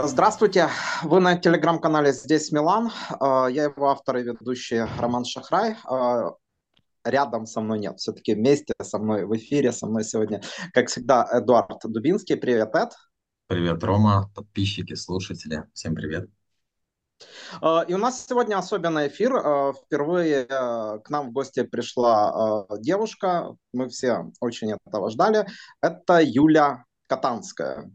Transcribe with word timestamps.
Э, 0.00 0.06
здравствуйте, 0.06 0.68
вы 1.02 1.20
на 1.20 1.36
телеграм-канале 1.36 2.12
«Здесь 2.12 2.52
Милан». 2.52 2.90
Э, 3.20 3.48
я 3.50 3.64
его 3.64 3.90
автор 3.90 4.16
и 4.16 4.22
ведущий 4.22 4.82
Роман 4.98 5.24
Шахрай. 5.24 5.76
Э, 5.90 6.30
рядом 7.04 7.46
со 7.46 7.60
мной 7.60 7.80
нет, 7.80 7.98
все-таки 7.98 8.34
вместе 8.34 8.72
со 8.80 8.98
мной 8.98 9.26
в 9.26 9.36
эфире, 9.36 9.72
со 9.72 9.86
мной 9.86 10.04
сегодня, 10.04 10.42
как 10.72 10.88
всегда, 10.88 11.28
Эдуард 11.30 11.80
Дубинский. 11.84 12.36
Привет, 12.36 12.74
Эд. 12.74 12.92
Привет, 13.46 13.82
Рома, 13.84 14.30
подписчики, 14.34 14.94
слушатели. 14.94 15.64
Всем 15.74 15.94
привет. 15.94 16.28
И 17.88 17.92
у 17.92 17.98
нас 17.98 18.26
сегодня 18.26 18.56
особенный 18.56 19.08
эфир. 19.08 19.32
Впервые 19.74 20.46
к 20.46 21.10
нам 21.10 21.28
в 21.28 21.32
гости 21.32 21.62
пришла 21.62 22.66
девушка. 22.78 23.54
Мы 23.74 23.90
все 23.90 24.30
очень 24.40 24.72
этого 24.72 25.10
ждали. 25.10 25.46
Это 25.82 26.20
Юля 26.22 26.84
Катанская. 27.06 27.90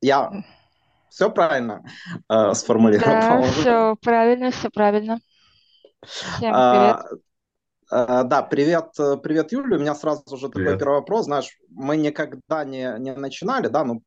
Я 0.00 0.44
все 1.14 1.30
правильно 1.30 1.84
э, 2.28 2.54
сформулировал? 2.54 3.12
Да, 3.12 3.42
все 3.42 3.96
правильно, 4.02 4.50
все 4.50 4.68
правильно. 4.68 5.20
Всем 6.04 6.52
а, 6.52 7.04
привет. 7.04 7.22
А, 7.88 8.22
да, 8.24 8.42
привет, 8.42 8.90
привет, 9.22 9.52
Юля. 9.52 9.76
У 9.76 9.80
меня 9.80 9.94
сразу 9.94 10.36
же 10.36 10.48
привет. 10.48 10.72
такой 10.72 10.78
первый 10.78 10.94
вопрос. 10.98 11.26
Знаешь, 11.26 11.56
мы 11.70 11.96
никогда 11.96 12.64
не, 12.64 12.96
не 12.98 13.14
начинали, 13.14 13.68
да, 13.68 13.84
ну, 13.84 14.02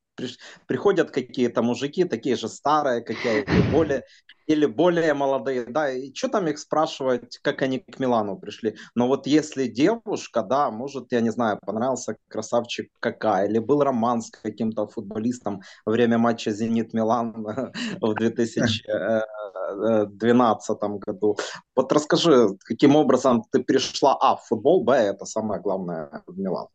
приходят 0.68 1.12
какие-то 1.12 1.62
мужики, 1.62 2.04
такие 2.04 2.36
же 2.36 2.50
старые, 2.50 3.02
как 3.02 3.16
я, 3.24 3.40
или 3.40 3.72
более, 3.72 4.04
или 4.48 4.66
более 4.66 5.14
молодые, 5.14 5.66
да, 5.66 5.92
и 5.92 6.12
что 6.14 6.30
там 6.30 6.48
их 6.48 6.58
спрашивать, 6.58 7.38
как 7.42 7.62
они 7.62 7.80
к 7.80 8.00
Милану 8.00 8.40
пришли. 8.40 8.78
Но 8.96 9.08
вот 9.08 9.28
если 9.28 9.68
девушка, 9.68 10.42
да, 10.42 10.72
может, 10.72 11.12
я 11.12 11.20
не 11.22 11.32
знаю, 11.32 11.60
понравился 11.66 12.16
красавчик 12.30 12.90
какая, 13.00 13.48
или 13.48 13.60
был 13.60 13.84
роман 13.84 14.22
с 14.22 14.32
каким-то 14.32 14.88
футболистом 14.88 15.62
во 15.86 15.92
время 15.92 16.18
матча 16.18 16.52
«Зенит-Милан» 16.52 17.34
в 18.02 18.14
2012 18.14 20.78
году. 21.06 21.38
Вот 21.76 21.92
расскажи, 21.92 22.48
каким 22.66 22.96
образом 22.96 23.44
ты 23.52 23.64
пришла, 23.64 24.18
а, 24.20 24.36
в 24.38 24.46
футбол, 24.46 24.84
б, 24.84 24.94
это 24.94 25.26
самое 25.26 25.62
главное 25.62 26.24
в 26.26 26.40
Милан. 26.40 26.68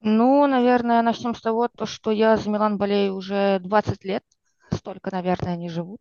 Ну, 0.00 0.46
наверное, 0.46 1.02
начнем 1.02 1.34
с 1.34 1.40
того, 1.40 1.68
то, 1.68 1.86
что 1.86 2.10
я 2.10 2.36
за 2.36 2.48
Милан 2.50 2.78
болею 2.78 3.14
уже 3.14 3.58
20 3.60 4.04
лет. 4.04 4.24
Столько, 4.70 5.10
наверное, 5.10 5.54
они 5.54 5.68
живут. 5.68 6.00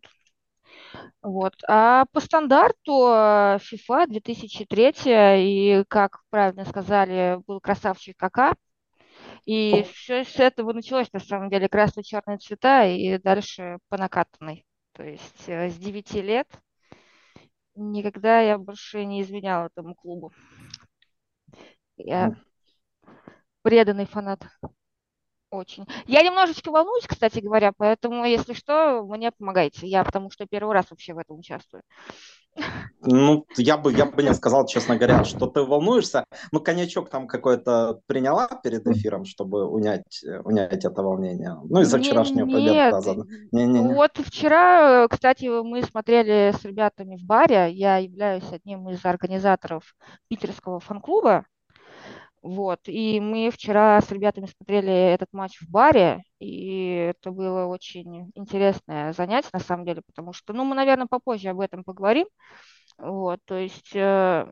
Вот. 1.22 1.54
А 1.68 2.06
по 2.12 2.20
стандарту 2.20 3.08
э, 3.08 3.58
FIFA 3.58 4.08
2003, 4.08 4.94
и, 5.42 5.84
как 5.88 6.22
правильно 6.30 6.66
сказали, 6.66 7.40
был 7.48 7.60
красавчик 7.60 8.16
Кака. 8.18 8.56
И 9.46 9.84
все 9.94 10.24
с 10.24 10.40
этого 10.40 10.74
началось, 10.74 11.12
на 11.14 11.20
самом 11.20 11.50
деле, 11.50 11.70
красно-черные 11.70 12.38
цвета, 12.38 12.86
и 12.86 13.18
дальше 13.18 13.80
по 13.90 13.98
накатанной. 13.98 14.66
То 14.94 15.04
есть 15.04 15.48
э, 15.48 15.70
с 15.70 15.78
9 15.78 16.14
лет 16.16 16.48
никогда 17.76 18.42
я 18.42 18.58
больше 18.58 19.06
не 19.06 19.22
изменяла 19.22 19.68
этому 19.68 19.96
клубу. 19.96 20.32
Я 21.98 22.36
преданный 23.68 24.06
фанат. 24.06 24.40
Очень. 25.52 25.86
Я 26.06 26.22
немножечко 26.22 26.72
волнуюсь, 26.72 27.06
кстати 27.06 27.40
говоря, 27.40 27.74
поэтому, 27.76 28.24
если 28.24 28.54
что, 28.54 29.04
мне 29.06 29.32
помогайте. 29.32 29.86
Я 29.88 30.06
потому 30.06 30.32
что 30.32 30.46
первый 30.46 30.74
раз 30.74 30.86
вообще 30.90 31.14
в 31.14 31.18
этом 31.18 31.40
участвую. 31.40 31.84
Ну, 33.02 33.46
я 33.58 33.78
бы, 33.78 33.92
я 33.94 34.06
бы 34.06 34.24
не 34.24 34.34
сказал, 34.34 34.66
честно 34.66 34.96
говоря, 34.96 35.26
что 35.26 35.48
ты 35.48 35.62
волнуешься. 35.64 36.24
Ну, 36.54 36.62
коньячок 36.62 37.10
там 37.10 37.28
какой-то 37.28 38.00
приняла 38.08 38.48
перед 38.64 38.88
эфиром, 38.88 39.26
чтобы 39.26 39.68
унять, 39.68 40.24
унять 40.46 40.86
это 40.86 41.04
волнение. 41.04 41.58
Ну, 41.66 41.82
из-за 41.82 42.00
вчерашнего 42.00 42.46
победы. 42.46 43.28
Не, 43.52 43.66
не, 43.66 43.80
не. 43.82 43.94
Вот 43.94 44.18
вчера, 44.18 45.10
кстати, 45.10 45.46
мы 45.46 45.84
смотрели 45.84 46.54
с 46.58 46.64
ребятами 46.64 47.18
в 47.18 47.26
баре. 47.26 47.70
Я 47.74 47.98
являюсь 47.98 48.50
одним 48.50 48.90
из 48.90 49.04
организаторов 49.04 49.94
питерского 50.30 50.80
фан-клуба. 50.80 51.46
Вот. 52.42 52.80
И 52.86 53.20
мы 53.20 53.50
вчера 53.52 54.00
с 54.02 54.12
ребятами 54.12 54.46
смотрели 54.46 54.92
этот 55.14 55.30
матч 55.32 55.60
в 55.60 55.70
баре, 55.70 56.22
и 56.40 57.10
это 57.10 57.32
было 57.32 57.66
очень 57.66 58.32
интересное 58.36 59.14
занятие, 59.14 59.50
на 59.54 59.60
самом 59.60 59.86
деле, 59.86 60.02
потому 60.06 60.34
что, 60.34 60.54
ну, 60.54 60.64
мы, 60.64 60.76
наверное, 60.76 61.08
попозже 61.08 61.50
об 61.50 61.60
этом 61.60 61.84
поговорим. 61.84 62.28
Вот, 62.98 63.40
то 63.46 63.56
есть 63.56 63.96
э, 63.96 64.46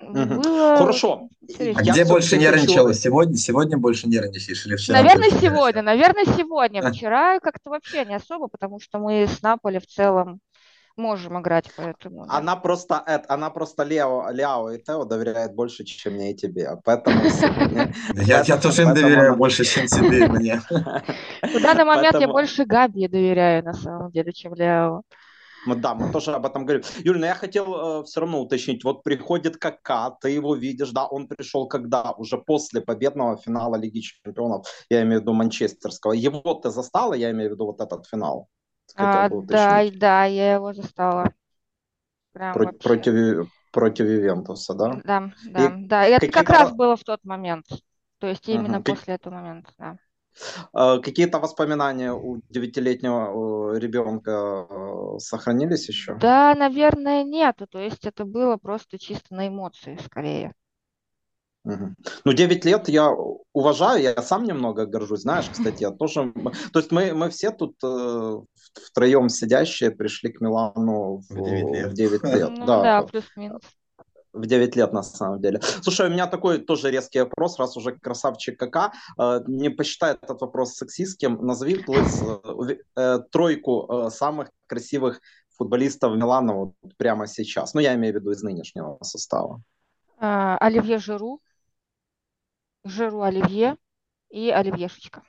было 0.00 0.76
Хорошо. 0.76 1.28
А 1.58 1.82
где 1.82 2.04
больше 2.04 2.36
нервничала? 2.36 2.92
Сегодня? 2.92 3.36
Сегодня 3.36 3.78
больше 3.78 4.08
нервничаешь 4.08 4.66
или 4.66 4.76
вчера? 4.76 5.00
Наверное, 5.00 5.30
сегодня. 5.30 5.82
Наверное, 5.82 6.24
сегодня. 6.24 6.92
Вчера 6.92 7.40
как-то 7.40 7.70
вообще 7.70 8.04
не 8.04 8.14
особо, 8.14 8.48
потому 8.48 8.78
что 8.78 8.98
мы 8.98 9.26
с 9.26 9.42
Наполи 9.42 9.78
в 9.78 9.86
целом 9.86 10.40
можем 10.96 11.40
играть, 11.40 11.70
поэтому. 11.76 12.26
Да. 12.26 12.38
Она 12.38 12.56
просто, 12.56 13.02
она 13.28 13.50
просто 13.50 13.84
Лео, 13.84 14.30
Ляо 14.30 14.70
и 14.70 14.82
Тео 14.82 15.04
доверяет 15.04 15.54
больше, 15.54 15.84
чем 15.84 16.14
мне 16.14 16.32
и 16.32 16.34
тебе, 16.34 16.70
поэтому. 16.84 17.20
Я 18.14 18.56
тоже 18.58 18.82
им 18.82 18.94
доверяю 18.94 19.36
больше, 19.36 19.64
чем 19.64 19.86
тебе 19.86 20.24
и 20.24 20.28
мне. 20.28 20.60
В 20.70 21.62
данный 21.62 21.84
момент 21.84 22.20
я 22.20 22.28
больше 22.28 22.64
Габи 22.64 23.08
доверяю, 23.08 23.64
на 23.64 23.72
самом 23.74 24.10
деле, 24.10 24.32
чем 24.32 24.54
Ляо. 24.54 25.02
Мы, 25.66 25.74
да, 25.74 25.94
мы 25.94 26.12
тоже 26.12 26.32
об 26.32 26.46
этом 26.46 26.64
говорим. 26.64 26.84
Юль, 27.04 27.18
но 27.18 27.26
я 27.26 27.34
хотел 27.34 28.00
э, 28.00 28.04
все 28.04 28.20
равно 28.20 28.40
уточнить. 28.40 28.84
Вот 28.84 29.02
приходит 29.02 29.56
Кака, 29.56 30.16
ты 30.20 30.30
его 30.30 30.54
видишь, 30.54 30.92
да, 30.92 31.06
он 31.06 31.26
пришел 31.26 31.66
когда? 31.66 32.12
Уже 32.12 32.38
после 32.38 32.80
победного 32.80 33.36
финала 33.36 33.74
Лиги 33.74 34.00
Чемпионов, 34.00 34.66
я 34.90 35.02
имею 35.02 35.18
в 35.18 35.22
виду 35.22 35.32
Манчестерского. 35.32 36.12
Его 36.12 36.54
ты 36.54 36.70
застала, 36.70 37.14
я 37.14 37.32
имею 37.32 37.50
в 37.50 37.52
виду 37.54 37.66
вот 37.66 37.80
этот 37.80 38.06
финал? 38.06 38.48
А, 38.96 39.28
да, 39.30 39.84
да, 39.92 40.24
я 40.24 40.54
его 40.54 40.72
застала. 40.74 41.32
Прям 42.32 42.56
Про- 42.56 42.72
против, 42.82 43.48
против 43.70 44.06
Ювентуса, 44.06 44.74
да? 44.74 45.02
Да, 45.04 45.32
да, 45.44 45.70
И 45.70 45.76
да. 45.78 46.06
И 46.08 46.10
это 46.12 46.28
как 46.32 46.50
раз 46.50 46.72
было 46.72 46.96
в 46.96 47.04
тот 47.04 47.22
момент. 47.24 47.66
То 48.18 48.26
есть 48.26 48.48
именно 48.48 48.80
Мгм. 48.80 48.82
после 48.82 49.14
этого 49.14 49.34
момента, 49.34 49.72
да. 49.78 49.98
А, 50.72 50.98
Какие-то 51.00 51.38
воспоминания 51.38 52.12
у 52.12 52.40
девятилетнего 52.50 53.76
ребенка 53.78 54.66
сохранились 55.18 55.88
еще? 55.88 56.20
Да, 56.20 56.54
наверное, 56.56 57.22
нету. 57.22 57.66
То 57.68 57.78
есть 57.78 58.06
это 58.06 58.24
было 58.24 58.56
просто 58.56 58.98
чисто 58.98 59.34
на 59.34 59.46
эмоции 59.48 59.96
скорее. 60.04 60.52
Ну, 62.24 62.32
9 62.32 62.64
лет 62.64 62.88
я 62.88 63.10
уважаю, 63.52 64.02
я 64.02 64.22
сам 64.22 64.44
немного 64.44 64.86
горжусь, 64.86 65.22
знаешь, 65.22 65.48
кстати, 65.50 65.82
я 65.82 65.90
тоже... 65.90 66.32
То 66.72 66.78
есть 66.78 66.92
мы, 66.92 67.12
мы 67.12 67.28
все 67.30 67.50
тут 67.50 67.76
э, 67.82 68.36
втроем 68.86 69.28
сидящие 69.28 69.90
пришли 69.90 70.30
к 70.30 70.40
Милану 70.40 71.18
в, 71.18 71.30
в 71.30 71.44
9 71.44 71.74
лет. 71.74 71.90
В 71.90 71.94
9 71.94 72.22
лет 72.24 72.50
ну, 72.50 72.66
да, 72.66 72.82
да 72.82 73.02
плюс-минус. 73.02 73.62
В 74.32 74.46
9 74.46 74.76
лет, 74.76 74.92
на 74.92 75.02
самом 75.02 75.40
деле. 75.40 75.60
Слушай, 75.82 76.08
у 76.08 76.12
меня 76.12 76.26
такой 76.26 76.58
тоже 76.58 76.90
резкий 76.90 77.20
вопрос, 77.20 77.58
раз 77.58 77.76
уже 77.76 77.92
красавчик 77.92 78.58
КК, 78.58 78.92
э, 79.18 79.40
не 79.46 79.70
посчитай 79.70 80.14
этот 80.14 80.40
вопрос 80.40 80.74
сексистским, 80.74 81.44
назови 81.44 81.76
плюс, 81.76 82.22
э, 82.22 82.76
э, 82.96 83.18
тройку 83.32 83.86
э, 83.88 84.10
самых 84.10 84.50
красивых 84.66 85.20
футболистов 85.56 86.16
Милана 86.16 86.52
вот 86.54 86.74
прямо 86.96 87.26
сейчас. 87.26 87.74
Ну, 87.74 87.80
я 87.80 87.94
имею 87.94 88.14
в 88.14 88.16
виду 88.18 88.30
из 88.30 88.42
нынешнего 88.42 88.98
состава. 89.02 89.62
А, 90.18 90.56
Оливье 90.58 90.98
Жиру, 90.98 91.40
жиру 92.88 93.22
оливье 93.22 93.76
и 94.30 94.50
оливьешечка. 94.50 95.22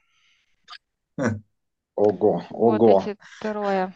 Ого, 1.95 2.43
ого. 2.49 2.77
Вот 2.77 3.07
эти 3.07 3.17
трое. 3.41 3.93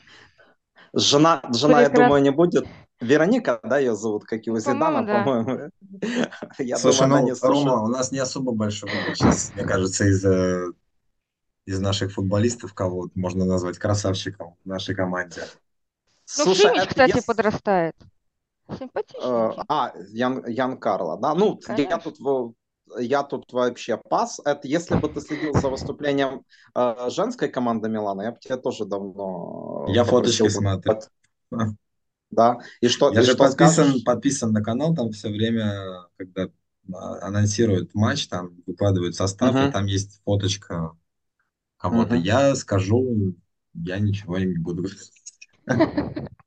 Жена, 0.93 1.41
жена 1.53 1.81
я 1.81 1.89
думаю, 1.89 2.21
не 2.21 2.31
будет. 2.31 2.67
Вероника, 2.99 3.59
да, 3.63 3.79
ее 3.79 3.95
зовут, 3.95 4.25
как 4.25 4.45
и 4.45 4.51
у 4.51 4.59
Зидана, 4.59 5.03
по-моему. 5.03 5.71
Я 6.59 6.77
Слушай, 6.77 7.07
думаю, 7.07 7.35
ну, 7.41 7.49
Рома, 7.49 7.81
у 7.81 7.87
нас 7.87 8.11
не 8.11 8.19
особо 8.19 8.51
большой 8.51 8.91
выбор 8.91 9.15
сейчас, 9.15 9.51
мне 9.55 9.63
кажется, 9.63 10.05
из, 10.05 10.23
э, 10.23 10.71
из 11.65 11.79
наших 11.79 12.11
футболистов, 12.11 12.75
кого 12.75 13.09
можно 13.15 13.43
назвать 13.43 13.79
красавчиком 13.79 14.55
в 14.63 14.67
нашей 14.67 14.93
команде. 14.93 15.41
Ну, 16.37 16.43
Слушай, 16.43 16.67
Шимич, 16.67 16.87
кстати, 16.89 17.15
есть... 17.15 17.25
подрастает. 17.25 17.95
Симпатичный. 18.77 19.19
Э, 19.23 19.63
а, 19.67 19.93
Ян, 20.09 20.45
Ян 20.45 20.77
Карло, 20.77 21.17
да. 21.17 21.33
Ну, 21.33 21.57
Конечно. 21.57 21.89
я 21.89 21.97
тут 21.97 22.19
я 22.99 23.23
тут 23.23 23.51
вообще 23.53 23.97
пас. 23.97 24.39
Это 24.43 24.67
если 24.67 24.95
бы 24.95 25.09
ты 25.09 25.21
следил 25.21 25.53
за 25.53 25.69
выступлением 25.69 26.43
э, 26.75 27.09
женской 27.09 27.49
команды 27.49 27.89
Милана, 27.89 28.21
я 28.23 28.31
бы 28.31 28.39
тебе 28.39 28.57
тоже 28.57 28.85
давно... 28.85 29.85
Я 29.89 30.03
фоточки 30.03 30.47
смотрю. 30.49 30.99
Да, 32.31 32.59
и 32.79 32.87
что 32.87 33.11
Я 33.11 33.21
и 33.21 33.23
же 33.23 33.33
что 33.33 33.43
подписан, 33.43 33.85
скажешь? 33.87 34.03
подписан 34.05 34.51
на 34.53 34.63
канал, 34.63 34.95
там 34.95 35.11
все 35.11 35.27
время, 35.27 36.07
когда 36.15 36.49
а, 36.93 37.27
анонсируют 37.27 37.93
матч, 37.93 38.27
там 38.29 38.55
выкладывают 38.65 39.15
состав, 39.15 39.53
uh-huh. 39.53 39.67
и 39.67 39.71
там 39.71 39.85
есть 39.85 40.21
фоточка 40.23 40.91
кого-то. 41.75 42.15
Uh-huh. 42.15 42.21
Я 42.21 42.55
скажу, 42.55 43.35
я 43.73 43.99
ничего 43.99 44.37
не 44.37 44.57
буду 44.57 44.85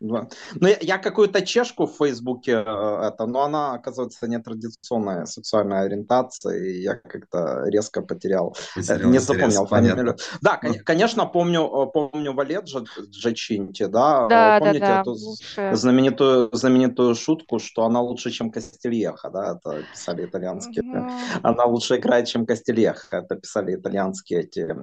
Ну, 0.00 0.28
я, 0.60 0.76
я 0.80 0.98
какую-то 0.98 1.40
чешку 1.40 1.86
в 1.86 1.96
Фейсбуке, 1.96 2.52
э, 2.52 3.08
это, 3.08 3.26
но 3.26 3.42
она, 3.42 3.72
оказывается, 3.72 4.26
нетрадиционная 4.26 5.24
сексуальная 5.24 5.82
ориентация, 5.82 6.58
и 6.58 6.82
я 6.82 6.96
как-то 6.96 7.64
резко 7.66 8.02
потерял, 8.02 8.54
э, 8.76 8.80
потерял 8.80 9.10
не 9.10 9.18
запомнил 9.18 9.66
фамилию. 9.66 10.16
Да, 10.42 10.60
ну. 10.62 10.74
конечно, 10.84 11.24
помню, 11.24 11.62
э, 11.62 11.86
помню 11.92 12.34
Валет 12.34 12.66
Джачинти, 13.10 13.86
да, 13.86 14.26
да 14.28 14.58
помните 14.58 14.80
да, 14.80 14.86
да, 14.86 15.00
эту 15.00 15.12
лучше. 15.12 15.70
знаменитую, 15.74 16.50
знаменитую 16.52 17.14
шутку, 17.14 17.58
что 17.58 17.84
она 17.84 18.00
лучше, 18.02 18.30
чем 18.30 18.50
Кастильеха, 18.50 19.30
да, 19.30 19.56
это 19.56 19.82
писали 19.92 20.26
итальянские. 20.26 20.84
Mm-hmm. 20.84 21.40
Она 21.42 21.64
лучше 21.64 21.96
играет, 21.96 22.26
чем 22.26 22.44
Кастильеха, 22.44 23.16
это 23.16 23.36
писали 23.36 23.74
итальянские 23.74 24.40
эти 24.40 24.76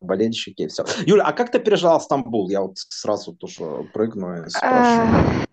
болельщики, 0.00 0.62
и 0.62 0.66
все. 0.68 0.84
Юля, 1.06 1.24
а 1.24 1.32
как 1.32 1.50
ты 1.50 1.58
пережила 1.58 1.98
Стамбул? 2.00 2.50
Я 2.50 2.60
вот 2.60 2.76
сразу 2.76 3.32
тоже 3.32 3.64
прыгну 3.94 4.44
и 4.44 4.50
спрашиваю. 4.58 5.46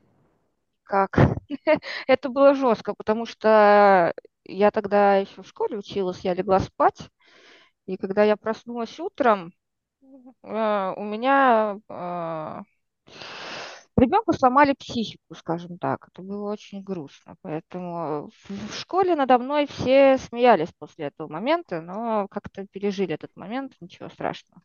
Как? 0.84 1.18
Это 2.07 2.30
было 2.30 2.54
жестко, 2.54 2.94
потому 2.94 3.25
что 3.25 4.13
я 4.44 4.72
тогда 4.72 5.18
еще 5.18 5.42
в 5.42 5.48
школе 5.48 5.78
училась, 5.78 6.19
я 6.19 6.34
легла 6.34 6.60
спать, 6.60 7.10
и 7.86 7.98
когда 7.98 8.24
я 8.24 8.38
проснулась 8.38 9.00
утром, 9.00 9.54
э, 10.44 10.94
у 10.96 11.04
меня 11.04 11.78
э, 11.90 12.62
ребенку 13.98 14.34
сломали 14.34 14.74
психику, 14.74 15.36
скажем 15.36 15.78
так. 15.78 16.07
Это 16.12 16.22
было 16.22 16.52
очень 16.52 16.84
грустно. 16.84 17.36
Поэтому 17.42 18.30
в 18.44 18.74
школе 18.74 19.16
надо 19.16 19.38
мной 19.38 19.68
все 19.68 20.18
смеялись 20.18 20.74
после 20.78 21.06
этого 21.06 21.28
момента, 21.31 21.81
но 21.81 22.28
как-то 22.30 22.66
пережили 22.68 23.13
этот 23.13 23.36
момент, 23.36 23.74
ничего 23.80 24.10
страшного. 24.10 24.62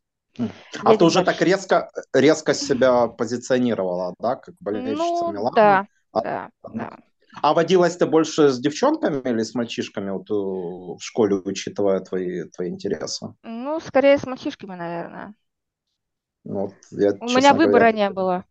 А 0.85 0.97
ты 0.97 1.05
уже 1.05 1.25
так 1.25 1.41
резко, 1.43 1.91
резко 2.13 2.55
себя 2.55 3.09
позиционировала, 3.09 4.15
да, 4.19 4.37
как 4.37 4.55
болельщица 4.61 5.25
ну, 5.25 5.33
Милана? 5.33 5.55
Да, 5.55 5.87
а, 6.13 6.21
да, 6.23 6.51
да. 6.73 6.99
А 7.43 7.55
водилась 7.55 7.97
ты 7.97 8.07
больше 8.07 8.49
с 8.49 8.59
девчонками 8.59 9.21
или 9.29 9.43
с 9.43 9.55
мальчишками 9.55 10.11
вот, 10.11 10.31
э, 10.31 10.35
в 10.35 11.01
школе, 11.01 11.37
учитывая 11.37 12.01
твои, 12.01 12.45
твои 12.45 12.71
интересы? 12.71 13.35
Ну, 13.43 13.81
скорее 13.81 14.19
с 14.19 14.27
мальчишками, 14.27 14.75
наверное. 14.75 15.35
Ну, 16.45 16.61
вот 16.67 16.75
я, 16.91 17.13
У 17.21 17.27
меня 17.27 17.53
выбора 17.53 17.69
говоря, 17.69 17.93
не 17.93 18.11
было. 18.11 18.45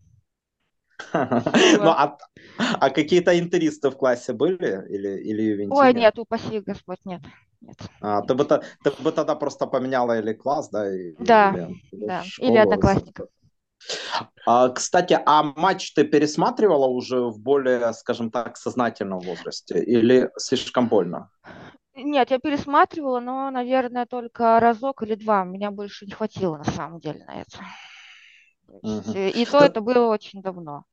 Ну, 1.14 1.90
а, 1.90 2.18
а 2.58 2.90
какие-то 2.90 3.38
интеристы 3.38 3.90
в 3.90 3.98
классе 3.98 4.34
были? 4.34 4.86
Или, 4.90 5.22
или 5.22 5.68
Ой, 5.70 5.94
нет, 5.94 6.20
упаси 6.20 6.60
Господь, 6.60 7.00
нет. 7.06 7.22
Нет. 7.62 7.78
А, 8.02 8.22
ты, 8.22 8.34
бы, 8.34 8.46
ты 8.46 8.92
бы 9.00 9.12
тогда 9.12 9.36
просто 9.36 9.68
поменяла 9.68 10.20
или 10.20 10.34
класс, 10.34 10.70
да? 10.70 10.94
И, 10.94 11.14
да, 11.20 11.70
или, 11.92 12.06
да. 12.06 12.24
Школу, 12.24 12.50
или 12.50 12.58
одноклассников. 12.58 13.28
А, 14.46 14.70
кстати, 14.70 15.20
а 15.26 15.44
матч 15.44 15.94
ты 15.94 16.04
пересматривала 16.04 16.88
уже 16.88 17.22
в 17.22 17.40
более, 17.40 17.94
скажем 17.94 18.32
так, 18.32 18.58
сознательном 18.58 19.20
возрасте 19.20 19.84
или 19.84 20.30
слишком 20.38 20.88
больно? 20.88 21.30
Нет, 21.96 22.32
я 22.32 22.40
пересматривала, 22.40 23.20
но, 23.20 23.52
наверное, 23.52 24.06
только 24.06 24.60
разок 24.60 25.04
или 25.04 25.16
два. 25.16 25.44
Меня 25.44 25.72
больше 25.72 26.06
не 26.06 26.12
хватило 26.12 26.58
на 26.58 26.64
самом 26.64 27.00
деле 27.00 27.26
на 27.26 27.42
это. 27.42 27.60
Угу. 28.68 29.12
И 29.12 29.46
то 29.46 29.60
это 29.60 29.82
было 29.82 30.08
очень 30.08 30.42
давно. 30.42 30.86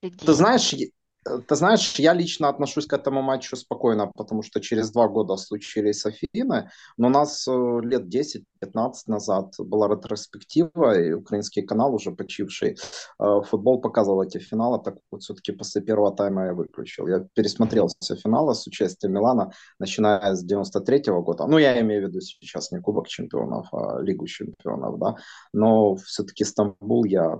Ты 0.00 0.32
знаешь, 0.32 0.74
ты 1.24 1.54
знаешь, 1.54 1.98
я 1.98 2.14
лично 2.14 2.48
отношусь 2.48 2.86
к 2.86 2.92
этому 2.92 3.22
матчу 3.22 3.56
спокойно, 3.56 4.10
потому 4.16 4.42
что 4.42 4.60
через 4.60 4.90
два 4.90 5.08
года 5.08 5.36
случились 5.36 6.04
Афины, 6.04 6.70
но 6.96 7.06
у 7.06 7.10
нас 7.10 7.46
э, 7.46 7.80
лет 7.82 8.12
10-15 8.12 8.92
назад 9.06 9.54
была 9.58 9.88
ретроспектива, 9.88 10.98
и 10.98 11.12
украинский 11.12 11.62
канал, 11.62 11.94
уже 11.94 12.10
почивший, 12.10 12.76
э, 13.20 13.40
футбол 13.48 13.80
показывал 13.80 14.22
эти 14.22 14.38
финалы, 14.38 14.82
так 14.82 14.96
вот 15.10 15.22
все-таки 15.22 15.52
после 15.52 15.80
первого 15.82 16.14
тайма 16.14 16.46
я 16.46 16.54
выключил. 16.54 17.06
Я 17.06 17.26
пересмотрел 17.34 17.88
все 18.00 18.16
финалы 18.16 18.54
с 18.54 18.66
участием 18.66 19.12
Милана, 19.12 19.52
начиная 19.78 20.34
с 20.34 20.42
93 20.42 21.10
-го 21.10 21.22
года. 21.22 21.46
Ну, 21.46 21.58
я 21.58 21.80
имею 21.80 22.04
в 22.04 22.08
виду 22.08 22.20
сейчас 22.20 22.72
не 22.72 22.80
Кубок 22.80 23.06
чемпионов, 23.06 23.68
а 23.72 24.00
Лигу 24.00 24.26
чемпионов, 24.26 24.98
да. 24.98 25.16
Но 25.52 25.94
все-таки 25.96 26.44
Стамбул 26.44 27.04
я 27.04 27.38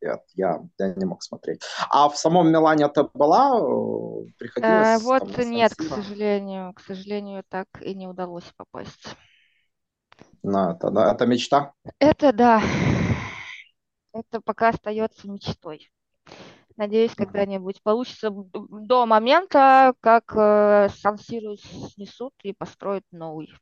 я, 0.00 0.20
я, 0.34 0.60
я 0.78 0.94
не 0.94 1.04
мог 1.04 1.22
смотреть. 1.22 1.62
А 1.88 2.08
в 2.08 2.16
самом 2.16 2.50
Милане 2.50 2.88
ты 2.88 3.04
была? 3.14 3.58
Э, 3.58 4.24
приходилось? 4.38 4.88
А, 4.88 4.98
вот 4.98 5.34
там, 5.34 5.50
нет, 5.50 5.74
к 5.74 5.82
сожалению, 5.82 6.72
к 6.74 6.80
сожалению, 6.80 7.44
так 7.48 7.66
и 7.80 7.94
не 7.94 8.06
удалось 8.06 8.50
попасть. 8.56 9.16
На 10.42 10.72
это, 10.72 10.90
да, 10.90 11.12
это 11.12 11.26
мечта? 11.26 11.72
Это 11.98 12.32
да. 12.32 12.62
Это 14.12 14.40
пока 14.40 14.70
остается 14.70 15.30
мечтой. 15.30 15.90
Надеюсь, 16.76 17.14
когда-нибудь 17.14 17.82
получится 17.82 18.30
до 18.30 19.04
момента, 19.04 19.92
как 20.00 20.32
э, 20.34 20.88
Сан-Сиру 20.88 21.56
снесут 21.56 22.32
и 22.42 22.54
построят 22.54 23.04
новый. 23.12 23.52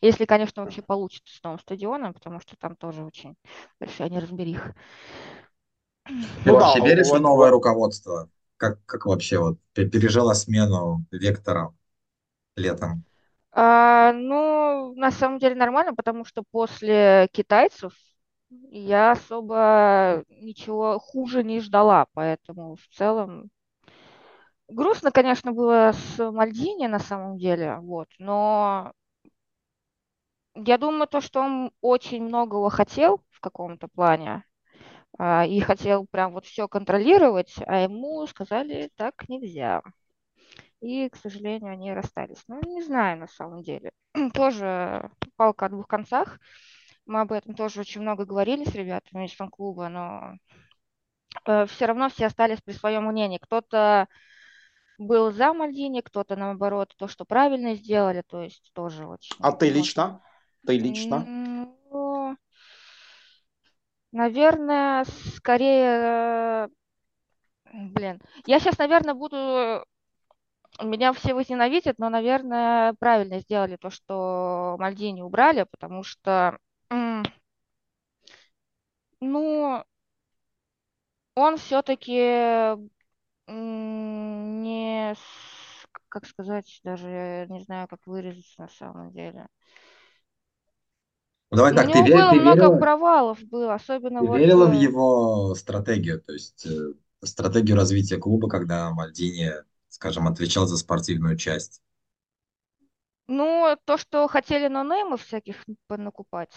Если, 0.00 0.26
конечно, 0.26 0.62
вообще 0.62 0.82
получится 0.82 1.34
с 1.34 1.42
новым 1.42 1.58
стадионом, 1.60 2.12
потому 2.12 2.40
что 2.40 2.56
там 2.56 2.76
тоже 2.76 3.04
очень 3.04 3.36
большая 3.80 4.10
неразбериха. 4.10 4.74
Ты 6.08 6.50
ну, 6.50 6.54
вообще 6.54 6.80
да, 6.80 6.86
веришь 6.86 7.08
вот, 7.08 7.18
в 7.18 7.22
новое 7.22 7.50
руководство? 7.50 8.28
Как, 8.56 8.84
как 8.86 9.06
вообще 9.06 9.38
вот 9.38 9.58
пережила 9.74 10.34
смену 10.34 11.04
вектора 11.10 11.74
летом? 12.56 13.04
А, 13.52 14.12
ну, 14.12 14.94
на 14.94 15.10
самом 15.10 15.38
деле 15.38 15.54
нормально, 15.54 15.94
потому 15.94 16.24
что 16.24 16.42
после 16.50 17.28
китайцев 17.32 17.92
я 18.70 19.12
особо 19.12 20.24
ничего 20.28 20.98
хуже 20.98 21.44
не 21.44 21.60
ждала, 21.60 22.06
поэтому 22.14 22.76
в 22.76 22.86
целом 22.96 23.50
грустно, 24.68 25.10
конечно, 25.10 25.52
было 25.52 25.92
с 25.92 26.30
Мальдини 26.30 26.86
на 26.86 26.98
самом 26.98 27.36
деле, 27.38 27.76
вот, 27.80 28.08
но 28.18 28.92
я 30.54 30.78
думаю, 30.78 31.06
то, 31.06 31.20
что 31.20 31.40
он 31.40 31.72
очень 31.80 32.22
многого 32.24 32.70
хотел 32.70 33.22
в 33.30 33.40
каком-то 33.40 33.88
плане, 33.88 34.44
и 35.18 35.60
хотел 35.60 36.06
прям 36.06 36.32
вот 36.32 36.46
все 36.46 36.68
контролировать, 36.68 37.54
а 37.66 37.80
ему 37.80 38.26
сказали, 38.26 38.90
так 38.96 39.28
нельзя. 39.28 39.82
И, 40.80 41.08
к 41.08 41.16
сожалению, 41.16 41.72
они 41.72 41.92
расстались. 41.92 42.44
Ну, 42.46 42.60
не 42.64 42.82
знаю 42.82 43.18
на 43.18 43.26
самом 43.26 43.62
деле. 43.62 43.90
тоже 44.34 45.10
палка 45.36 45.66
о 45.66 45.68
двух 45.68 45.86
концах. 45.86 46.38
Мы 47.06 47.20
об 47.20 47.32
этом 47.32 47.54
тоже 47.54 47.80
очень 47.80 48.02
много 48.02 48.24
говорили 48.24 48.64
с 48.64 48.74
ребятами 48.74 49.26
из 49.26 49.32
фан-клуба, 49.32 49.88
но 49.88 50.34
э, 51.46 51.66
все 51.66 51.86
равно 51.86 52.10
все 52.10 52.26
остались 52.26 52.60
при 52.60 52.72
своем 52.72 53.06
мнении. 53.06 53.38
Кто-то 53.38 54.08
был 54.98 55.32
за 55.32 55.54
Мальдини, 55.54 56.00
кто-то 56.00 56.36
наоборот 56.36 56.94
то, 56.98 57.08
что 57.08 57.24
правильно 57.24 57.74
сделали, 57.74 58.22
то 58.26 58.42
есть 58.42 58.70
тоже 58.74 59.06
очень. 59.06 59.36
А 59.40 59.52
ты 59.52 59.70
лично? 59.70 60.20
Ты 60.66 60.76
лично? 60.76 61.26
Наверное, 64.12 65.04
скорее, 65.36 66.68
блин, 67.72 68.20
я 68.46 68.60
сейчас, 68.60 68.78
наверное, 68.78 69.14
буду, 69.14 69.84
меня 70.82 71.12
все 71.12 71.34
возненавидят, 71.34 71.98
но, 71.98 72.08
наверное, 72.08 72.94
правильно 72.98 73.40
сделали 73.40 73.76
то, 73.76 73.90
что 73.90 74.76
Мальдини 74.78 75.22
убрали, 75.22 75.66
потому 75.70 76.02
что, 76.02 76.58
ну, 79.20 79.84
он 81.34 81.56
все-таки 81.56 82.76
не, 83.48 85.14
как 86.08 86.26
сказать, 86.26 86.80
даже 86.84 87.46
не 87.48 87.60
знаю, 87.62 87.88
как 87.88 88.06
выразиться 88.06 88.62
на 88.62 88.68
самом 88.68 89.12
деле. 89.12 89.48
Ну, 91.50 91.56
давай 91.56 91.74
так, 91.74 91.90
ты, 91.90 92.02
вер, 92.02 92.30
ты 92.30 92.40
много 92.40 92.60
верила, 92.60 92.78
провалов 92.78 93.42
было, 93.44 93.74
особенно 93.74 94.20
ты 94.20 94.26
вот... 94.26 94.38
верила 94.38 94.66
в 94.66 94.72
э, 94.72 94.76
его 94.76 95.54
стратегию, 95.54 96.20
то 96.20 96.32
есть 96.32 96.66
э, 96.66 96.92
стратегию 97.22 97.76
развития 97.76 98.18
клуба, 98.18 98.50
когда 98.50 98.90
Мальдини, 98.90 99.52
скажем, 99.88 100.28
отвечал 100.28 100.66
за 100.66 100.76
спортивную 100.76 101.36
часть? 101.36 101.82
Ну, 103.28 103.76
то, 103.84 103.96
что 103.96 104.28
хотели 104.28 104.68
нонеймов 104.68 105.22
всяких 105.22 105.64
понакупать. 105.86 106.54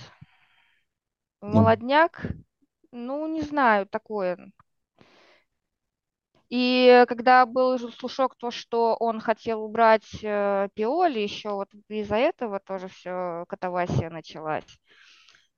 Ну. 1.41 1.49
Молодняк, 1.49 2.25
ну, 2.91 3.27
не 3.27 3.41
знаю, 3.41 3.87
такое. 3.87 4.51
И 6.51 7.05
когда 7.07 7.45
был 7.45 7.79
слушок 7.79 8.35
то, 8.35 8.51
что 8.51 8.97
он 8.99 9.21
хотел 9.21 9.63
убрать 9.63 10.21
э, 10.21 10.67
Пиоли, 10.73 11.19
еще 11.19 11.51
вот 11.51 11.69
из-за 11.87 12.17
этого 12.17 12.59
тоже 12.59 12.89
все 12.89 13.45
катавасия 13.47 14.09
началась. 14.09 14.65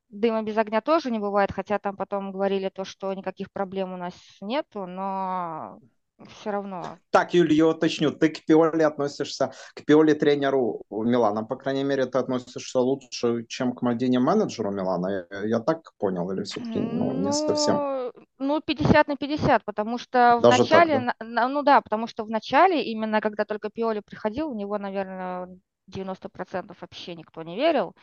Дыма 0.10 0.44
без 0.44 0.56
огня 0.56 0.82
тоже 0.82 1.10
не 1.10 1.18
бывает, 1.18 1.52
хотя 1.52 1.80
там 1.80 1.98
потом 1.98 2.32
говорили 2.32 2.70
то, 2.70 2.86
что 2.86 3.12
никаких 3.16 3.52
проблем 3.52 3.92
у 3.92 3.98
нас 3.98 4.14
нету, 4.40 4.86
но 4.86 5.80
все 6.28 6.52
равно. 6.52 6.98
Так, 7.10 7.34
Юль, 7.34 7.54
я 7.54 7.68
уточню, 7.68 8.12
ты 8.12 8.30
к 8.30 8.46
Пиоле 8.46 8.86
относишься, 8.86 9.52
к 9.76 9.86
Пиоле 9.86 10.14
тренеру 10.14 10.82
Милана, 10.90 11.44
по 11.44 11.56
крайней 11.56 11.84
мере, 11.84 12.06
ты 12.06 12.18
относишься 12.18 12.80
лучше, 12.80 13.46
чем 13.48 13.74
к 13.74 13.82
Мальдине 13.82 14.20
менеджеру 14.20 14.72
Милана, 14.72 15.26
я, 15.32 15.46
я 15.46 15.60
так 15.60 15.92
понял, 15.98 16.30
или 16.32 16.44
все-таки 16.44 16.80
ну, 16.80 17.12
не 17.12 17.26
ну, 17.26 17.32
совсем? 17.32 18.12
Ну, 18.40 18.62
50 18.62 19.08
на 19.08 19.18
50, 19.18 19.66
потому 19.66 19.98
что 19.98 20.40
в 20.42 20.44
начале, 20.44 21.00
так, 21.00 21.16
да? 21.20 21.48
ну 21.48 21.64
да, 21.64 21.82
потому 21.82 22.08
что 22.08 22.24
в 22.24 22.30
начале, 22.30 22.84
именно 22.84 23.22
когда 23.22 23.46
только 23.46 23.70
Пиоли 23.70 24.02
приходил, 24.06 24.50
у 24.50 24.56
него, 24.56 24.78
наверное, 24.78 25.50
90% 25.92 26.76
вообще 26.80 27.16
никто 27.16 27.44
не 27.44 27.56
верил. 27.56 27.94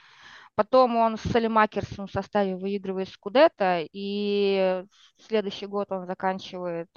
Потом 0.56 0.96
он 0.96 1.16
с 1.16 1.22
Салимакерсом 1.22 2.06
в 2.06 2.12
составе 2.12 2.56
выигрывает 2.56 3.08
Скудетто, 3.08 3.86
и 3.92 4.84
следующий 5.26 5.66
год 5.66 5.90
он 5.90 6.06
заканчивает 6.06 6.88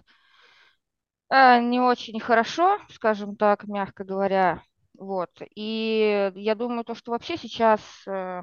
не 1.33 1.79
очень 1.79 2.19
хорошо, 2.19 2.79
скажем 2.89 3.35
так, 3.35 3.63
мягко 3.63 4.03
говоря. 4.03 4.61
Вот. 4.97 5.31
И 5.55 6.31
я 6.35 6.55
думаю, 6.55 6.83
то, 6.83 6.93
что 6.93 7.11
вообще 7.11 7.37
сейчас 7.37 7.81
э, 8.05 8.41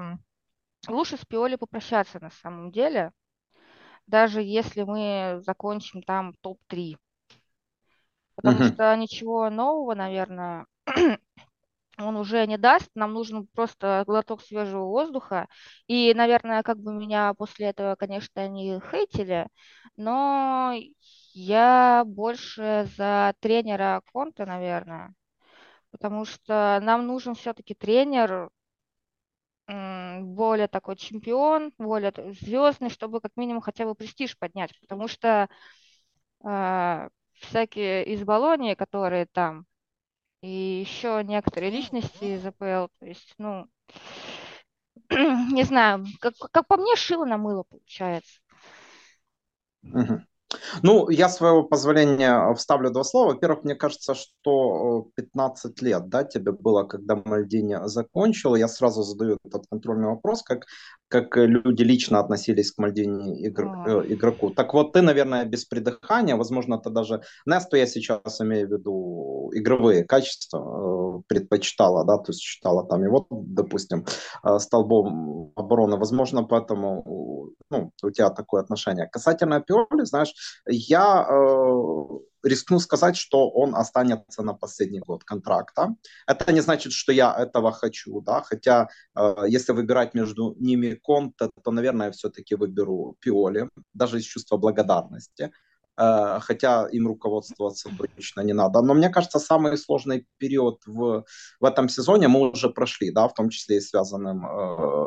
лучше 0.89 1.17
с 1.17 1.25
Пиоли 1.25 1.55
попрощаться 1.57 2.19
на 2.21 2.31
самом 2.31 2.73
деле, 2.73 3.13
даже 4.07 4.43
если 4.43 4.83
мы 4.83 5.41
закончим 5.47 6.03
там 6.03 6.35
топ-3. 6.41 6.97
Потому 8.35 8.59
uh-huh. 8.59 8.73
что 8.73 8.97
ничего 8.97 9.51
нового, 9.51 9.95
наверное, 9.95 10.67
он 11.99 12.17
уже 12.17 12.47
не 12.47 12.59
даст, 12.59 12.89
нам 12.95 13.13
нужен 13.13 13.47
просто 13.55 14.03
глоток 14.07 14.43
свежего 14.43 14.87
воздуха. 14.87 15.47
И, 15.87 16.13
наверное, 16.15 16.63
как 16.63 16.79
бы 16.79 16.93
меня 16.93 17.35
после 17.35 17.67
этого, 17.67 17.95
конечно, 17.95 18.49
не 18.49 18.81
хейтили, 18.81 19.47
но 19.97 20.75
я 21.33 22.05
больше 22.07 22.89
за 22.97 23.35
тренера 23.41 24.03
Конта, 24.13 24.47
наверное, 24.47 25.15
потому 25.91 26.25
что 26.25 26.79
нам 26.83 27.07
нужен 27.07 27.35
все-таки 27.35 27.75
тренер, 27.75 28.51
более 29.67 30.69
такой 30.69 30.97
чемпион, 30.97 31.73
более 31.79 32.13
звездный, 32.41 32.91
чтобы 32.91 33.21
как 33.21 33.33
минимум 33.37 33.63
хотя 33.63 33.85
бы 33.85 33.95
престиж 33.95 34.37
поднять, 34.37 34.79
потому 34.81 35.07
что 35.07 35.49
э, 36.45 37.09
всякие 37.35 38.05
из 38.07 38.25
Болонии, 38.25 38.75
которые 38.75 39.27
там 39.27 39.67
и 40.43 40.49
еще 40.49 41.23
некоторые 41.25 41.71
личности 41.71 42.25
из 42.25 42.47
АПЛ. 42.47 42.89
То 42.99 43.07
есть, 43.07 43.35
ну, 43.39 43.67
не 45.11 45.65
знаю, 45.65 46.05
как, 46.21 46.35
как 46.53 46.67
по 46.67 46.77
мне, 46.77 46.97
шило 46.97 47.25
на 47.25 47.37
мыло 47.37 47.65
получается. 47.65 48.41
Ну, 50.83 51.11
я 51.11 51.29
своего 51.29 51.63
позволения 51.63 52.55
вставлю 52.55 52.91
два 52.91 53.05
слова. 53.05 53.33
Во-первых, 53.33 53.65
мне 53.65 53.75
кажется, 53.75 54.15
что 54.15 55.09
15 55.15 55.83
лет, 55.83 56.09
да, 56.09 56.25
тебе 56.25 56.53
было, 56.53 56.85
когда 56.85 57.17
Мальдини 57.17 57.79
закончил. 57.85 58.55
Я 58.55 58.69
сразу 58.69 59.03
задаю 59.03 59.39
этот 59.45 59.65
контрольный 59.71 60.09
вопрос, 60.09 60.43
как 60.43 60.67
как 61.11 61.37
э, 61.37 61.47
люди 61.47 61.83
лично 61.83 62.21
относились 62.21 62.71
к 62.73 62.79
Мальдини 62.79 63.41
игр, 63.43 63.67
э, 63.87 64.05
игроку. 64.15 64.51
Так 64.51 64.73
вот, 64.75 64.93
ты, 64.93 65.03
наверное, 65.03 65.45
без 65.45 65.65
придыхания, 65.65 66.37
возможно, 66.37 66.79
ты 66.79 66.91
даже 66.91 67.23
Несту 67.47 67.77
я 67.77 67.87
сейчас 67.87 68.41
имею 68.41 68.69
в 68.69 68.73
виду 68.73 69.51
игровые 69.53 70.05
качества 70.05 70.59
э, 70.59 71.00
предпочитала, 71.29 72.05
да, 72.05 72.17
то 72.19 72.31
есть 72.33 72.41
считала 72.41 72.87
там 72.87 73.03
его, 73.03 73.27
допустим, 73.31 74.05
э, 74.45 74.59
столбом 74.59 75.53
обороны. 75.57 75.97
Возможно, 75.97 76.45
поэтому 76.45 77.51
ну, 77.71 77.93
у 78.03 78.11
тебя 78.11 78.31
такое 78.31 78.63
отношение. 78.63 79.07
Касательно 79.07 79.61
Пиоли, 79.61 80.05
знаешь, 80.05 80.35
я 80.67 81.27
э, 81.29 82.05
рискну 82.43 82.81
сказать, 82.81 83.17
что 83.17 83.51
он 83.51 83.75
останется 83.75 84.43
на 84.43 84.55
последний 84.55 85.01
год 85.01 85.25
контракта. 85.25 85.95
Это 86.27 86.53
не 86.53 86.61
значит, 86.61 86.93
что 86.93 87.13
я 87.13 87.35
этого 87.35 87.73
хочу, 87.73 88.21
да, 88.21 88.43
хотя 88.43 88.89
э, 89.17 89.35
если 89.49 89.73
выбирать 89.73 90.15
между 90.15 90.55
ними 90.59 90.95
Конте, 90.95 91.51
то, 91.63 91.71
наверное, 91.71 92.07
я 92.07 92.13
все-таки 92.13 92.55
выберу 92.55 93.17
Пиоли, 93.21 93.69
даже 93.95 94.19
из 94.19 94.25
чувства 94.25 94.57
благодарности, 94.57 95.51
хотя 96.41 96.89
им 96.89 97.07
руководствоваться 97.07 97.91
точно 97.99 98.41
не 98.41 98.53
надо. 98.53 98.81
Но 98.83 98.95
мне 98.95 99.11
кажется, 99.11 99.39
самый 99.39 99.77
сложный 99.77 100.27
период 100.39 100.81
в, 100.87 101.25
в 101.61 101.65
этом 101.65 101.89
сезоне 101.89 102.29
мы 102.29 102.51
уже 102.51 102.71
прошли, 102.71 103.11
да, 103.11 103.29
в 103.29 103.35
том 103.35 103.51
числе 103.51 103.77
и 103.77 103.81
связанным 103.81 104.47
э, 104.47 105.07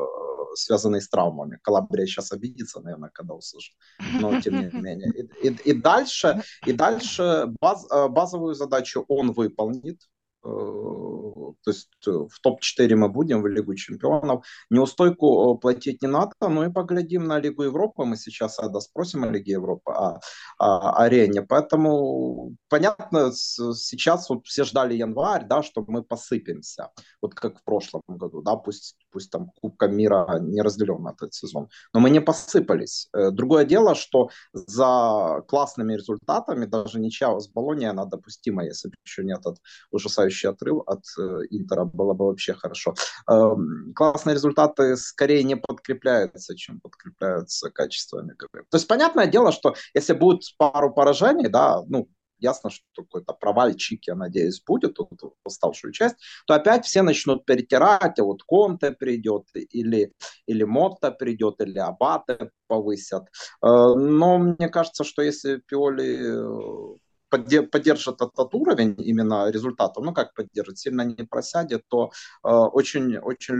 связанные 0.56 1.02
с 1.02 1.10
травмами. 1.10 1.60
Калабрия 1.64 2.06
сейчас 2.06 2.32
обидится, 2.32 2.80
наверное, 2.82 3.10
когда 3.10 3.34
услышит, 3.34 3.76
но 4.20 4.40
тем 4.42 4.60
не 4.60 4.70
менее. 4.82 5.12
И, 5.44 5.48
и, 5.48 5.72
и 5.72 5.74
дальше, 5.74 6.42
и 6.66 6.74
дальше 6.74 7.48
баз, 7.60 7.86
э, 7.92 8.08
базовую 8.08 8.56
задачу 8.56 9.06
он 9.08 9.32
выполнит, 9.32 10.00
Э, 10.04 10.13
то 10.44 11.56
есть 11.68 11.90
э, 12.08 12.12
в 12.12 12.40
топ-4 12.42 12.96
мы 12.96 13.10
будем 13.10 13.42
в 13.42 13.48
Лигу 13.48 13.76
чемпионов. 13.76 14.46
Неустойку 14.70 15.56
э, 15.56 15.60
платить 15.60 16.02
не 16.02 16.08
надо, 16.08 16.34
ну 16.42 16.64
и 16.64 16.72
поглядим 16.72 17.26
на 17.26 17.40
Лигу 17.40 17.64
Европы. 17.64 18.04
Мы 18.04 18.18
сейчас 18.18 18.60
Ада 18.60 18.80
спросим 18.82 19.24
о 19.24 19.30
Лиге 19.30 19.54
Европы, 19.54 19.92
о, 19.92 20.20
о 20.58 21.04
арене. 21.04 21.42
Поэтому 21.44 22.56
понятно, 22.70 23.32
сейчас 23.32 24.30
вот 24.30 24.46
все 24.46 24.66
ждали 24.66 24.96
январь, 24.96 25.46
да, 25.48 25.64
что 25.64 25.86
мы 25.88 26.04
посыпемся. 26.04 26.90
Вот 27.22 27.34
как 27.34 27.60
в 27.60 27.64
прошлом 27.64 28.02
году, 28.08 28.42
да, 28.42 28.56
пусть, 28.56 28.98
пусть 29.14 29.32
там 29.32 29.52
Кубка 29.62 29.88
мира 29.88 30.40
не 30.42 30.62
разделен 30.62 31.08
этот 31.08 31.34
сезон. 31.34 31.70
Но 31.94 32.00
мы 32.00 32.10
не 32.10 32.20
посыпались. 32.20 33.10
Другое 33.14 33.64
дело, 33.66 33.96
что 33.96 34.30
за 34.52 35.42
классными 35.48 35.94
результатами, 35.94 36.66
даже 36.66 37.00
ничья 37.00 37.40
с 37.40 37.48
Болонией, 37.48 37.90
она 37.90 38.06
допустима, 38.06 38.66
если 38.66 38.92
еще 39.06 39.24
нет 39.24 39.46
от 39.46 39.58
ужасающего 39.92 40.44
следующий 40.44 40.48
отрыв 40.48 40.84
от 40.88 41.04
э, 41.18 41.48
Интера 41.52 41.86
было 41.86 42.14
бы 42.14 42.26
вообще 42.26 42.54
хорошо. 42.54 42.94
Э, 43.30 43.56
классные 43.96 44.36
результаты 44.36 44.96
скорее 44.98 45.44
не 45.44 45.56
подкрепляются, 45.56 46.56
чем 46.56 46.80
подкрепляются 46.80 47.70
качествами. 47.70 48.36
То 48.40 48.78
есть 48.78 48.88
понятное 48.88 49.28
дело, 49.28 49.52
что 49.52 49.76
если 49.94 50.14
будет 50.14 50.42
пару 50.58 50.94
поражений, 50.94 51.48
да, 51.50 51.82
ну, 51.88 52.08
ясно, 52.44 52.70
что 52.70 52.84
какой-то 52.96 53.34
провальчик, 53.34 54.06
я 54.08 54.16
надеюсь, 54.16 54.62
будет, 54.62 55.00
вот, 55.00 55.34
оставшую 55.44 55.94
часть, 55.94 56.18
то 56.46 56.54
опять 56.54 56.86
все 56.86 57.02
начнут 57.02 57.46
перетирать, 57.46 58.20
а 58.20 58.24
вот 58.24 58.44
Конте 58.44 58.92
придет, 58.92 59.44
или, 59.54 60.14
или 60.46 60.64
Мотта 60.64 61.12
придет, 61.12 61.62
или 61.62 61.80
Абате 61.80 62.52
повысят. 62.68 63.24
Э, 63.64 63.68
но 63.96 64.38
мне 64.38 64.70
кажется, 64.70 65.04
что 65.04 65.22
если 65.22 65.62
Пиоли 65.68 66.96
э, 66.96 66.98
поддержит 67.30 68.22
этот 68.22 68.54
уровень 68.54 68.96
именно 68.98 69.50
результатов, 69.50 70.04
ну 70.04 70.14
как 70.14 70.34
поддержит, 70.34 70.78
сильно 70.78 71.02
не 71.02 71.26
просядет, 71.26 71.84
то 71.88 72.12
э, 72.44 72.50
очень, 72.50 73.18
очень 73.18 73.56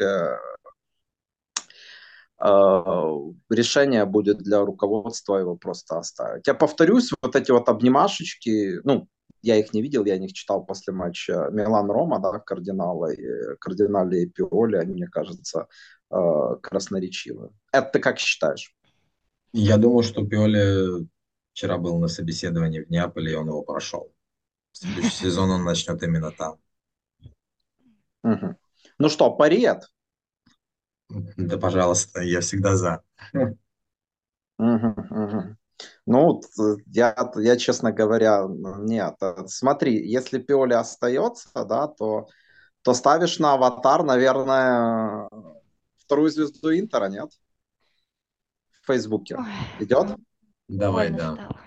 э, 0.00 0.36
решение 3.50 4.04
будет 4.04 4.38
для 4.38 4.64
руководства 4.64 5.36
его 5.36 5.56
просто 5.56 5.98
оставить. 5.98 6.46
Я 6.46 6.54
повторюсь, 6.54 7.10
вот 7.22 7.36
эти 7.36 7.52
вот 7.52 7.68
обнимашечки, 7.68 8.80
ну, 8.84 9.08
я 9.42 9.56
их 9.56 9.72
не 9.72 9.82
видел, 9.82 10.04
я 10.04 10.18
них 10.18 10.32
читал 10.32 10.64
после 10.64 10.92
матча 10.92 11.48
Милан-Рома, 11.52 12.20
да, 12.20 12.38
кардинала, 12.38 13.12
и, 13.12 13.56
кардинали 13.60 14.20
и 14.20 14.26
Пиоли, 14.26 14.76
они, 14.76 14.94
мне 14.94 15.06
кажется, 15.06 15.66
э, 16.10 16.56
красноречивы. 16.62 17.50
Это 17.72 17.90
ты 17.92 17.98
как 18.00 18.18
считаешь? 18.18 18.74
Я 19.52 19.76
думаю, 19.76 20.02
что 20.02 20.24
Пиоли 20.24 21.06
Вчера 21.52 21.76
был 21.76 21.98
на 21.98 22.08
собеседовании 22.08 22.80
в 22.80 22.90
Неаполе, 22.90 23.32
и 23.32 23.36
он 23.36 23.48
его 23.48 23.62
прошел. 23.62 24.12
Следующий 24.72 25.10
сезон 25.10 25.50
он 25.50 25.64
начнет 25.64 26.02
именно 26.02 26.30
там. 26.30 26.58
Угу. 28.24 28.56
Ну 28.98 29.08
что, 29.10 29.30
парет? 29.30 29.86
Да, 31.36 31.58
пожалуйста, 31.58 32.22
я 32.22 32.40
всегда 32.40 32.76
за. 32.76 33.02
Угу, 34.58 34.94
угу. 35.10 35.56
Ну, 36.06 36.40
я, 36.86 37.32
я, 37.36 37.56
честно 37.56 37.92
говоря, 37.92 38.46
нет. 38.48 39.16
Смотри, 39.46 40.08
если 40.08 40.38
Пиоли 40.38 40.74
остается, 40.74 41.64
да, 41.64 41.88
то, 41.88 42.28
то 42.82 42.94
ставишь 42.94 43.38
на 43.38 43.54
аватар, 43.54 44.04
наверное, 44.04 45.28
вторую 45.96 46.30
звезду 46.30 46.72
Интера, 46.72 47.08
нет? 47.08 47.30
В 48.82 48.86
Фейсбуке. 48.86 49.38
Идет? 49.80 50.16
Давай, 50.68 51.10
да. 51.10 51.34
Стало. 51.34 51.60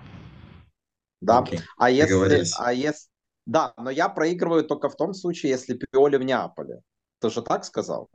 Да. 1.21 1.39
Окей. 1.39 1.59
А 1.77 1.89
если, 1.89 2.43
а 2.59 2.73
если, 2.73 3.09
да, 3.45 3.73
но 3.77 3.89
я 3.89 4.09
проигрываю 4.09 4.63
только 4.63 4.89
в 4.89 4.95
том 4.95 5.13
случае, 5.13 5.51
если 5.51 5.73
Пиоли 5.73 6.17
в 6.17 6.23
Неаполе. 6.23 6.81
Ты 7.19 7.29
же 7.29 7.41
так 7.41 7.65
сказал? 7.65 8.09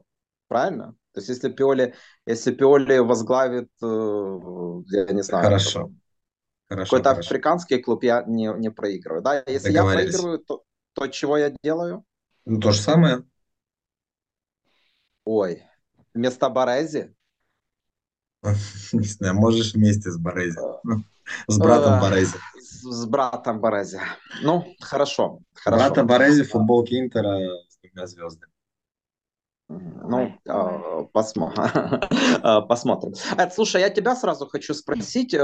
Правильно? 0.51 0.97
То 1.13 1.21
есть 1.21 1.29
если 1.29 1.49
Пиоли, 1.49 1.95
если 2.27 2.51
Пиоли 2.53 2.99
возглавит, 2.99 3.71
э, 3.81 3.87
я 3.87 5.05
не 5.15 5.23
знаю, 5.23 5.45
хорошо. 5.45 5.93
Хорошо, 6.69 6.91
какой-то 6.91 7.11
хорошо. 7.11 7.29
африканский 7.29 7.79
клуб, 7.79 8.03
я 8.03 8.25
не, 8.27 8.53
не 8.59 8.69
проигрываю. 8.69 9.23
Да? 9.23 9.45
Если 9.47 9.71
я 9.71 9.85
проигрываю, 9.85 10.41
то, 10.41 10.65
то 10.95 11.07
чего 11.07 11.37
я 11.37 11.55
делаю? 11.63 12.05
Ну, 12.47 12.59
то 12.59 12.73
же 12.73 12.81
самое. 12.81 13.23
Ой, 15.25 15.63
вместо 16.15 16.49
Борези? 16.49 17.15
Не 18.93 19.07
знаю, 19.07 19.35
можешь 19.35 19.75
вместе 19.75 20.11
с 20.11 20.19
Борези. 20.19 20.59
С 21.47 21.59
братом 21.59 21.95
э, 21.95 22.01
Борези. 22.01 22.37
С 22.59 23.07
братом 23.07 23.61
Борези. 23.61 24.01
Ну, 24.43 24.67
хорошо. 24.81 25.43
хорошо. 25.55 25.85
Брата 25.85 26.03
Борези 26.03 26.43
в 26.43 26.51
футболке 26.51 26.99
Интера 26.99 27.39
с 27.69 27.79
двумя 27.79 28.09
звездами. 28.09 28.50
Ну, 29.71 30.33
а, 30.49 31.05
а, 32.43 32.61
посмотрим. 32.63 33.13
Эд, 33.39 33.55
слушай, 33.55 33.81
я 33.81 33.91
тебя 33.91 34.17
сразу 34.17 34.47
хочу 34.47 34.75
спросить, 34.75 35.33
э, 35.33 35.39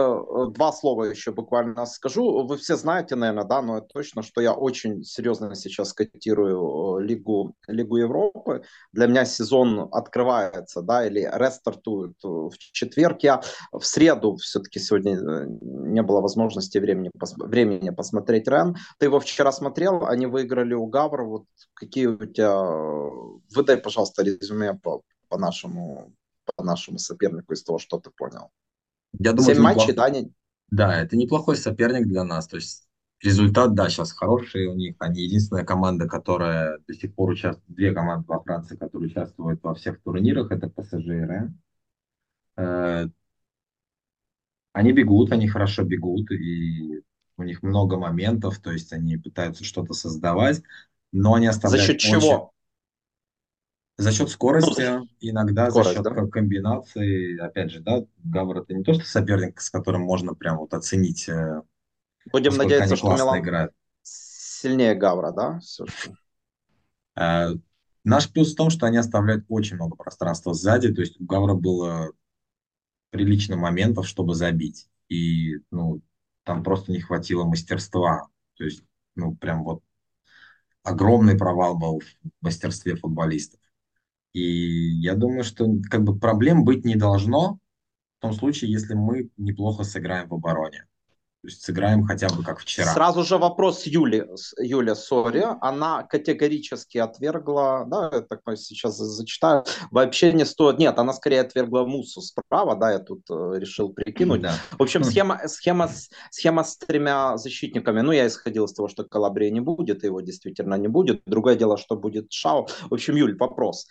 два 0.50 0.72
слова 0.72 1.04
еще 1.04 1.30
буквально 1.30 1.86
скажу. 1.86 2.44
Вы 2.44 2.56
все 2.56 2.76
знаете, 2.76 3.14
наверное, 3.14 3.44
да, 3.44 3.62
но 3.62 3.78
это 3.78 3.86
точно, 3.86 4.22
что 4.22 4.40
я 4.40 4.52
очень 4.52 5.04
серьезно 5.04 5.54
сейчас 5.54 5.92
котирую 5.92 6.98
э, 6.98 7.04
Лигу, 7.04 7.54
Лигу 7.68 7.98
Европы. 7.98 8.62
Для 8.92 9.06
меня 9.06 9.24
сезон 9.24 9.88
открывается, 9.92 10.82
да, 10.82 11.06
или 11.06 11.30
рестартует 11.32 12.16
в 12.22 12.50
четверг. 12.58 13.22
Я 13.22 13.42
в 13.70 13.84
среду 13.84 14.36
все-таки 14.36 14.80
сегодня 14.80 15.16
э, 15.16 15.46
не 15.60 16.02
было 16.02 16.20
возможности 16.20 16.78
времени, 16.78 17.12
времени 17.38 17.90
посмотреть 17.90 18.48
Рен. 18.48 18.74
Ты 18.98 19.06
его 19.06 19.20
вчера 19.20 19.52
смотрел, 19.52 20.04
они 20.04 20.26
выиграли 20.26 20.74
у 20.74 20.86
Гавра. 20.86 21.24
Вот 21.24 21.44
какие 21.74 22.06
у 22.06 22.26
тебя... 22.26 22.56
Выдай, 23.54 23.76
пожалуйста, 23.76 24.15
пожалуйста, 24.16 24.22
резюме 24.22 24.74
по, 24.74 25.02
по, 25.28 25.38
нашему, 25.38 26.12
по 26.56 26.64
нашему 26.64 26.98
сопернику 26.98 27.52
из 27.52 27.62
того, 27.62 27.78
что 27.78 27.98
ты 27.98 28.10
понял. 28.10 28.50
Я 29.18 29.32
думаю, 29.32 29.54
Семь 29.54 29.62
матчей, 29.62 29.88
неплох... 29.88 29.96
да? 29.96 30.10
Не... 30.10 30.32
Да, 30.70 31.00
это 31.00 31.16
неплохой 31.16 31.56
соперник 31.56 32.06
для 32.06 32.24
нас. 32.24 32.46
То 32.48 32.56
есть 32.56 32.88
результат, 33.22 33.74
да, 33.74 33.88
сейчас 33.88 34.12
хороший 34.12 34.66
у 34.66 34.74
них. 34.74 34.96
Они 34.98 35.22
единственная 35.22 35.64
команда, 35.64 36.08
которая 36.08 36.78
до 36.86 36.94
сих 36.94 37.14
пор 37.14 37.30
участвует, 37.30 37.76
две 37.76 37.92
команды 37.92 38.26
во 38.28 38.42
Франции, 38.42 38.76
которые 38.76 39.10
участвуют 39.10 39.62
во 39.62 39.74
всех 39.74 40.02
турнирах, 40.02 40.50
это 40.50 40.70
Рен. 40.92 41.58
Э, 42.56 43.06
они 44.72 44.92
бегут, 44.92 45.32
они 45.32 45.48
хорошо 45.48 45.84
бегут, 45.84 46.30
и 46.30 47.02
у 47.38 47.42
них 47.42 47.62
много 47.62 47.96
моментов, 47.96 48.58
то 48.58 48.72
есть 48.72 48.92
они 48.92 49.16
пытаются 49.16 49.64
что-то 49.64 49.94
создавать, 49.94 50.62
но 51.12 51.34
они 51.34 51.46
оставляют... 51.46 51.86
За 51.86 51.92
счет 51.92 51.96
очень... 51.96 52.20
чего? 52.20 52.52
За 53.98 54.12
счет 54.12 54.28
скорости, 54.28 54.82
ну, 54.82 55.08
иногда 55.20 55.70
скорость, 55.70 55.96
за 55.96 56.04
счет 56.04 56.14
да? 56.14 56.26
комбинации, 56.26 57.38
опять 57.38 57.70
же, 57.70 57.80
да, 57.80 58.04
Гавр 58.24 58.58
это 58.58 58.74
не 58.74 58.84
то, 58.84 58.92
что 58.92 59.04
соперник, 59.04 59.60
с 59.60 59.70
которым 59.70 60.02
можно 60.02 60.34
прям 60.34 60.58
вот 60.58 60.74
оценить, 60.74 61.28
э, 61.28 61.62
Будем 62.30 62.56
надеяться, 62.56 62.96
что 62.96 63.14
Милан 63.14 63.40
играют. 63.40 63.72
сильнее 64.02 64.94
Гавра, 64.94 65.32
да, 65.32 65.60
все-таки? 65.60 66.14
Э, 67.16 67.54
наш 68.04 68.30
плюс 68.30 68.52
в 68.52 68.56
том, 68.56 68.68
что 68.68 68.84
они 68.84 68.98
оставляют 68.98 69.46
очень 69.48 69.76
много 69.76 69.96
пространства 69.96 70.52
сзади, 70.52 70.92
то 70.92 71.00
есть 71.00 71.18
у 71.18 71.24
Гавра 71.24 71.54
было 71.54 72.12
прилично 73.10 73.56
моментов, 73.56 74.06
чтобы 74.06 74.34
забить, 74.34 74.88
и, 75.08 75.54
ну, 75.70 76.02
там 76.44 76.62
просто 76.62 76.92
не 76.92 77.00
хватило 77.00 77.44
мастерства, 77.44 78.28
то 78.56 78.64
есть, 78.64 78.82
ну, 79.14 79.34
прям 79.34 79.64
вот 79.64 79.82
огромный 80.82 81.36
провал 81.36 81.78
был 81.78 82.00
в 82.00 82.44
мастерстве 82.44 82.94
футболистов. 82.94 83.60
И 84.36 84.90
я 85.00 85.14
думаю, 85.14 85.44
что 85.44 85.66
как 85.90 86.04
бы 86.04 86.18
проблем 86.18 86.64
быть 86.64 86.84
не 86.84 86.94
должно 86.94 87.58
в 88.18 88.20
том 88.20 88.34
случае, 88.34 88.70
если 88.70 88.92
мы 88.92 89.30
неплохо 89.38 89.82
сыграем 89.82 90.28
в 90.28 90.34
обороне. 90.34 90.84
То 91.46 91.50
есть 91.50 91.62
сыграем 91.62 92.04
хотя 92.04 92.28
бы 92.28 92.42
как 92.42 92.58
вчера. 92.58 92.92
Сразу 92.92 93.22
же 93.22 93.38
вопрос 93.38 93.86
Юли, 93.86 94.26
Юля 94.58 94.96
Сори. 94.96 95.44
Она 95.60 96.02
категорически 96.02 96.98
отвергла, 96.98 97.84
да, 97.86 98.10
я 98.12 98.22
так 98.22 98.40
сейчас 98.56 98.96
зачитаю, 98.96 99.64
вообще 99.92 100.32
не 100.32 100.44
стоит, 100.44 100.80
нет, 100.80 100.98
она 100.98 101.12
скорее 101.12 101.42
отвергла 101.42 101.84
Мусу 101.84 102.20
справа, 102.20 102.74
да, 102.74 102.90
я 102.90 102.98
тут 102.98 103.20
э, 103.30 103.60
решил 103.60 103.90
прикинуть. 103.90 104.42
Да. 104.42 104.54
В 104.76 104.82
общем, 104.82 105.04
схема, 105.04 105.40
схема, 105.46 105.88
схема 106.32 106.64
с 106.64 106.78
тремя 106.78 107.36
защитниками, 107.36 108.00
ну, 108.00 108.10
я 108.10 108.26
исходил 108.26 108.64
из 108.64 108.72
того, 108.72 108.88
что 108.88 109.04
Калабрия 109.04 109.52
не 109.52 109.60
будет, 109.60 110.02
его 110.02 110.20
действительно 110.22 110.74
не 110.74 110.88
будет. 110.88 111.22
Другое 111.26 111.54
дело, 111.54 111.78
что 111.78 111.94
будет 111.94 112.32
Шау. 112.32 112.66
В 112.90 112.94
общем, 112.94 113.14
Юль, 113.14 113.36
вопрос. 113.38 113.86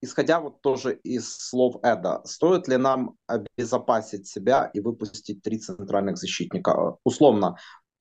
Исходя 0.00 0.40
вот 0.40 0.60
тоже 0.60 0.94
из 0.94 1.36
слов 1.36 1.76
Эда, 1.82 2.20
стоит 2.24 2.68
ли 2.68 2.76
нам 2.76 3.16
обезопасить 3.26 4.28
себя 4.28 4.70
и 4.72 4.80
выпустить 4.80 5.42
три 5.42 5.58
центральных 5.58 6.18
защитника? 6.18 6.96
Условно, 7.02 7.56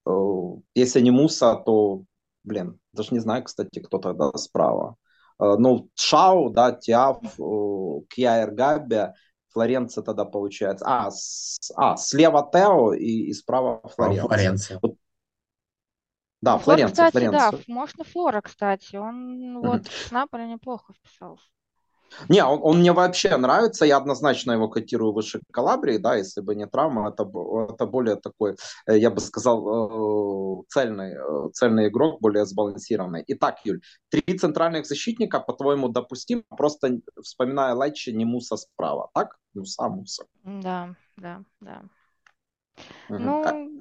э, 0.06 0.12
если 0.76 1.02
не 1.02 1.10
Муса, 1.10 1.56
то, 1.56 2.04
блин, 2.44 2.80
даже 2.94 3.14
не 3.14 3.20
знаю, 3.20 3.44
кстати, 3.44 3.80
кто 3.80 3.98
тогда 3.98 4.32
справа. 4.34 4.96
Э, 5.40 5.56
ну, 5.58 5.90
Шау, 5.96 6.52
да, 6.52 6.72
Тиаф, 6.72 7.18
э, 7.24 8.02
Кьяер 8.10 8.52
Габби, 8.52 9.14
Флоренция 9.50 10.04
тогда 10.04 10.26
получается. 10.26 10.86
А, 10.88 11.10
с, 11.10 11.58
а 11.76 11.98
слева 11.98 12.48
Тео 12.54 12.94
и, 12.94 13.30
и 13.30 13.34
справа 13.34 13.82
Флоренция. 13.96 14.28
Флоренция. 14.28 14.80
Вот 14.84 14.96
да, 16.42 16.54
ну, 16.54 16.60
Флоренция, 16.60 17.08
кстати, 17.08 17.26
Флоренция. 17.26 17.52
да, 17.52 17.58
можно 17.68 18.04
Флора, 18.04 18.42
кстати, 18.42 18.96
он 18.96 19.60
вот 19.62 19.88
с 19.88 20.12
Наполи 20.12 20.46
неплохо 20.46 20.94
вписался. 20.94 21.44
Не, 22.30 22.44
он, 22.44 22.60
он 22.64 22.80
мне 22.80 22.94
вообще 22.94 23.38
нравится, 23.38 23.86
я 23.86 23.98
однозначно 23.98 24.54
его 24.54 24.70
котирую 24.70 25.14
выше 25.14 25.42
Калабрии, 25.52 25.98
да, 25.98 26.16
если 26.16 26.42
бы 26.42 26.56
не 26.56 26.68
травма, 26.68 27.10
это, 27.10 27.24
это 27.24 27.86
более 27.86 28.16
такой, 28.16 28.56
э, 28.88 28.98
я 28.98 29.10
бы 29.10 29.20
сказал, 29.20 30.62
э, 30.62 30.64
цельный, 30.70 31.14
э, 31.14 31.50
цельный 31.54 31.88
игрок, 31.88 32.22
более 32.22 32.46
сбалансированный. 32.46 33.24
Итак, 33.28 33.60
Юль, 33.66 33.82
три 34.10 34.38
центральных 34.38 34.86
защитника, 34.86 35.40
по-твоему, 35.40 35.90
допустим, 35.90 36.44
просто 36.50 37.00
вспоминая 37.22 37.74
Лайчи, 37.74 38.10
не 38.10 38.26
Муса 38.26 38.58
справа, 38.58 39.10
так? 39.14 39.38
Муса, 39.54 39.88
Муса. 39.90 40.26
Да, 40.44 40.96
да, 41.18 41.42
да. 41.62 41.82
Угу. 43.10 43.20
Ну, 43.20 43.78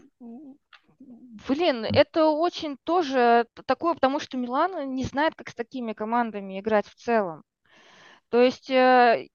Блин, 1.49 1.85
это 1.85 2.27
очень 2.29 2.77
тоже 2.83 3.47
такое, 3.67 3.95
потому 3.95 4.19
что 4.19 4.39
Милан 4.39 4.95
не 4.95 5.05
знает, 5.05 5.35
как 5.35 5.51
с 5.51 5.55
такими 5.55 5.93
командами 5.93 6.59
играть 6.59 6.87
в 6.87 6.95
целом. 6.95 7.43
То 8.29 8.43
есть 8.43 8.71
э, 8.71 9.29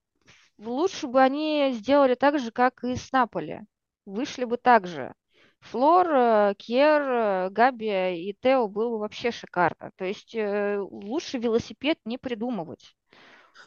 лучше 0.58 1.08
бы 1.08 1.22
они 1.22 1.72
сделали 1.74 2.16
так 2.16 2.40
же, 2.40 2.52
как 2.52 2.84
и 2.84 2.96
с 2.96 3.12
Наполи. 3.12 3.62
Вышли 4.06 4.46
бы 4.46 4.58
так 4.58 4.88
же. 4.88 5.14
Флор, 5.60 6.08
э, 6.10 6.56
Кьер, 6.58 7.02
э, 7.02 7.50
Габи 7.52 8.30
и 8.30 8.36
Тео 8.42 8.68
было 8.68 8.90
бы 8.90 9.00
вообще 9.00 9.32
шикарно. 9.32 9.92
То 9.96 10.06
есть 10.06 10.36
лучше 10.36 11.38
велосипед 11.38 11.98
не 12.06 12.18
придумывать. 12.18 12.96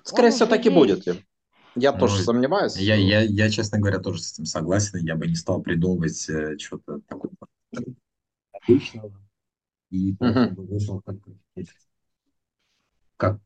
Скорее 0.03 0.31
всего, 0.31 0.49
так 0.49 0.65
и 0.67 0.71
будет. 0.71 1.07
Я 1.77 1.93
ну, 1.93 1.99
тоже 1.99 2.23
сомневаюсь. 2.23 2.77
Я, 2.77 2.95
я, 2.95 3.23
я, 3.23 3.51
честно 3.51 3.79
говоря, 3.79 3.99
тоже 3.99 4.23
с 4.23 4.33
этим 4.33 4.45
согласен. 4.45 4.99
Я 5.01 5.17
бы 5.17 5.27
не 5.27 5.35
стал 5.35 5.61
придумывать 5.61 6.29
э, 6.29 6.57
что-то 6.59 7.01
такое 7.09 7.33
обычного. 8.53 9.13
И 9.91 10.15
uh-huh. 10.15 10.55
вышел 10.55 11.03
как, 11.03 11.17
как, 13.17 13.41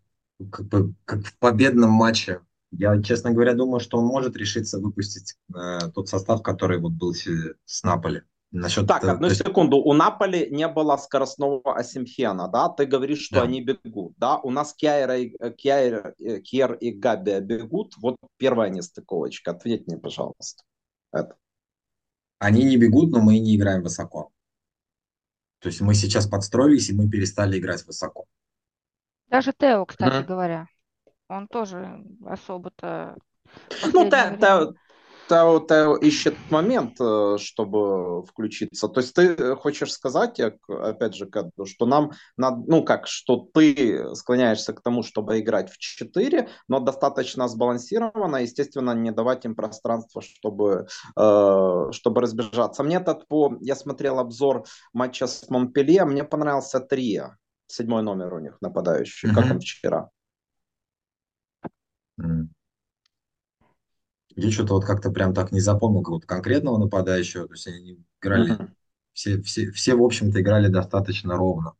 как, 0.50 0.66
как 1.04 1.24
в 1.24 1.38
победном 1.38 1.90
матче. 1.90 2.40
Я, 2.70 3.00
честно 3.02 3.30
говоря, 3.30 3.54
думаю, 3.54 3.80
что 3.80 3.98
он 3.98 4.04
может 4.04 4.36
решиться 4.36 4.78
выпустить 4.78 5.36
э, 5.54 5.90
тот 5.94 6.08
состав, 6.08 6.42
который 6.42 6.78
вот 6.78 6.92
был 6.92 7.14
с 7.14 7.82
Наполи. 7.82 8.22
Насчет, 8.50 8.86
так, 8.86 9.04
одну 9.04 9.28
есть... 9.28 9.44
секунду. 9.44 9.76
У 9.76 9.92
Наполи 9.92 10.48
не 10.50 10.68
было 10.68 10.96
скоростного 10.96 11.76
Асимхена, 11.76 12.48
да? 12.48 12.68
Ты 12.70 12.86
говоришь, 12.86 13.20
что 13.20 13.36
да. 13.36 13.42
они 13.42 13.62
бегут, 13.62 14.14
да? 14.16 14.38
У 14.38 14.50
нас 14.50 14.74
Кьяра 14.74 15.18
и, 15.18 15.34
Кьяра, 15.56 16.14
Кьер 16.42 16.74
и 16.74 16.92
Габи 16.92 17.40
бегут. 17.40 17.94
Вот 17.98 18.16
первая 18.38 18.70
нестыковочка. 18.70 19.50
Ответь 19.50 19.86
мне, 19.86 19.98
пожалуйста. 19.98 20.62
Это. 21.12 21.36
Они 22.38 22.64
не 22.64 22.76
бегут, 22.76 23.10
но 23.10 23.20
мы 23.20 23.38
не 23.38 23.56
играем 23.56 23.82
высоко. 23.82 24.30
То 25.60 25.68
есть 25.68 25.80
мы 25.80 25.94
сейчас 25.94 26.26
подстроились, 26.26 26.88
и 26.88 26.94
мы 26.94 27.08
перестали 27.08 27.58
играть 27.58 27.84
высоко. 27.86 28.26
Даже 29.28 29.52
Тео, 29.52 29.84
кстати 29.86 30.16
mm-hmm. 30.16 30.26
говоря. 30.26 30.66
Он 31.28 31.46
тоже 31.48 32.02
особо-то... 32.26 33.16
Ну, 33.92 34.10
Тео, 34.10 34.72
Тео, 35.28 35.60
Тео 35.60 35.96
ищет 35.96 36.34
момент, 36.50 36.98
э, 37.00 37.36
чтобы 37.38 38.22
включиться. 38.22 38.88
То 38.88 39.00
есть 39.00 39.14
ты 39.14 39.54
хочешь 39.56 39.92
сказать, 39.92 40.40
опять 40.40 41.14
же, 41.14 41.28
что 41.64 41.86
нам 41.86 42.12
надо, 42.36 42.62
ну 42.66 42.82
как, 42.82 43.06
что 43.06 43.46
ты 43.52 44.14
склоняешься 44.14 44.72
к 44.72 44.80
тому, 44.80 45.02
чтобы 45.02 45.38
играть 45.40 45.70
в 45.70 45.78
4, 45.78 46.48
но 46.68 46.80
достаточно 46.80 47.46
сбалансированно, 47.46 48.36
естественно, 48.36 48.94
не 48.94 49.10
давать 49.10 49.44
им 49.44 49.54
пространство, 49.54 50.22
чтобы, 50.22 50.86
э, 51.16 51.88
чтобы 51.92 52.20
разбежаться. 52.22 52.82
Мне 52.82 52.96
этот 52.96 53.28
по... 53.28 53.54
Я 53.60 53.76
смотрел 53.76 54.18
обзор 54.18 54.64
матча 54.94 55.26
с 55.26 55.48
Монпелье, 55.50 56.06
мне 56.06 56.24
понравился 56.24 56.80
Трия, 56.80 57.36
седьмой 57.68 58.02
номер 58.02 58.34
у 58.34 58.38
них 58.40 58.56
нападающий, 58.60 59.28
mm-hmm. 59.28 59.34
как 59.34 59.44
он 59.52 59.60
вчера. 59.60 60.10
Mm. 62.20 62.48
Я 64.38 64.52
что-то 64.52 64.74
вот 64.74 64.84
как-то 64.84 65.10
прям 65.10 65.34
так 65.34 65.50
не 65.50 65.58
запомнил 65.58 66.02
какого-то 66.02 66.26
конкретного 66.26 66.78
нападающего. 66.78 67.48
То 67.48 67.54
есть 67.54 67.66
они 67.66 68.04
играли, 68.22 68.52
uh-huh. 68.52 68.68
все, 69.12 69.42
все, 69.42 69.72
все, 69.72 69.96
в 69.96 70.02
общем-то, 70.02 70.40
играли 70.40 70.68
достаточно 70.68 71.36
ровно. 71.36 71.72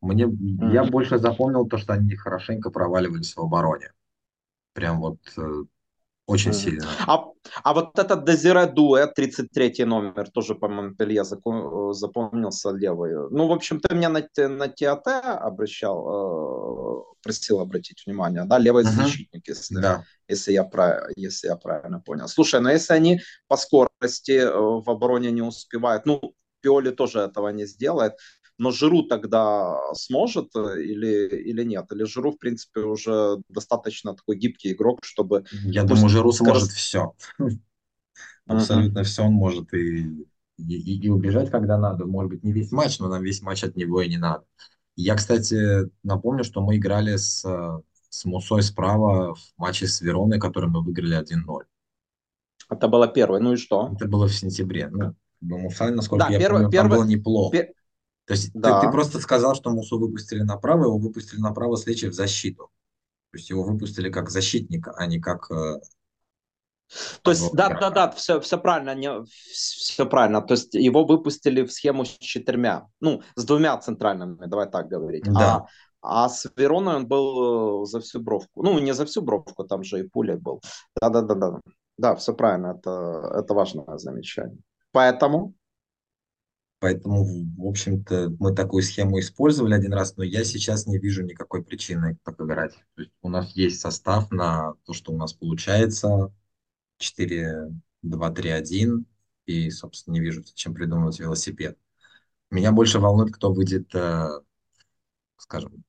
Мне, 0.00 0.24
uh-huh. 0.26 0.72
Я 0.72 0.84
больше 0.84 1.18
запомнил 1.18 1.66
то, 1.66 1.78
что 1.78 1.94
они 1.94 2.14
хорошенько 2.14 2.70
проваливались 2.70 3.34
в 3.34 3.40
обороне. 3.40 3.92
Прям 4.72 5.00
вот 5.00 5.18
э, 5.36 5.64
очень 6.26 6.50
uh-huh. 6.50 6.54
сильно. 6.54 6.86
А, 7.06 7.24
А 7.62 7.72
вот 7.72 7.98
этот 7.98 8.24
Дезире 8.24 8.66
Дуэ, 8.66 9.06
33 9.06 9.84
номер, 9.84 10.28
тоже 10.30 10.54
по 10.54 10.68
Монпелье 10.68 11.24
запомнился 11.24 12.70
левый. 12.70 13.30
Ну, 13.30 13.46
в 13.46 13.52
общем, 13.52 13.80
ты 13.80 13.94
меня 13.94 14.08
на, 14.08 14.26
на 14.48 14.68
ТАТ 14.68 15.06
обращал, 15.06 15.98
э, 16.08 17.02
просил 17.22 17.60
обратить 17.60 18.02
внимание, 18.06 18.44
да, 18.44 18.58
левый 18.58 18.84
uh-huh. 18.84 19.04
защитник, 19.04 19.48
если, 19.48 19.80
да. 19.80 20.04
если, 20.28 20.52
я 20.52 20.64
прав, 20.64 21.10
если 21.16 21.48
я 21.48 21.56
правильно 21.56 22.00
понял. 22.00 22.28
Слушай, 22.28 22.60
но 22.60 22.68
ну, 22.68 22.74
если 22.74 22.94
они 22.94 23.20
по 23.46 23.56
скорости 23.56 24.32
э, 24.32 24.50
в 24.50 24.90
обороне 24.90 25.30
не 25.30 25.42
успевают, 25.42 26.06
ну, 26.06 26.20
Пиоли 26.60 26.90
тоже 26.90 27.20
этого 27.20 27.50
не 27.50 27.66
сделает, 27.66 28.14
но 28.58 28.70
Жиру 28.70 29.02
тогда 29.02 29.76
сможет 29.94 30.54
э, 30.56 30.82
или, 30.82 31.28
или 31.28 31.62
нет? 31.64 31.86
Или 31.92 32.04
Жиру, 32.04 32.32
в 32.32 32.38
принципе, 32.38 32.80
уже 32.80 33.38
достаточно 33.48 34.14
такой 34.14 34.36
гибкий 34.36 34.72
игрок, 34.72 35.04
чтобы... 35.04 35.44
Я 35.64 35.84
думаю, 35.84 36.08
Жиру 36.08 36.32
сможет 36.32 36.70
все. 36.70 37.14
Абсолютно 38.46 39.02
все 39.02 39.24
он 39.24 39.32
может 39.32 39.74
и, 39.74 40.26
и, 40.56 41.06
и 41.06 41.08
убежать, 41.08 41.50
когда 41.50 41.76
надо. 41.76 42.06
Может 42.06 42.30
быть, 42.30 42.44
не 42.44 42.52
весь 42.52 42.72
матч, 42.72 42.98
но 42.98 43.08
нам 43.08 43.22
весь 43.22 43.42
матч 43.42 43.64
от 43.64 43.76
него 43.76 44.00
и 44.00 44.08
не 44.08 44.18
надо. 44.18 44.44
Я, 44.94 45.14
кстати, 45.16 45.90
напомню, 46.02 46.44
что 46.44 46.62
мы 46.62 46.76
играли 46.76 47.16
с, 47.16 47.44
с 48.08 48.24
Мусой 48.24 48.62
справа 48.62 49.34
в 49.34 49.40
матче 49.58 49.86
с 49.86 50.00
Вероной, 50.00 50.40
который 50.40 50.70
мы 50.70 50.82
выиграли 50.82 51.20
1-0. 51.20 51.64
Это 52.70 52.88
было 52.88 53.06
первое, 53.06 53.40
ну 53.40 53.52
и 53.52 53.56
что? 53.56 53.92
Это 53.94 54.08
было 54.08 54.26
в 54.26 54.34
сентябре. 54.34 54.88
Ну, 54.88 55.58
Муса, 55.58 55.90
насколько 55.90 56.26
да, 56.26 56.32
я 56.32 56.38
первый, 56.38 56.62
помню, 56.62 56.70
первый, 56.70 56.90
там 56.90 56.98
был 56.98 57.04
неплохо. 57.04 57.52
Пер, 57.52 57.66
то 58.26 58.34
есть 58.34 58.50
да. 58.54 58.80
ты, 58.80 58.86
ты 58.86 58.92
просто 58.92 59.20
сказал, 59.20 59.54
что 59.54 59.70
Мусу 59.70 59.98
выпустили 59.98 60.42
направо, 60.42 60.84
его 60.84 60.98
выпустили 60.98 61.40
направо 61.40 61.76
с 61.76 61.86
Лечи 61.86 62.08
в 62.08 62.12
защиту. 62.12 62.70
То 63.30 63.38
есть 63.38 63.50
его 63.50 63.62
выпустили 63.62 64.10
как 64.10 64.30
защитника, 64.30 64.92
а 64.96 65.06
не 65.06 65.20
как... 65.20 65.48
Э, 65.50 65.76
То 67.22 67.30
есть, 67.30 67.52
да, 67.52 67.68
да, 67.68 67.90
да, 67.90 68.10
все, 68.10 68.40
все 68.40 68.58
правильно, 68.58 68.94
не, 68.96 69.24
все 69.24 70.06
правильно. 70.06 70.42
То 70.42 70.54
есть 70.54 70.74
его 70.74 71.04
выпустили 71.04 71.62
в 71.62 71.72
схему 71.72 72.04
с 72.04 72.18
четырьмя, 72.18 72.88
ну, 73.00 73.22
с 73.36 73.44
двумя 73.44 73.76
центральными, 73.78 74.46
давай 74.46 74.68
так 74.68 74.88
говорить. 74.88 75.24
Да. 75.24 75.66
А, 76.00 76.24
а 76.24 76.28
с 76.28 76.50
Вероной 76.56 76.96
он 76.96 77.06
был 77.06 77.82
э, 77.82 77.86
за 77.86 78.00
всю 78.00 78.20
бровку. 78.20 78.62
Ну, 78.64 78.76
не 78.80 78.92
за 78.92 79.06
всю 79.06 79.22
бровку, 79.22 79.62
там 79.62 79.84
же 79.84 80.00
и 80.00 80.08
пуля 80.08 80.36
был. 80.36 80.60
Да, 81.00 81.10
да, 81.10 81.22
да, 81.22 81.34
да. 81.34 81.60
Да, 81.98 82.14
все 82.16 82.34
правильно, 82.34 82.76
это, 82.76 83.32
это 83.38 83.54
важное 83.54 83.98
замечание. 83.98 84.58
Поэтому 84.92 85.54
Поэтому, 86.78 87.24
в 87.24 87.66
общем-то, 87.66 88.36
мы 88.38 88.54
такую 88.54 88.82
схему 88.82 89.18
использовали 89.18 89.74
один 89.74 89.94
раз, 89.94 90.16
но 90.16 90.24
я 90.24 90.44
сейчас 90.44 90.86
не 90.86 90.98
вижу 90.98 91.24
никакой 91.24 91.64
причины 91.64 92.18
так 92.22 92.38
играть. 92.40 92.74
То 92.94 93.02
есть 93.02 93.12
у 93.22 93.30
нас 93.30 93.50
есть 93.56 93.80
состав 93.80 94.30
на 94.30 94.74
то, 94.84 94.92
что 94.92 95.12
у 95.12 95.16
нас 95.16 95.32
получается 95.32 96.32
4-2-3-1, 96.98 99.06
и, 99.46 99.70
собственно, 99.70 100.14
не 100.14 100.20
вижу, 100.20 100.42
зачем 100.42 100.74
придумывать 100.74 101.18
велосипед. 101.18 101.78
Меня 102.50 102.72
больше 102.72 102.98
волнует, 102.98 103.34
кто 103.34 103.52
выйдет, 103.52 103.94
э, 103.94 104.28
скажем, 105.38 105.84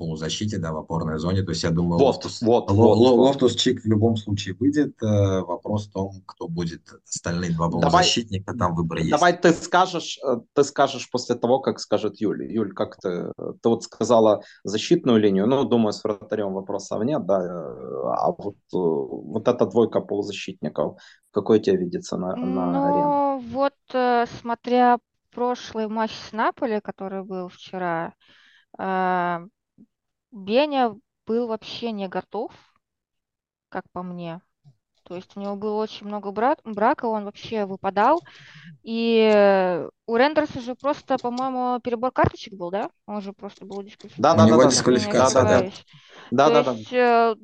полузащите, 0.00 0.56
да, 0.56 0.72
в 0.72 0.78
опорной 0.78 1.18
зоне. 1.18 1.42
То 1.42 1.50
есть 1.50 1.62
я 1.62 1.70
думаю, 1.70 2.02
Лофтус, 2.02 2.40
вот, 2.40 2.70
Ло, 2.70 2.94
вот, 2.94 3.18
Лофтус 3.18 3.54
Чик 3.54 3.82
в 3.82 3.84
любом 3.84 4.16
случае 4.16 4.54
выйдет. 4.58 4.94
Э, 5.02 5.40
вопрос 5.40 5.88
в 5.88 5.92
том, 5.92 6.12
кто 6.24 6.48
будет 6.48 6.80
остальные 7.06 7.52
два 7.52 7.68
полузащитника, 7.68 8.54
давай, 8.54 8.58
там 8.58 8.74
выбор 8.74 8.98
есть. 8.98 9.10
Давай 9.10 9.36
ты 9.36 9.52
скажешь, 9.52 10.18
э, 10.26 10.38
ты 10.54 10.64
скажешь 10.64 11.10
после 11.10 11.34
того, 11.34 11.60
как 11.60 11.80
скажет 11.80 12.18
Юль. 12.18 12.50
Юль, 12.50 12.72
как 12.72 12.96
ты, 12.96 13.30
ты 13.62 13.68
вот 13.68 13.82
сказала 13.82 14.40
защитную 14.64 15.20
линию, 15.20 15.46
ну, 15.46 15.64
думаю, 15.64 15.92
с 15.92 16.02
вратарем 16.02 16.54
вопросов 16.54 17.04
нет, 17.04 17.26
да, 17.26 17.42
э, 17.42 18.12
а 18.16 18.32
вот, 18.32 18.56
вот 18.72 19.48
эта 19.48 19.66
двойка 19.66 20.00
полузащитников, 20.00 20.98
какой 21.30 21.60
тебе 21.60 21.76
видится 21.76 22.16
на, 22.16 22.34
на 22.36 22.66
ну, 22.66 23.36
арене? 23.36 23.48
вот 23.52 23.74
смотря 24.40 24.98
прошлый 25.34 25.88
матч 25.88 26.12
с 26.12 26.32
Наполи, 26.32 26.80
который 26.80 27.22
был 27.22 27.48
вчера, 27.48 28.14
Беня 30.32 30.94
был 31.26 31.46
вообще 31.48 31.92
не 31.92 32.08
готов, 32.08 32.52
как 33.68 33.84
по 33.92 34.02
мне. 34.02 34.40
То 35.04 35.16
есть 35.16 35.36
у 35.36 35.40
него 35.40 35.56
было 35.56 35.82
очень 35.82 36.06
много 36.06 36.30
брак, 36.30 36.60
брака, 36.64 37.06
он 37.06 37.24
вообще 37.24 37.64
выпадал. 37.66 38.20
И 38.82 39.84
у 40.06 40.16
Рендерса 40.16 40.60
же 40.60 40.74
просто, 40.74 41.18
по-моему, 41.18 41.80
перебор 41.80 42.12
карточек 42.12 42.54
был, 42.54 42.70
да? 42.70 42.90
Он 43.06 43.20
же 43.20 43.32
просто 43.32 43.64
был 43.64 43.82
дисквалификация. 43.82 44.22
Да, 44.22 44.34
да, 44.34 44.46
да, 44.48 44.56
да, 44.56 44.70
дисквалификация, 44.70 45.42
да. 45.42 45.70
Да, 46.30 46.50
да, 46.50 46.62
да. 46.62 46.72
Есть, 46.72 46.92
э, 46.92 47.34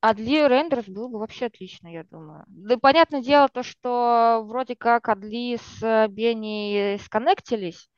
Адли 0.00 0.48
Рендерс 0.48 0.86
был 0.86 1.10
бы 1.10 1.18
вообще 1.18 1.46
отлично, 1.46 1.88
я 1.88 2.04
думаю. 2.04 2.44
Да, 2.48 2.78
понятное 2.78 3.20
дело, 3.22 3.48
то, 3.48 3.62
что 3.62 4.42
вроде 4.46 4.74
как 4.74 5.08
Адли 5.08 5.58
с 5.58 6.08
Бенни 6.08 6.98
сконнектились, 7.04 7.88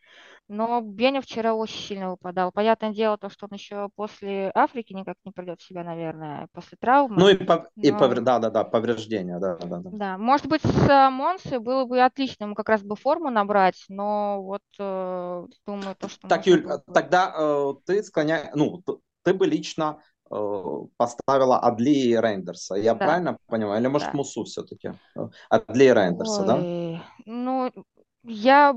но 0.53 0.83
Беня 0.83 1.23
вчера 1.23 1.55
очень 1.55 1.81
сильно 1.81 2.11
выпадал. 2.11 2.53
Понятное 2.53 2.93
дело, 2.93 3.17
то, 3.17 3.31
что 3.31 3.47
он 3.51 3.57
еще 3.57 3.89
после 3.97 4.53
Африки 4.55 4.93
никак 4.93 5.17
не 5.25 5.33
придет 5.33 5.61
в 5.61 5.67
себя, 5.67 5.83
наверное, 5.83 6.47
после 6.53 6.77
травмы. 6.79 7.17
Ну 7.19 7.29
и, 7.29 7.37
по, 7.37 7.69
но... 7.75 7.83
и 7.83 7.91
повр... 7.91 8.21
да, 8.21 8.39
да, 8.39 8.51
да, 8.51 8.63
повреждения, 8.63 9.39
да, 9.39 9.57
да, 9.57 9.79
да. 9.79 9.91
Да, 9.91 10.19
может 10.19 10.47
быть, 10.47 10.61
с 10.63 11.11
Монсой 11.11 11.59
было 11.59 11.87
бы 11.87 12.01
отлично, 12.01 12.45
ему 12.45 12.55
как 12.55 12.69
раз 12.69 12.83
бы 12.83 12.97
форму 12.97 13.31
набрать, 13.31 13.83
но 13.89 14.43
вот 14.43 14.63
э, 14.79 15.47
думаю, 15.67 15.97
то, 15.99 16.09
что... 16.11 16.29
Так, 16.29 16.47
Юль, 16.47 16.63
было... 16.63 16.83
тогда 16.93 17.33
э, 17.35 17.73
ты 17.87 18.03
склоняешь, 18.03 18.51
ну, 18.55 18.83
ты 19.23 19.33
бы 19.33 19.47
лично 19.47 20.03
э, 20.31 20.79
поставила 20.99 21.61
Адли 21.61 21.91
и 21.91 22.15
Рейндерса. 22.15 22.75
Я 22.75 22.93
да. 22.93 23.07
правильно 23.07 23.39
понимаю? 23.47 23.81
Или 23.81 23.89
может 23.89 24.09
да. 24.09 24.19
Мусу 24.19 24.45
все-таки? 24.45 24.93
Адли 25.49 25.85
и 25.85 25.93
Рейндерса, 25.93 26.43
Ой, 26.43 26.47
да? 26.47 27.03
Ну, 27.25 27.73
я 28.25 28.77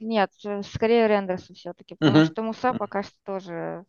нет, 0.00 0.30
э, 0.44 0.62
скорее 0.62 1.06
Рендерса 1.06 1.54
все-таки, 1.54 1.94
потому 1.94 2.24
что 2.24 2.42
Муса 2.42 2.72
пока 2.72 3.02
что 3.02 3.14
тоже 3.24 3.84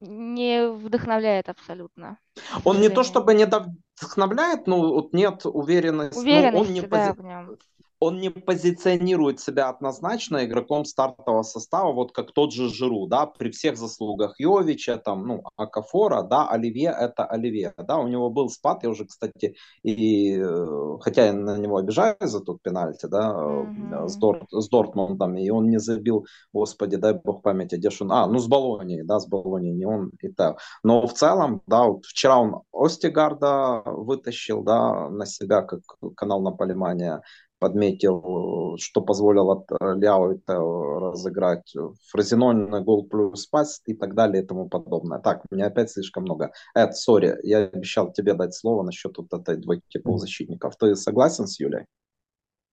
не 0.00 0.68
вдохновляет 0.68 1.48
абсолютно. 1.48 2.18
Он 2.64 2.80
не 2.80 2.88
то 2.88 3.02
чтобы 3.02 3.34
не 3.34 3.46
вдохновляет, 3.46 4.66
но 4.66 4.80
вот 4.80 5.12
нет 5.12 5.42
уверенности. 5.44 6.18
Уверенности, 6.18 6.54
ну, 6.54 6.60
он 6.60 6.72
не 6.72 6.80
да, 6.80 6.88
пози... 6.88 7.20
в 7.20 7.24
нем 7.24 7.56
он 8.02 8.18
не 8.18 8.30
позиционирует 8.30 9.38
себя 9.38 9.68
однозначно 9.68 10.44
игроком 10.44 10.84
стартового 10.84 11.42
состава, 11.42 11.92
вот 11.92 12.10
как 12.10 12.32
тот 12.32 12.52
же 12.52 12.68
Жиру, 12.68 13.06
да, 13.06 13.26
при 13.26 13.50
всех 13.50 13.76
заслугах 13.76 14.40
Йовича, 14.40 14.96
там, 14.98 15.24
ну, 15.28 15.42
Акафора, 15.56 16.22
да, 16.22 16.48
Оливье 16.48 16.92
это 16.98 17.24
Оливье, 17.24 17.72
да, 17.78 17.98
у 17.98 18.08
него 18.08 18.28
был 18.28 18.48
спад, 18.48 18.82
я 18.82 18.90
уже, 18.90 19.04
кстати, 19.04 19.54
и, 19.84 20.36
э, 20.36 20.98
хотя 21.00 21.26
я 21.26 21.32
на 21.32 21.56
него 21.58 21.76
обижаюсь 21.76 22.16
за 22.20 22.40
тот 22.40 22.60
пенальти, 22.60 23.06
да, 23.06 23.30
mm-hmm. 23.30 24.08
с, 24.08 24.16
Дорт, 24.16 24.46
с 24.50 24.68
Дортмундом, 24.68 25.36
и 25.36 25.48
он 25.50 25.70
не 25.70 25.78
забил, 25.78 26.26
господи, 26.52 26.96
дай 26.96 27.14
бог 27.14 27.42
памяти, 27.42 27.76
где 27.76 27.90
он, 28.00 28.10
а, 28.10 28.26
ну, 28.26 28.40
с 28.40 28.48
Болонией, 28.48 29.04
да, 29.04 29.20
с 29.20 29.28
Болонией, 29.28 29.74
не 29.74 29.84
он 29.84 30.10
и 30.20 30.28
так, 30.28 30.58
но 30.82 31.06
в 31.06 31.12
целом, 31.12 31.62
да, 31.68 31.84
вот 31.84 32.04
вчера 32.04 32.38
он 32.38 32.62
Остигарда 32.72 33.82
вытащил, 33.84 34.64
да, 34.64 35.08
на 35.08 35.24
себя, 35.24 35.62
как 35.62 35.82
канал 36.16 36.42
на 36.42 36.50
Полимания, 36.50 37.22
подметил, 37.62 38.76
что 38.76 39.02
позволило 39.02 39.64
э, 39.70 39.94
Ляо 39.94 40.32
это 40.32 40.58
разыграть 40.58 41.72
фразинольный 42.10 42.82
гол 42.82 43.06
плюс 43.06 43.46
пас 43.46 43.80
и 43.86 43.94
так 43.94 44.16
далее 44.16 44.42
и 44.42 44.46
тому 44.46 44.68
подобное. 44.68 45.20
Так, 45.20 45.44
у 45.48 45.54
меня 45.54 45.66
опять 45.66 45.92
слишком 45.92 46.24
много. 46.24 46.50
Эд, 46.74 46.96
сори, 46.96 47.38
я 47.44 47.58
обещал 47.58 48.12
тебе 48.12 48.34
дать 48.34 48.52
слово 48.52 48.82
насчет 48.82 49.16
вот 49.16 49.32
этой 49.32 49.58
двойки 49.58 49.98
полузащитников. 49.98 50.76
Ты 50.76 50.96
согласен 50.96 51.46
с 51.46 51.60
Юлей? 51.60 51.84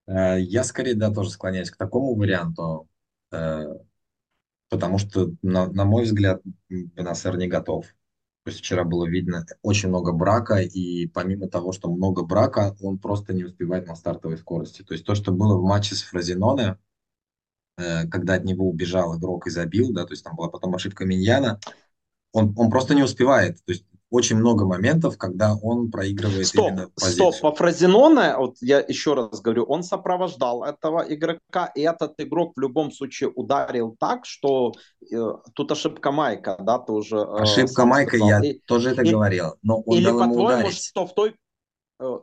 Э, 0.07 0.39
я 0.39 0.63
скорее, 0.63 0.95
да, 0.95 1.13
тоже 1.13 1.29
склоняюсь 1.29 1.69
к 1.69 1.77
такому 1.77 2.15
варианту, 2.15 2.87
э, 3.31 3.65
потому 4.69 4.97
что, 4.97 5.29
на, 5.43 5.67
на 5.67 5.85
мой 5.85 6.05
взгляд, 6.05 6.41
Бенасер 6.67 7.37
не 7.37 7.47
готов 7.47 7.85
то 8.43 8.51
есть 8.51 8.59
вчера 8.59 8.83
было 8.83 9.05
видно 9.05 9.45
очень 9.61 9.89
много 9.89 10.13
брака, 10.13 10.55
и 10.55 11.07
помимо 11.07 11.47
того, 11.47 11.71
что 11.71 11.91
много 11.91 12.23
брака, 12.23 12.75
он 12.81 12.97
просто 12.97 13.33
не 13.33 13.43
успевает 13.43 13.87
на 13.87 13.95
стартовой 13.95 14.37
скорости. 14.37 14.81
То 14.81 14.93
есть 14.93 15.05
то, 15.05 15.13
что 15.13 15.31
было 15.31 15.57
в 15.57 15.63
матче 15.63 15.95
с 15.95 16.03
Фразиноне, 16.03 16.77
э, 17.77 18.07
когда 18.07 18.35
от 18.35 18.45
него 18.45 18.69
убежал 18.69 19.17
игрок 19.17 19.47
и 19.47 19.49
забил, 19.49 19.91
да, 19.93 20.05
то 20.05 20.13
есть 20.13 20.23
там 20.23 20.35
была 20.35 20.49
потом 20.49 20.73
ошибка 20.73 21.05
Миньяна, 21.05 21.59
он, 22.31 22.53
он 22.57 22.69
просто 22.69 22.95
не 22.95 23.03
успевает. 23.03 23.57
То 23.65 23.73
есть 23.73 23.85
очень 24.09 24.37
много 24.37 24.65
моментов, 24.65 25.17
когда 25.17 25.55
он 25.55 25.91
проигрывает 25.91 26.47
стоп, 26.47 26.67
именно 26.67 26.89
позицию. 26.95 27.31
Стоп, 27.31 27.41
по 27.41 27.55
Фразиноне, 27.55 28.35
вот 28.37 28.55
я 28.61 28.79
еще 28.79 29.13
раз 29.13 29.41
говорю, 29.41 29.63
он 29.63 29.83
сопровождал 29.83 30.63
этого 30.63 31.05
игрока, 31.07 31.71
и 31.75 31.81
этот 31.81 32.13
игрок 32.19 32.53
в 32.55 32.59
любом 32.59 32.91
случае 32.91 33.29
ударил 33.29 33.95
так, 33.99 34.25
что 34.25 34.73
э, 35.11 35.33
тут 35.53 35.71
ошибка 35.71 36.11
Майка, 36.11 36.57
да, 36.59 36.79
ты 36.79 36.91
уже... 36.91 37.17
Э, 37.17 37.41
ошибка 37.41 37.85
Майка, 37.85 38.17
я 38.17 38.39
и, 38.39 38.59
тоже 38.65 38.91
это 38.91 39.03
и, 39.03 39.11
говорил, 39.11 39.55
но 39.61 39.81
он 39.81 39.97
Или 39.97 40.11
по-твоему, 40.11 40.71
что 40.71 41.05
в 41.05 41.13
той 41.13 41.35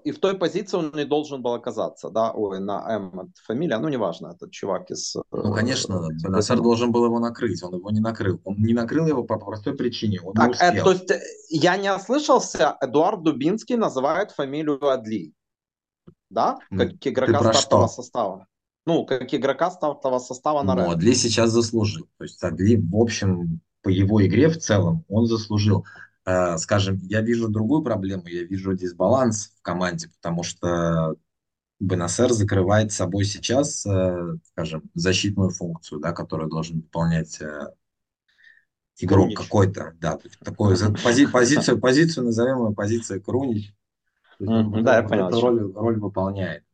и 0.05 0.11
в 0.11 0.19
той 0.19 0.39
позиции 0.39 0.79
он 0.79 0.93
не 0.95 1.05
должен 1.05 1.43
был 1.43 1.53
оказаться, 1.53 2.09
да, 2.09 2.33
ой, 2.33 2.61
на 2.61 2.83
М 2.89 3.33
фамилия, 3.45 3.79
ну, 3.79 3.89
неважно, 3.89 4.29
этот 4.35 4.51
чувак 4.51 4.91
из... 4.91 5.17
Ну, 5.31 5.53
конечно, 5.53 6.09
Бенасар 6.23 6.61
должен 6.61 6.93
был 6.93 7.05
его 7.05 7.19
накрыть, 7.19 7.62
он 7.62 7.75
его 7.75 7.91
не 7.91 8.01
накрыл. 8.01 8.41
Он 8.45 8.57
не 8.57 8.73
накрыл 8.73 9.07
его 9.07 9.25
по 9.25 9.39
простой 9.39 9.75
причине, 9.75 10.21
он 10.23 10.33
так, 10.33 10.47
не 10.47 10.53
успел. 10.53 10.69
Это, 10.69 10.85
то 10.85 10.93
есть, 10.93 11.12
я 11.51 11.77
не 11.77 11.93
ослышался, 11.93 12.77
Эдуард 12.81 13.23
Дубинский 13.23 13.77
называет 13.77 14.31
фамилию 14.31 14.83
Адли, 14.89 15.35
да, 16.31 16.57
как 16.71 16.99
Ты 16.99 17.11
игрока 17.11 17.53
стартового 17.53 17.89
что? 17.89 18.03
состава. 18.03 18.47
Ну, 18.87 19.05
как 19.05 19.35
игрока 19.35 19.71
стартового 19.71 20.21
состава 20.21 20.62
на 20.62 20.75
Рэм. 20.75 20.91
Адли 20.91 21.12
сейчас 21.12 21.51
заслужил. 21.51 22.07
То 22.17 22.25
есть 22.25 22.43
Адли, 22.43 22.77
в 22.77 22.97
общем, 22.97 23.61
по 23.83 23.91
его 23.91 24.25
игре 24.25 24.49
в 24.49 24.57
целом, 24.57 25.05
он 25.09 25.27
заслужил. 25.27 25.85
Э, 26.27 26.59
Скажем, 26.59 26.99
я 27.05 27.21
вижу 27.23 27.49
другую 27.49 27.83
проблему, 27.83 28.27
я 28.27 28.45
вижу 28.45 28.75
дисбаланс 28.75 29.53
в 29.59 29.62
команде, 29.62 30.09
потому 30.09 30.43
что 30.43 31.17
Бенасер 31.81 32.33
закрывает 32.33 32.93
собой 32.93 33.25
сейчас, 33.25 33.87
э, 33.87 34.37
скажем, 34.53 34.85
защитную 34.95 35.51
функцию, 35.51 36.01
да, 36.01 36.12
которую 36.12 36.51
должен 36.51 36.79
выполнять 36.79 37.41
э, 37.41 37.69
игрок 38.99 39.37
какой-то, 39.37 39.95
да, 40.01 40.19
такую 40.43 40.75
пози- 40.77 41.31
позицию, 41.31 41.81
позицию 41.81 42.25
назовем 42.25 42.67
ее 42.69 42.75
позицией 42.75 43.21
Крунич. 43.21 43.75
Вот 44.71 44.85
да, 44.85 44.97
я 44.97 45.03
понял, 45.03 45.29
эту 45.29 45.41
роль, 45.41 45.73
роль 45.75 45.99
выполняет. 46.01 46.65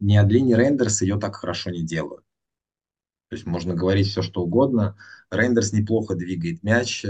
Ни 0.00 0.16
Адли, 0.16 0.40
ни 0.40 0.54
Рейндерс 0.54 1.02
ее 1.02 1.18
так 1.18 1.36
хорошо 1.36 1.70
не 1.70 1.82
делают. 1.82 2.24
То 3.28 3.36
есть 3.36 3.46
можно 3.46 3.74
говорить 3.74 4.08
все, 4.08 4.22
что 4.22 4.42
угодно. 4.42 4.96
Рейндерс 5.30 5.72
неплохо 5.72 6.14
двигает 6.14 6.62
мяч. 6.62 7.04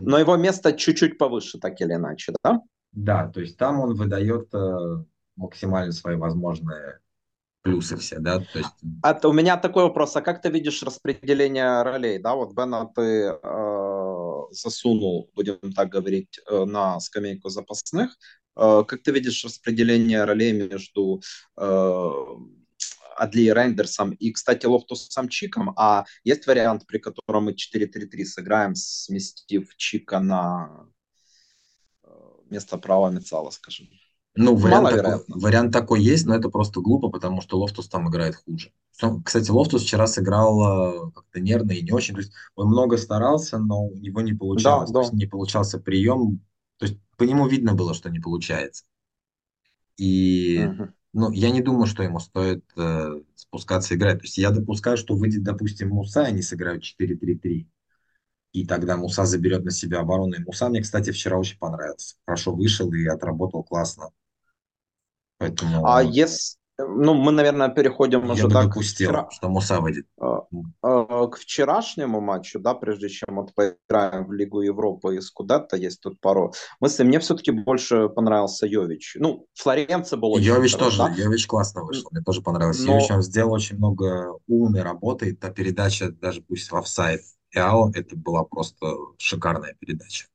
Но 0.00 0.18
его 0.18 0.36
место 0.36 0.72
чуть-чуть 0.72 1.18
повыше, 1.18 1.58
так 1.58 1.80
или 1.80 1.94
иначе, 1.94 2.34
да? 2.42 2.60
Да, 2.92 3.28
то 3.28 3.40
есть 3.40 3.56
там 3.56 3.80
он 3.80 3.94
выдает 3.94 4.52
э, 4.54 5.04
максимально 5.36 5.92
свои 5.92 6.16
возможные 6.16 7.00
плюсы 7.62 7.96
все, 7.96 8.18
да, 8.18 8.40
то 8.40 8.58
есть 8.58 8.70
А 9.02 9.18
у 9.28 9.32
меня 9.32 9.56
такой 9.56 9.84
вопрос, 9.84 10.16
а 10.16 10.20
как 10.20 10.42
ты 10.42 10.50
видишь 10.50 10.82
распределение 10.82 11.82
ролей, 11.82 12.18
да, 12.18 12.34
вот 12.34 12.54
Бена 12.54 12.90
ты 12.94 13.32
э, 13.42 14.42
засунул, 14.50 15.30
будем 15.34 15.72
так 15.72 15.88
говорить, 15.88 16.40
э, 16.50 16.64
на 16.64 16.98
скамейку 17.00 17.48
запасных, 17.48 18.16
Э, 18.56 18.84
как 18.86 19.02
ты 19.02 19.12
видишь 19.12 19.44
распределение 19.44 20.24
ролей 20.24 20.52
между 20.52 21.22
э, 21.56 22.10
Адли 23.16 23.42
и 23.42 23.52
Рейндерсом 23.52 24.12
и, 24.12 24.30
кстати, 24.32 24.66
Лофтусом 24.66 25.28
Чиком, 25.28 25.72
а 25.76 26.04
есть 26.24 26.46
вариант, 26.46 26.86
при 26.86 26.98
котором 26.98 27.44
мы 27.44 27.52
4-3-3 27.52 28.24
сыграем, 28.24 28.74
сместив 28.74 29.74
Чика 29.76 30.20
на 30.20 30.86
э, 32.04 32.08
место 32.50 32.78
правого 32.78 33.10
меццала, 33.10 33.50
скажем. 33.50 33.88
Ну, 34.34 34.56
вариант 34.56 34.90
такой, 34.90 35.24
вариант 35.28 35.72
такой 35.72 36.02
есть, 36.02 36.26
но 36.26 36.34
это 36.34 36.48
просто 36.48 36.80
глупо, 36.80 37.10
потому 37.10 37.42
что 37.42 37.58
Лофтус 37.58 37.88
там 37.88 38.08
играет 38.08 38.36
хуже. 38.36 38.72
Кстати, 39.24 39.50
Лофтус 39.50 39.82
вчера 39.82 40.06
сыграл 40.06 41.08
э, 41.08 41.10
как-то 41.14 41.40
нервно 41.40 41.72
и 41.72 41.82
не 41.82 41.92
очень. 41.92 42.14
То 42.14 42.20
есть 42.20 42.32
он 42.54 42.68
много 42.68 42.96
старался, 42.96 43.58
но 43.58 43.86
у 43.86 43.96
него 43.96 44.20
не 44.22 44.32
получалось. 44.32 44.90
Да, 44.90 45.02
да. 45.02 45.08
не 45.12 45.26
получался 45.26 45.78
прием. 45.78 46.40
То 46.78 46.86
есть 46.86 46.98
по 47.16 47.24
нему 47.24 47.46
видно 47.46 47.74
было, 47.74 47.94
что 47.94 48.10
не 48.10 48.20
получается. 48.20 48.84
И 49.98 50.64
Мгм. 50.64 50.94
Ну, 51.12 51.30
я 51.30 51.50
не 51.50 51.60
думаю, 51.60 51.86
что 51.86 52.02
ему 52.02 52.20
стоит 52.20 52.64
э, 52.76 53.20
спускаться 53.34 53.94
играть. 53.94 54.18
То 54.18 54.24
есть 54.24 54.38
я 54.38 54.50
допускаю, 54.50 54.96
что 54.96 55.14
выйдет, 55.14 55.42
допустим, 55.42 55.90
Муса, 55.90 56.22
и 56.22 56.28
они 56.28 56.42
сыграют 56.42 56.82
4-3-3. 56.82 57.68
И 58.52 58.66
тогда 58.66 58.96
Муса 58.96 59.24
заберет 59.24 59.64
на 59.64 59.70
себя 59.70 60.00
оборону. 60.00 60.34
И 60.34 60.42
Муса 60.42 60.68
мне, 60.68 60.80
кстати, 60.82 61.10
вчера 61.10 61.38
очень 61.38 61.58
понравился. 61.58 62.16
Хорошо 62.26 62.54
вышел 62.54 62.92
и 62.92 63.06
отработал 63.06 63.62
классно. 63.62 64.10
Поэтому 65.38 65.86
А 65.86 66.02
если, 66.02 66.56
ну, 66.78 67.14
мы, 67.14 67.32
наверное, 67.32 67.68
переходим 67.68 68.24
я 68.26 68.32
уже 68.32 68.44
бы 68.44 68.54
да, 68.54 68.62
к, 68.62 68.68
допустил, 68.68 69.10
вчера, 69.10 69.30
что 69.30 69.48
Муса 69.48 69.80
выйдет. 69.80 70.06
э, 70.20 70.26
э, 70.82 71.26
к 71.30 71.36
вчерашнему 71.36 72.20
матчу, 72.20 72.58
да, 72.58 72.74
прежде 72.74 73.08
чем 73.08 73.36
вот 73.36 73.54
поиграем 73.54 74.26
в 74.26 74.32
Лигу 74.32 74.62
Европы 74.62 75.16
и 75.16 75.20
Скудетто, 75.20 75.76
есть 75.76 76.00
тут 76.00 76.20
пару 76.20 76.52
мыслей. 76.80 77.04
Мне 77.04 77.20
все-таки 77.20 77.50
больше 77.50 78.08
понравился 78.08 78.66
Йович. 78.66 79.16
Ну, 79.20 79.46
Флоренция 79.54 80.16
был 80.16 80.32
очень 80.32 80.46
Йович 80.46 80.76
хорош, 80.76 80.96
тоже, 80.96 81.14
да? 81.14 81.22
Йович 81.22 81.46
классно 81.46 81.84
вышел, 81.84 82.08
мне 82.10 82.22
тоже 82.22 82.40
понравился. 82.42 82.86
Но- 82.86 82.94
Йович, 82.94 83.10
он 83.10 83.22
сделал 83.22 83.52
очень 83.52 83.76
много 83.76 84.38
умной 84.46 84.82
работы, 84.82 85.34
та 85.34 85.50
передача, 85.50 86.10
даже 86.10 86.40
пусть 86.42 86.70
в 86.70 86.76
офсайд 86.76 87.20
Эао, 87.54 87.90
это 87.94 88.16
была 88.16 88.44
просто 88.44 88.96
шикарная 89.18 89.74
передача. 89.78 90.26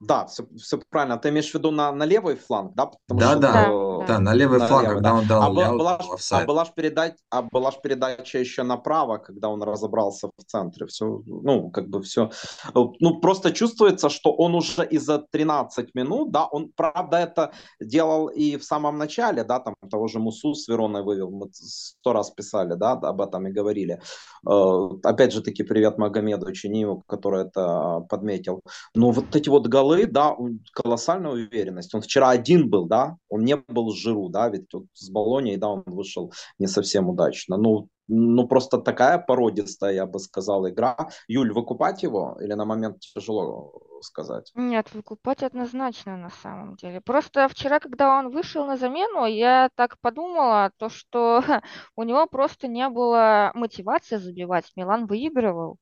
Да, 0.00 0.26
все, 0.26 0.46
все 0.56 0.80
правильно. 0.88 1.18
Ты 1.18 1.28
имеешь 1.28 1.50
в 1.50 1.54
виду 1.54 1.70
на, 1.70 1.92
на 1.92 2.04
левый 2.04 2.34
фланг, 2.36 2.74
да? 2.74 2.86
Потому 3.06 3.20
Да, 3.20 3.30
что, 3.32 3.40
да, 3.40 4.04
э, 4.04 4.06
да, 4.08 4.18
на 4.18 4.34
левый 4.34 4.58
на 4.58 4.66
фланг, 4.66 4.82
левый, 4.84 4.94
когда 4.96 5.10
да. 5.10 5.16
он 5.16 5.26
дал 5.28 5.42
А, 5.42 5.50
была, 5.50 5.62
ляут, 5.62 5.78
была, 5.78 5.98
был 5.98 6.18
ж- 6.18 6.32
а, 6.32 6.44
была 6.46 6.64
ж 6.64 6.68
передача, 6.74 7.16
а 7.30 7.42
была 7.42 7.70
ж 7.70 7.74
передача 7.82 8.38
еще 8.38 8.62
направо, 8.62 9.18
когда 9.18 9.48
он 9.50 9.62
разобрался 9.62 10.28
в 10.38 10.44
центре. 10.46 10.86
Все, 10.86 11.22
ну, 11.26 11.70
как 11.70 11.88
бы 11.88 12.00
все. 12.02 12.30
Ну, 12.74 13.20
просто 13.20 13.52
чувствуется, 13.52 14.08
что 14.08 14.32
он 14.32 14.54
уже 14.54 14.86
и 14.86 14.96
за 14.98 15.18
13 15.18 15.94
минут, 15.94 16.30
да, 16.32 16.46
он, 16.46 16.72
правда, 16.74 17.18
это 17.18 17.52
делал 17.78 18.28
и 18.28 18.56
в 18.56 18.64
самом 18.64 18.96
начале, 18.96 19.44
да, 19.44 19.60
там 19.60 19.74
того 19.90 20.06
же 20.08 20.18
Мусу 20.18 20.54
с 20.54 20.66
Вероной 20.68 21.02
вывел, 21.02 21.30
мы 21.30 21.48
сто 21.52 22.12
раз 22.14 22.30
писали, 22.30 22.74
да, 22.74 22.92
об 22.92 23.20
этом 23.20 23.46
и 23.48 23.52
говорили. 23.52 24.00
Э, 24.48 24.88
Опять 25.04 25.32
же 25.32 25.42
таки, 25.42 25.62
привет 25.62 25.98
Магомеду 25.98 26.50
Чиниеву, 26.52 27.02
который 27.06 27.44
это 27.44 28.00
подметил. 28.08 28.60
Но 28.94 29.10
вот 29.10 29.36
эти 29.36 29.48
вот 29.48 29.66
голы, 29.66 29.89
да, 30.06 30.32
он- 30.32 30.60
колоссальная 30.72 31.30
уверенность. 31.32 31.94
Он 31.94 32.00
вчера 32.02 32.30
один 32.30 32.68
был, 32.70 32.86
да, 32.86 33.16
он 33.28 33.44
не 33.44 33.56
был 33.56 33.90
с 33.90 33.96
Жиру, 33.98 34.28
да, 34.28 34.48
ведь 34.48 34.72
вот 34.72 34.84
с 34.94 35.10
Болонией, 35.10 35.56
да, 35.56 35.68
он 35.68 35.82
вышел 35.86 36.32
не 36.58 36.66
совсем 36.66 37.08
удачно. 37.08 37.56
Ну, 37.56 37.88
ну, 38.08 38.48
просто 38.48 38.78
такая 38.78 39.18
породистая, 39.18 39.92
я 39.94 40.06
бы 40.06 40.18
сказал, 40.18 40.68
игра. 40.68 40.96
Юль, 41.28 41.52
выкупать 41.52 42.02
его 42.02 42.36
или 42.40 42.54
на 42.54 42.64
момент 42.64 42.98
тяжело 43.00 43.72
сказать? 44.02 44.50
Нет, 44.54 44.92
выкупать 44.92 45.42
однозначно 45.42 46.16
на 46.16 46.30
самом 46.30 46.74
деле. 46.76 47.00
Просто 47.00 47.48
вчера, 47.48 47.78
когда 47.78 48.18
он 48.18 48.30
вышел 48.30 48.66
на 48.66 48.76
замену, 48.76 49.26
я 49.26 49.70
так 49.76 49.98
подумала, 50.00 50.72
то, 50.78 50.88
что 50.88 51.40
у 51.96 52.02
него 52.02 52.26
просто 52.26 52.66
не 52.66 52.88
было 52.88 53.52
мотивации 53.54 54.16
забивать. 54.16 54.72
Милан 54.74 55.06
выигрывал. 55.06 55.76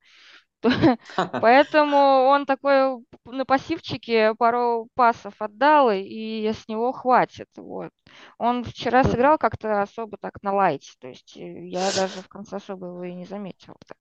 Поэтому 1.40 1.97
он 2.27 2.47
такой 2.47 3.05
на 3.25 3.44
пассивчике 3.44 4.35
пару 4.35 4.88
пасов 4.94 5.35
отдал, 5.40 5.90
и- 5.90 6.53
с 6.53 6.68
него 6.68 6.92
хватит. 6.92 7.49
Вот. 7.57 7.90
Он 8.38 8.64
вчера 8.64 9.05
сыграл 9.05 9.38
как-то 9.38 9.83
особо 9.83 10.16
так 10.18 10.42
на 10.42 10.53
лайте. 10.53 10.90
То 11.01 11.09
есть 11.09 11.37
э, 11.37 11.68
я 11.68 11.90
даже 11.92 12.23
в 12.23 12.29
конце 12.29 12.57
особо 12.57 12.87
его 12.87 13.05
и 13.05 13.14
не 13.14 13.25
заметила. 13.25 13.77
Так. 13.87 13.99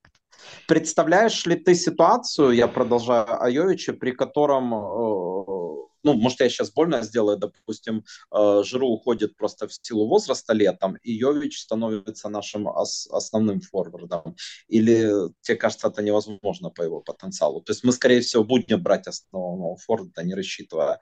Представляешь 0.66 1.46
ли 1.46 1.56
ты 1.56 1.74
ситуацию, 1.74 2.50
я 2.52 2.68
продолжаю 2.68 3.42
о 3.42 3.50
Йовиче, 3.50 3.92
при 3.92 4.12
котором, 4.12 4.74
э, 4.74 5.87
ну, 6.02 6.14
может, 6.14 6.40
я 6.40 6.48
сейчас 6.48 6.72
больно 6.72 7.02
сделаю, 7.02 7.36
допустим, 7.38 8.04
э, 8.32 8.62
Жиру 8.64 8.88
уходит 8.88 9.36
просто 9.36 9.66
в 9.68 9.72
силу 9.74 10.06
возраста 10.08 10.52
летом, 10.52 10.96
и 11.02 11.12
Йович 11.12 11.60
становится 11.60 12.28
нашим 12.28 12.66
ос- 12.66 13.08
основным 13.10 13.60
форвардом? 13.60 14.36
Или 14.68 15.10
тебе 15.42 15.56
кажется, 15.56 15.88
это 15.88 16.02
невозможно 16.02 16.70
по 16.70 16.82
его 16.82 17.00
потенциалу? 17.00 17.60
То 17.62 17.72
есть 17.72 17.84
мы, 17.84 17.92
скорее 17.92 18.20
всего, 18.20 18.44
будем 18.44 18.82
брать 18.82 19.06
основного 19.08 19.76
форварда, 19.76 20.22
не 20.24 20.34
рассчитывая 20.34 21.00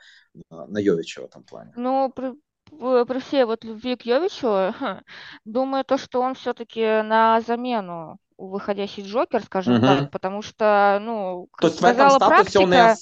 на, 0.51 0.79
Йовича 0.81 1.23
в 1.23 1.25
этом 1.27 1.45
плане. 1.45 1.75
Ну, 1.75 2.11
при, 2.15 2.33
в- 2.71 3.05
при 3.05 3.19
всей 3.21 3.45
вот 3.45 3.65
любви 3.65 3.97
к 3.97 4.03
Йовичу, 4.07 4.73
думаю, 5.45 5.85
то, 5.85 5.99
что 5.99 6.21
он 6.21 6.35
все-таки 6.35 6.81
на 7.03 7.41
замену 7.41 8.19
выходящий 8.39 9.03
Джокер, 9.03 9.43
скажем 9.45 9.81
так, 9.81 9.99
Мгм. 9.99 10.11
потому 10.11 10.43
что, 10.43 10.99
ну, 11.03 11.49
То 11.59 11.69
как 11.69 11.81
в 11.81 11.87
этом 11.87 12.11
показала 12.11 12.19
статусе 12.19 12.59
он 12.59 12.73
и, 12.75 12.79
практика, 12.79 12.99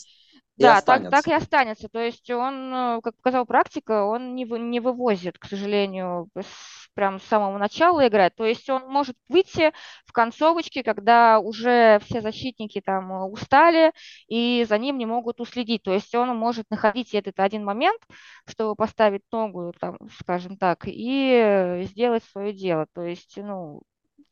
и 0.59 0.65
да, 0.65 0.83
так, 0.83 1.09
так 1.09 1.27
останется. 1.27 1.29
и 1.29 1.33
останется. 1.33 1.89
То 1.89 1.99
есть 2.01 2.31
он, 2.31 2.73
э, 2.73 3.01
как 3.03 3.17
показала 3.17 3.45
практика, 3.45 4.05
он 4.05 4.37
не, 4.37 4.45
вы- 4.45 4.61
не 4.61 4.79
вывозит, 4.81 5.37
к 5.39 5.47
сожалению, 5.47 6.29
с- 6.39 6.89
прям 6.95 7.19
с 7.21 7.25
самого 7.25 7.59
начала 7.59 8.07
играть. 8.07 8.37
То 8.37 8.45
есть 8.45 8.71
он 8.71 8.87
может 8.89 9.17
выйти 9.29 9.73
в 10.07 10.13
концовочке, 10.13 10.85
когда 10.85 11.41
уже 11.41 11.99
все 12.05 12.21
защитники 12.21 12.81
там 12.81 13.13
э, 13.13 13.25
устали 13.27 13.93
и 14.29 14.65
за 14.69 14.79
ним 14.79 14.97
не 14.99 15.07
могут 15.07 15.41
уследить. 15.41 15.83
То 15.83 15.93
есть 15.93 16.15
он 16.15 16.37
может 16.37 16.71
находить 16.71 17.15
этот 17.15 17.41
один 17.41 17.65
момент, 17.65 18.01
чтобы 18.47 18.77
поставить 18.77 19.23
ногу, 19.33 19.73
там, 19.81 19.99
скажем 20.21 20.57
так, 20.57 20.83
и 20.87 21.83
сделать 21.91 22.23
свое 22.25 22.53
дело. 22.53 22.87
То 22.95 23.03
есть, 23.03 23.37
ну, 23.39 23.83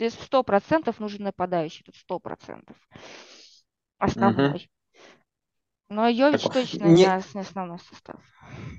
сто 0.08 0.42
процентов 0.44 1.00
нужен 1.00 1.24
нападающий, 1.24 1.84
тут 1.84 1.96
сто 1.96 2.18
процентов 2.20 2.76
основной. 3.98 4.70
Но 5.94 6.08
Йович 6.08 6.42
Так, 6.42 6.52
точно 6.54 6.84
не- 6.86 6.94
не, 7.04 7.16
ос- 7.16 7.34
не 7.34 7.40
основной 7.42 7.78
состав. 7.78 8.16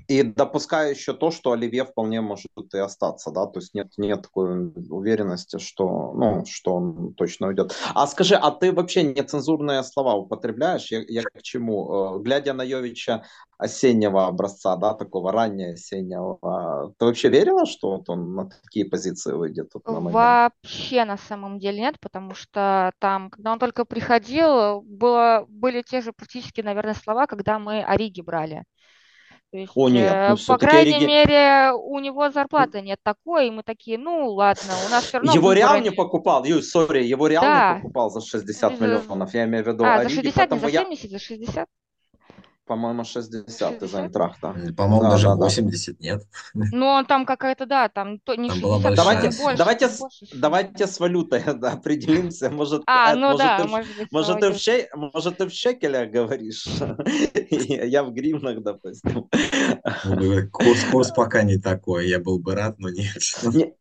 И 0.08 0.22
допускаю 0.22 0.90
еще 0.90 1.14
то, 1.14 1.30
что 1.30 1.52
Оливье 1.52 1.84
вполне 1.84 2.20
может 2.20 2.48
и 2.74 2.78
остаться, 2.78 3.30
да, 3.30 3.46
то 3.46 3.60
есть 3.60 3.72
нет, 3.74 3.92
нет 3.96 4.22
такой 4.22 4.72
уверенности, 4.90 5.58
что, 5.58 6.12
ну, 6.14 6.44
что 6.46 6.74
он 6.74 7.14
точно 7.14 7.46
уйдет. 7.48 7.74
А 7.94 8.06
скажи, 8.06 8.34
а 8.34 8.50
ты 8.50 8.72
вообще 8.72 9.02
нецензурные 9.02 9.82
слова 9.84 10.14
употребляешь? 10.14 10.90
Я, 10.90 11.02
я 11.08 11.22
к 11.22 11.42
чему? 11.42 12.18
Э, 12.18 12.22
Глядя 12.22 12.52
на 12.52 12.62
Йовича, 12.62 13.22
осеннего 13.64 14.26
образца, 14.26 14.76
да, 14.76 14.94
такого 14.94 15.32
раннего 15.32 15.72
осеннего. 15.72 16.94
Ты 16.98 17.06
вообще 17.06 17.28
верила, 17.28 17.66
что 17.66 17.96
вот 17.96 18.08
он 18.08 18.34
на 18.34 18.50
такие 18.62 18.84
позиции 18.84 19.32
выйдет? 19.32 19.70
Вот 19.74 19.86
на 19.86 20.00
вообще 20.00 21.04
на 21.04 21.16
самом 21.16 21.58
деле 21.58 21.80
нет, 21.80 21.96
потому 22.00 22.34
что 22.34 22.92
там, 22.98 23.30
когда 23.30 23.52
он 23.52 23.58
только 23.58 23.84
приходил, 23.84 24.82
было, 24.82 25.46
были 25.48 25.82
те 25.82 26.00
же 26.02 26.12
практически, 26.12 26.60
наверное, 26.60 26.94
слова, 26.94 27.26
когда 27.26 27.58
мы 27.58 27.82
Ориги 27.82 28.20
брали. 28.20 28.64
То 29.50 29.58
есть, 29.58 29.72
О, 29.76 29.88
нет, 29.88 30.30
ну, 30.30 30.36
по 30.48 30.58
крайней 30.58 30.94
Ориги... 30.94 31.06
мере, 31.06 31.72
у 31.72 32.00
него 32.00 32.28
зарплаты 32.30 32.80
нет 32.80 32.98
такой, 33.04 33.46
и 33.46 33.50
мы 33.52 33.62
такие, 33.62 33.98
ну 33.98 34.28
ладно, 34.30 34.72
у 34.86 34.90
нас 34.90 35.04
все 35.04 35.18
равно... 35.18 35.32
Его 35.32 35.52
Реал 35.52 35.80
не 35.80 35.92
покупал, 35.92 36.44
Юй, 36.44 36.60
сори, 36.62 37.04
его 37.04 37.28
Реал 37.28 37.44
да. 37.44 37.74
не 37.74 37.80
покупал 37.80 38.10
за 38.10 38.20
60 38.20 38.80
миллионов, 38.80 39.32
я 39.32 39.44
имею 39.44 39.62
в 39.62 39.68
виду 39.68 39.84
А, 39.84 40.00
Ориги, 40.00 40.14
за 40.16 40.22
60, 40.22 40.50
не 40.50 40.58
за 40.58 40.70
70, 40.70 41.04
я... 41.04 41.10
за 41.10 41.24
60? 41.24 41.68
По-моему, 42.66 43.04
60 43.04 43.82
из 43.82 43.94
Айнтрахта. 43.94 44.54
По-моему, 44.76 45.02
да, 45.02 45.10
даже 45.10 45.28
да, 45.28 45.34
80 45.36 45.98
да. 45.98 46.04
нет. 46.04 46.22
Ну, 46.72 46.86
он 46.86 47.06
там 47.06 47.26
какая-то, 47.26 47.66
да, 47.66 47.88
там 47.88 48.18
то, 48.18 48.34
не 48.34 48.48
там 48.48 48.58
60, 48.58 48.94
давайте, 48.94 49.42
больше, 49.42 49.56
давайте, 49.56 49.88
больше, 49.88 50.26
давайте 50.34 50.86
с 50.86 51.00
валютой 51.00 51.42
да, 51.54 51.72
определимся. 51.72 52.50
Может, 52.50 52.82
а, 52.86 53.14
ну 53.14 53.32
может, 53.32 53.38
да, 53.38 53.58
ты, 53.58 53.68
может, 53.68 53.96
быть, 53.96 54.12
может, 54.12 54.40
ты 54.40 54.50
в 54.50 54.58
шек, 54.58 54.94
может, 54.96 55.38
ты 55.38 55.46
в 55.46 55.52
шекелях 55.52 56.10
говоришь, 56.10 56.66
я 57.50 58.02
в 58.02 58.12
гривнах, 58.12 58.62
допустим. 58.62 59.28
Ну, 60.04 60.50
курс, 60.50 60.84
курс 60.90 61.10
пока 61.10 61.42
не 61.42 61.58
такой, 61.58 62.08
я 62.08 62.18
был 62.18 62.38
бы 62.38 62.54
рад, 62.54 62.78
но 62.78 62.88
нет. 62.90 63.16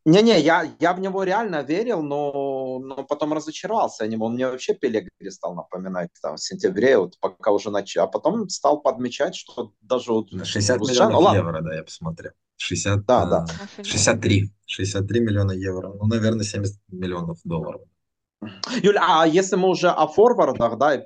Не-не, 0.05 0.39
я, 0.39 0.67
я 0.79 0.93
в 0.93 0.99
него 0.99 1.23
реально 1.23 1.61
верил, 1.61 2.01
но, 2.01 2.79
но 2.79 3.03
потом 3.03 3.33
разочаровался. 3.33 4.05
Он 4.19 4.33
мне 4.33 4.47
вообще 4.47 4.73
Пелегри 4.73 5.29
стал 5.29 5.55
напоминать 5.55 6.09
там, 6.21 6.35
в 6.35 6.41
сентябре, 6.43 6.97
вот 6.97 7.19
пока 7.19 7.51
уже 7.51 7.69
начал, 7.69 8.03
а 8.03 8.07
потом 8.07 8.49
стал 8.49 8.72
стал 8.73 8.81
подмечать, 8.81 9.35
что 9.35 9.73
даже 9.81 10.11
вот... 10.11 10.29
60 10.31 10.79
миллионов 10.79 11.21
ну, 11.21 11.35
евро, 11.35 11.61
да, 11.61 11.75
я 11.75 11.83
посмотрел. 11.83 12.31
60, 12.57 13.05
да, 13.05 13.25
да. 13.25 13.45
63. 13.83 14.51
63 14.65 15.19
миллиона 15.19 15.51
евро. 15.51 15.93
Ну, 15.93 16.05
наверное, 16.05 16.43
70 16.43 16.79
миллионов 16.89 17.39
долларов. 17.43 17.81
Юля, 18.83 19.01
а 19.21 19.27
если 19.27 19.55
мы 19.55 19.69
уже 19.69 19.89
о 19.89 20.07
форвардах, 20.07 20.77
да, 20.77 20.95
и 20.95 20.97
э, 20.97 21.01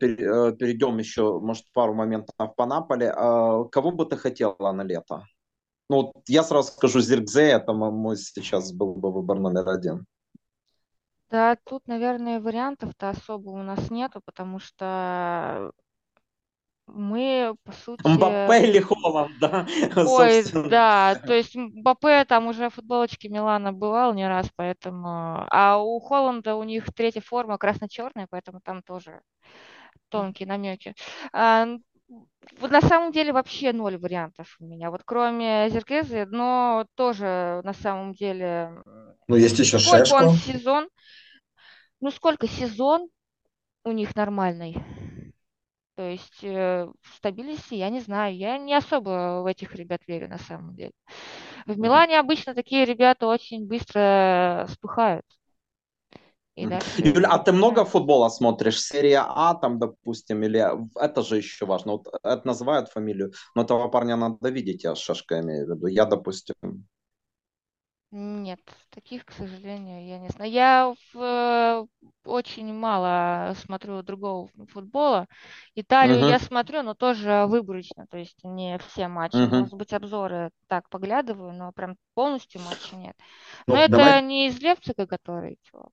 перейдем 0.57 0.97
еще, 0.97 1.39
может, 1.39 1.65
пару 1.73 1.93
моментов 1.93 2.35
по 2.55 2.65
Наполе, 2.65 3.13
а 3.15 3.63
кого 3.65 3.91
бы 3.91 4.05
ты 4.05 4.17
хотела 4.17 4.71
на 4.71 4.83
лето? 4.83 5.23
Ну, 5.89 6.13
я 6.27 6.43
сразу 6.43 6.71
скажу, 6.71 6.99
Зиркзе, 6.99 7.43
это 7.43 7.73
мой 7.73 8.17
сейчас 8.17 8.71
был 8.73 8.95
бы 8.95 9.11
выбор 9.11 9.39
номер 9.39 9.69
один. 9.69 10.05
Да, 11.29 11.57
тут, 11.63 11.87
наверное, 11.87 12.39
вариантов-то 12.39 13.09
особо 13.09 13.49
у 13.51 13.63
нас 13.63 13.91
нету, 13.91 14.21
потому 14.25 14.59
что 14.59 15.71
мы, 16.87 17.55
по 17.63 17.71
сути... 17.73 18.07
Мбаппе 18.07 18.67
или 18.67 18.79
Холланд, 18.79 19.37
да? 19.39 19.67
Ой, 19.95 20.43
да, 20.69 21.15
то 21.15 21.33
есть 21.33 21.55
Мбаппе 21.55 22.25
там 22.25 22.47
уже 22.47 22.69
в 22.69 22.75
футболочке 22.75 23.29
Милана 23.29 23.73
бывал 23.73 24.13
не 24.13 24.27
раз, 24.27 24.49
поэтому... 24.55 25.45
А 25.49 25.77
у 25.77 25.99
Холланда 25.99 26.55
у 26.55 26.63
них 26.63 26.85
третья 26.93 27.21
форма 27.21 27.57
красно-черная, 27.57 28.27
поэтому 28.29 28.61
там 28.63 28.81
тоже 28.81 29.21
тонкие 30.09 30.47
намеки. 30.47 30.95
А, 31.33 31.67
вот 32.59 32.71
на 32.71 32.81
самом 32.81 33.11
деле 33.11 33.33
вообще 33.33 33.73
ноль 33.73 33.97
вариантов 33.97 34.55
у 34.59 34.65
меня. 34.65 34.89
Вот 34.89 35.01
кроме 35.03 35.69
Зеркезы, 35.69 36.25
но 36.25 36.85
тоже 36.95 37.61
на 37.63 37.73
самом 37.73 38.13
деле... 38.13 38.81
Ну, 39.27 39.35
есть 39.35 39.59
еще 39.59 39.77
сколько 39.79 40.05
Шешко. 40.05 40.23
он 40.23 40.35
сезон? 40.35 40.89
Ну, 41.99 42.11
сколько 42.11 42.47
сезон 42.47 43.09
у 43.83 43.91
них 43.91 44.15
нормальный? 44.15 44.77
То 45.97 46.03
есть 46.03 46.43
э, 46.43 46.85
в 46.85 47.15
стабильности 47.15 47.73
я 47.73 47.89
не 47.89 48.01
знаю. 48.01 48.37
Я 48.37 48.59
не 48.59 48.75
особо 48.75 49.41
в 49.41 49.47
этих 49.47 49.73
ребят 49.73 50.01
верю 50.07 50.29
на 50.29 50.37
самом 50.37 50.75
деле. 50.75 50.91
В 51.65 51.79
Милане 51.79 52.19
обычно 52.19 52.53
такие 52.53 52.85
ребята 52.85 53.25
очень 53.25 53.65
быстро 53.65 54.67
спухают. 54.69 55.25
Юля, 56.55 57.29
а 57.29 57.39
ты 57.39 57.51
много 57.51 57.83
футбола 57.83 58.29
смотришь? 58.29 58.79
Серия 58.79 59.23
А, 59.27 59.55
там, 59.55 59.79
допустим, 59.79 60.43
или 60.43 60.63
это 60.95 61.23
же 61.23 61.37
еще 61.37 61.65
важно. 61.65 61.93
Вот 61.93 62.07
это 62.23 62.41
называют 62.45 62.89
фамилию, 62.89 63.31
но 63.55 63.63
этого 63.63 63.87
парня 63.87 64.15
надо 64.17 64.49
видеть, 64.49 64.83
я 64.83 64.93
Шашка 64.93 65.39
имею 65.39 65.65
в 65.65 65.69
виду. 65.75 65.87
Я, 65.87 66.05
допустим, 66.05 66.55
нет, 68.11 68.59
таких, 68.89 69.25
к 69.25 69.31
сожалению, 69.31 70.05
я 70.07 70.17
не 70.19 70.29
знаю. 70.29 70.51
Я 70.51 70.93
в, 71.13 71.19
э, 71.21 71.85
очень 72.23 72.73
мало 72.73 73.53
смотрю 73.55 74.01
другого 74.01 74.49
футбола. 74.69 75.27
Италию 75.75 76.23
я 76.23 76.39
смотрю, 76.39 76.83
но 76.83 76.93
тоже 76.95 77.45
выборочно, 77.47 78.07
то 78.07 78.17
есть 78.17 78.37
не 78.43 78.77
все 78.79 79.07
матчи. 79.09 79.35
Мгм. 79.37 79.57
Может 79.59 79.75
быть, 79.75 79.93
обзоры 79.93 80.51
так 80.67 80.89
поглядываю, 80.89 81.53
но 81.53 81.71
прям 81.73 81.97
полностью 82.13 82.61
матча 82.61 82.95
нет. 82.95 83.15
Но 83.67 83.75
Ну, 83.75 83.81
это 83.81 83.91
давай, 83.91 84.21
не 84.21 84.47
из 84.47 84.61
Лейпцига, 84.61 85.05
который 85.05 85.57
чувак. 85.63 85.89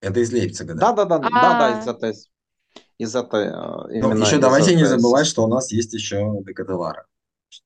это 0.00 0.20
из 0.20 0.32
Лейпцига, 0.32 0.74
Да, 0.74 0.92
да. 0.92 0.92
да, 0.92 1.04
да, 1.04 1.18
да, 1.30 1.54
да, 1.54 1.70
из 1.72 1.86
этой, 1.86 2.14
из 2.98 3.16
этой, 3.16 3.46
э, 3.48 3.94
Ну, 4.00 4.12
именно 4.12 4.20
еще 4.20 4.38
из 4.38 4.40
давайте 4.40 4.74
не 4.76 4.84
этой. 4.84 4.86
забывать, 4.86 5.26
что 5.26 5.44
у 5.44 5.48
нас 5.48 5.72
есть 5.72 5.94
еще 5.94 6.32
Декателара. 6.46 7.06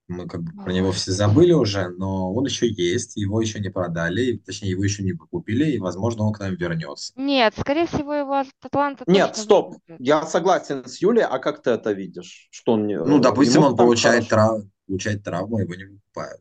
Мы 0.08 0.26
как 0.26 0.42
бы 0.42 0.52
про 0.62 0.72
него 0.72 0.92
все 0.92 1.12
забыли 1.12 1.52
уже, 1.52 1.88
но 1.90 2.32
он 2.32 2.44
еще 2.44 2.68
есть, 2.68 3.16
его 3.16 3.40
еще 3.40 3.60
не 3.60 3.68
продали, 3.68 4.36
точнее, 4.38 4.70
его 4.70 4.84
еще 4.84 5.02
не 5.02 5.12
купили, 5.12 5.72
и, 5.72 5.78
возможно, 5.78 6.24
он 6.24 6.32
к 6.32 6.40
нам 6.40 6.54
вернется. 6.54 7.12
Нет, 7.16 7.54
скорее 7.58 7.86
всего, 7.86 8.14
его 8.14 8.34
от 8.34 8.48
Атланта 8.62 9.04
Нет, 9.06 9.36
стоп, 9.36 9.76
я 9.98 10.24
согласен 10.24 10.84
с 10.86 11.00
Юлей, 11.00 11.24
а 11.24 11.38
как 11.38 11.62
ты 11.62 11.70
это 11.70 11.92
видишь? 11.92 12.48
Что 12.50 12.72
он, 12.72 12.86
ну, 12.86 13.18
допустим, 13.18 13.64
он 13.64 13.76
получает, 13.76 14.28
трав... 14.28 14.62
получает 14.86 15.22
травму, 15.24 15.58
его 15.58 15.74
не 15.74 15.84
выкупают. 15.84 16.40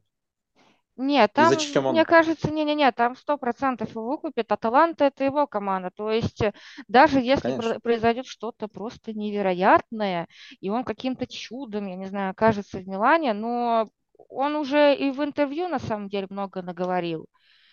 Нет, 0.97 1.31
там, 1.33 1.49
зачем 1.49 1.85
он... 1.85 1.93
мне 1.93 2.05
кажется, 2.05 2.51
не-не-не, 2.51 2.91
там 2.91 3.15
сто 3.15 3.37
процентов 3.37 3.91
его 3.91 4.07
выкупит, 4.07 4.51
а 4.51 4.57
Таланта 4.57 5.05
это 5.05 5.23
его 5.23 5.45
команда. 5.45 5.91
То 5.95 6.11
есть 6.11 6.41
э, 6.41 6.53
даже 6.87 7.19
если 7.19 7.51
Конечно. 7.51 7.79
произойдет 7.79 8.25
что-то 8.25 8.67
просто 8.67 9.13
невероятное, 9.13 10.27
и 10.59 10.69
он 10.69 10.83
каким-то 10.83 11.27
чудом, 11.27 11.87
я 11.87 11.95
не 11.95 12.07
знаю, 12.07 12.31
окажется 12.31 12.79
в 12.79 12.87
Милане, 12.87 13.33
но 13.33 13.87
он 14.29 14.55
уже 14.55 14.95
и 14.95 15.11
в 15.11 15.23
интервью 15.23 15.67
на 15.67 15.79
самом 15.79 16.09
деле 16.09 16.27
много 16.31 16.63
наговорил. 16.63 17.27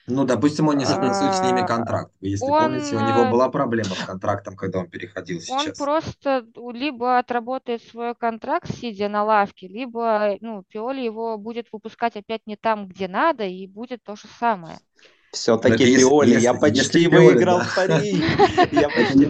Ну, 0.07 0.25
допустим, 0.25 0.69
он 0.69 0.77
не 0.77 0.85
согласует 0.85 1.35
с 1.35 1.41
ними 1.41 1.63
а, 1.63 1.67
контракт. 1.67 2.13
Если 2.21 2.45
он, 2.45 2.65
помните, 2.65 2.95
у 2.95 3.01
него 3.01 3.31
была 3.31 3.49
проблема 3.49 3.95
с 3.95 4.05
контрактом, 4.05 4.55
когда 4.55 4.81
он 4.81 4.89
переходил 4.89 5.41
сейчас. 5.41 5.67
Он 5.67 5.87
просто 5.87 6.45
либо 6.73 7.19
отработает 7.19 7.83
свой 7.83 8.15
контракт, 8.15 8.69
сидя 8.75 9.09
на 9.09 9.25
лавке, 9.25 9.67
либо 9.67 10.37
ну, 10.41 10.63
Пиоли 10.69 11.01
его 11.01 11.39
будет 11.39 11.69
выпускать 11.73 12.17
опять 12.17 12.43
не 12.47 12.57
там, 12.57 12.87
где 12.87 13.09
надо, 13.09 13.45
и 13.45 13.67
будет 13.67 14.03
то 14.05 14.15
же 14.15 14.29
самое. 14.39 14.77
Все-таки 15.33 15.97
Пиоли, 15.97 16.39
я 16.39 16.53
почти 16.53 17.09
выиграл 17.09 17.59
да. 17.59 17.67
пари. 17.75 18.13
Я 18.73 18.89
почти... 18.89 19.27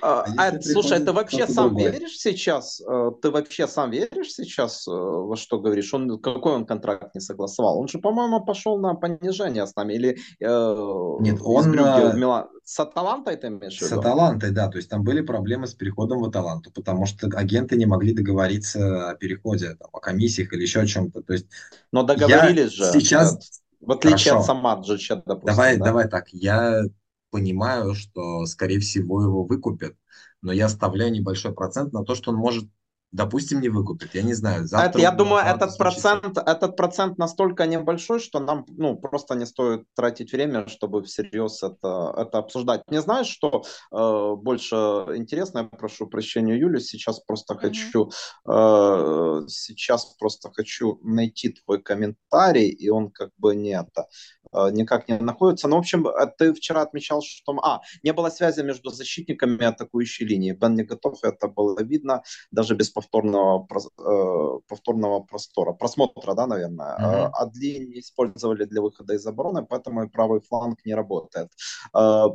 А, 0.00 0.24
а, 0.36 0.60
слушай, 0.60 1.00
ты 1.00 1.12
вообще 1.12 1.46
сам 1.46 1.76
веришь 1.76 2.18
сейчас? 2.18 2.80
Э, 2.80 3.10
ты 3.20 3.30
вообще 3.30 3.66
сам 3.66 3.90
веришь 3.90 4.32
сейчас 4.32 4.86
э, 4.86 4.90
во 4.90 5.36
что 5.36 5.58
говоришь? 5.58 5.92
Он 5.94 6.20
какой 6.20 6.54
он 6.54 6.66
контракт 6.66 7.14
не 7.14 7.20
согласовал? 7.20 7.78
Он 7.78 7.88
же, 7.88 7.98
по-моему, 7.98 8.44
пошел 8.44 8.78
на 8.78 8.94
понижение 8.94 9.66
с 9.66 9.74
нами 9.74 9.94
или 9.94 10.18
э, 10.40 11.16
нет? 11.20 11.38
Он 11.42 11.72
Брюгге, 11.72 12.16
Милан... 12.16 12.46
с 12.64 12.78
Аталантой 12.80 13.36
ты 13.36 13.48
имеешь 13.48 13.78
в 13.78 13.82
виду? 13.82 13.94
С 13.94 13.98
Аталантой, 13.98 14.50
да. 14.50 14.68
То 14.68 14.78
есть 14.78 14.88
там 14.88 15.02
были 15.02 15.20
проблемы 15.20 15.66
с 15.66 15.74
переходом 15.74 16.20
в 16.20 16.24
Аталанту, 16.26 16.70
потому 16.70 17.06
что 17.06 17.26
агенты 17.34 17.76
не 17.76 17.86
могли 17.86 18.12
договориться 18.12 19.10
о 19.10 19.14
переходе, 19.14 19.74
там, 19.74 19.88
о 19.92 20.00
комиссиях 20.00 20.52
или 20.52 20.62
еще 20.62 20.80
о 20.80 20.86
чем-то. 20.86 21.22
То 21.22 21.32
есть. 21.32 21.46
Но 21.92 22.02
договорились 22.02 22.70
же. 22.70 22.84
Сейчас 22.92 23.60
в 23.80 23.92
отличие 23.92 24.32
Хорошо. 24.32 24.38
от 24.40 24.46
Самаджича, 24.46 25.22
допустим. 25.24 25.56
Давай, 25.56 25.76
да? 25.76 25.84
давай 25.84 26.08
так. 26.08 26.28
Я 26.32 26.82
понимаю, 27.30 27.94
что, 27.94 28.46
скорее 28.46 28.80
всего, 28.80 29.22
его 29.22 29.44
выкупят, 29.44 29.96
но 30.42 30.52
я 30.52 30.66
оставляю 30.66 31.12
небольшой 31.12 31.54
процент 31.54 31.92
на 31.92 32.04
то, 32.04 32.14
что 32.14 32.30
он 32.30 32.36
может 32.36 32.68
допустим, 33.12 33.60
не 33.60 33.68
выкупит. 33.68 34.14
Я 34.14 34.22
не 34.22 34.34
знаю. 34.34 34.66
Завтра 34.66 34.90
это, 34.90 34.98
я 34.98 35.10
думаю, 35.10 35.44
этот 35.44 35.76
процент, 35.78 36.36
этот 36.36 36.76
процент 36.76 37.18
настолько 37.18 37.66
небольшой, 37.66 38.20
что 38.20 38.38
нам 38.38 38.66
ну, 38.68 38.96
просто 38.96 39.34
не 39.34 39.46
стоит 39.46 39.84
тратить 39.94 40.32
время, 40.32 40.68
чтобы 40.68 41.02
всерьез 41.02 41.62
это, 41.62 42.14
это 42.16 42.38
обсуждать. 42.38 42.82
Не 42.90 43.00
знаешь, 43.00 43.28
что 43.28 43.64
э, 43.92 44.34
больше 44.36 44.76
интересно, 45.16 45.58
я 45.60 45.64
прошу 45.64 46.06
прощения, 46.06 46.58
Юлю, 46.58 46.80
сейчас 46.80 47.20
просто 47.20 47.54
mm-hmm. 47.54 47.58
хочу 47.58 48.10
э, 48.46 49.48
сейчас 49.48 50.04
просто 50.18 50.50
хочу 50.52 51.00
найти 51.02 51.50
твой 51.64 51.80
комментарий, 51.80 52.68
и 52.68 52.90
он 52.90 53.10
как 53.10 53.30
бы 53.38 53.56
не 53.56 53.70
это 53.70 54.02
э, 54.02 54.37
никак 54.52 55.08
не 55.08 55.18
находится. 55.18 55.68
Ну, 55.68 55.76
в 55.76 55.78
общем, 55.80 56.06
э, 56.06 56.26
ты 56.38 56.52
вчера 56.52 56.82
отмечал, 56.82 57.22
что 57.22 57.52
а, 57.62 57.80
не 58.02 58.12
было 58.12 58.30
связи 58.30 58.62
между 58.62 58.90
защитниками 58.90 59.56
и 59.62 59.64
атакующей 59.64 60.26
линией. 60.26 60.54
Бен 60.54 60.74
не 60.74 60.84
готов, 60.84 61.22
это 61.22 61.48
было 61.48 61.82
видно 61.82 62.22
даже 62.50 62.74
без 62.74 62.90
повторного, 62.90 63.66
э, 63.70 64.60
повторного 64.68 65.20
простора, 65.20 65.72
просмотра, 65.72 66.34
да, 66.34 66.46
наверное. 66.46 66.96
Uh-huh. 66.98 67.30
Адли 67.32 67.86
не 67.86 68.00
использовали 68.00 68.64
для 68.64 68.80
выхода 68.80 69.14
из 69.14 69.26
обороны, 69.26 69.64
поэтому 69.64 70.04
и 70.04 70.08
правый 70.08 70.40
фланг 70.40 70.84
не 70.84 70.94
работает. 70.94 71.48
Э, 71.96 72.26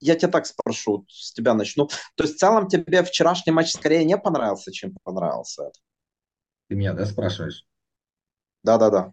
я 0.00 0.14
тебя 0.14 0.30
так 0.30 0.46
спрошу, 0.46 1.04
с 1.08 1.32
тебя 1.32 1.54
начну. 1.54 1.88
То 2.14 2.24
есть 2.24 2.36
в 2.36 2.38
целом 2.38 2.68
тебе 2.68 3.02
вчерашний 3.02 3.52
матч 3.52 3.72
скорее 3.72 4.04
не 4.04 4.16
понравился, 4.16 4.72
чем 4.72 4.96
понравился? 5.04 5.70
Ты 6.68 6.74
меня, 6.74 6.94
да, 6.94 7.04
спрашиваешь? 7.04 7.66
Да-да-да. 8.62 9.12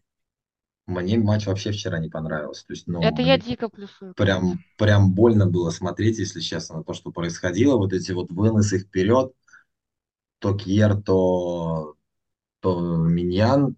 Мне 0.88 1.18
матч 1.20 1.46
вообще 1.46 1.72
вчера 1.72 2.00
не 2.00 2.10
понравился. 2.10 2.66
То 2.66 2.74
есть, 2.74 2.88
ну, 2.88 3.02
Это 3.02 3.22
я 3.22 3.38
дико 3.38 3.68
плюсую. 3.68 4.14
прям, 4.14 4.64
прям 4.78 5.14
больно 5.14 5.46
было 5.46 5.70
смотреть, 5.70 6.18
если 6.18 6.40
честно, 6.40 6.78
на 6.78 6.84
то, 6.84 6.94
что 6.94 7.12
происходило. 7.12 7.76
Вот 7.76 7.92
эти 7.92 8.14
вот 8.14 8.32
выносы 8.32 8.80
вперед, 8.80 9.34
то 10.40 10.54
Кьер, 10.56 10.96
то, 11.02 11.96
то 12.62 12.80
Миньян. 12.80 13.76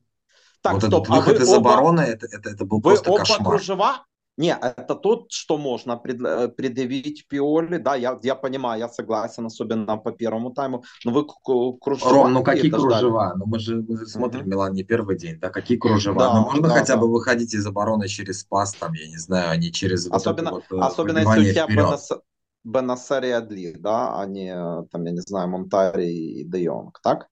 Так, 0.62 0.74
вот 0.74 0.84
стоп, 0.84 1.04
этот 1.06 1.10
а 1.10 1.16
выход 1.18 1.38
вы 1.38 1.44
из 1.44 1.50
оба, 1.50 1.74
обороны, 1.74 2.02
это, 2.02 2.28
это, 2.28 2.50
это 2.52 2.66
был 2.66 2.78
вы 2.78 2.84
просто 2.84 3.10
оба 3.10 3.20
кошмар. 3.20 3.48
кружева? 3.48 4.06
Не, 4.40 4.58
это 4.62 4.96
тут, 4.96 5.32
что 5.34 5.58
можно 5.58 6.02
э, 6.06 6.48
предъявить 6.48 7.28
Пиоли, 7.28 7.78
да, 7.78 7.96
я, 7.96 8.18
я 8.24 8.36
понимаю, 8.36 8.80
я 8.80 8.90
согласен, 8.90 9.46
особенно 9.46 9.98
по 9.98 10.12
первому 10.14 10.52
тайму, 10.52 10.84
но 11.04 11.12
вы 11.12 11.26
к- 11.26 11.80
кружева 11.82 12.12
Ром, 12.12 12.34
ну 12.34 12.44
какие 12.44 12.62
какие-то 12.62 12.80
ждали? 12.80 13.06
кружева? 13.06 13.34
Ну 13.38 13.46
мы 13.46 13.60
же, 13.60 13.76
мы 13.82 13.98
же 13.98 14.06
смотрим 14.08 14.42
Мгм. 14.42 14.50
Милан 14.50 14.74
не 14.74 14.84
первый 14.84 15.18
день, 15.18 15.38
да? 15.40 15.50
Какие 15.50 15.78
кружева? 15.78 16.30
Ну 16.30 16.40
Да, 16.40 16.42
можно 16.42 16.68
да, 16.68 16.74
хотя 16.76 16.96
да. 16.96 17.02
бы 17.02 17.12
выходить 17.12 17.54
из 17.54 17.66
обороны 17.68 18.08
через 18.08 18.44
пас, 18.46 18.74
там, 18.74 18.94
я 18.94 19.08
не 19.08 19.18
знаю, 19.18 19.50
а 19.52 19.58
не 19.58 19.72
через 19.72 20.08
Особенно, 20.12 20.52
вот 20.52 20.64
э, 20.72 20.76
особенно 20.78 21.20
если 21.20 21.42
у 21.42 21.44
тебя. 21.44 21.68
Бенас- 21.68 22.22
Бенасер 22.64 23.24
и 23.26 23.30
Адли, 23.32 23.74
да, 23.80 24.20
а 24.22 24.26
не, 24.26 24.50
э, 24.54 24.86
там, 24.92 25.06
я 25.06 25.12
не 25.12 25.22
знаю, 25.22 25.50
Монтари 25.50 26.08
и 26.42 26.44
Де 26.46 26.64
Йонг, 26.64 27.00
так? 27.02 27.28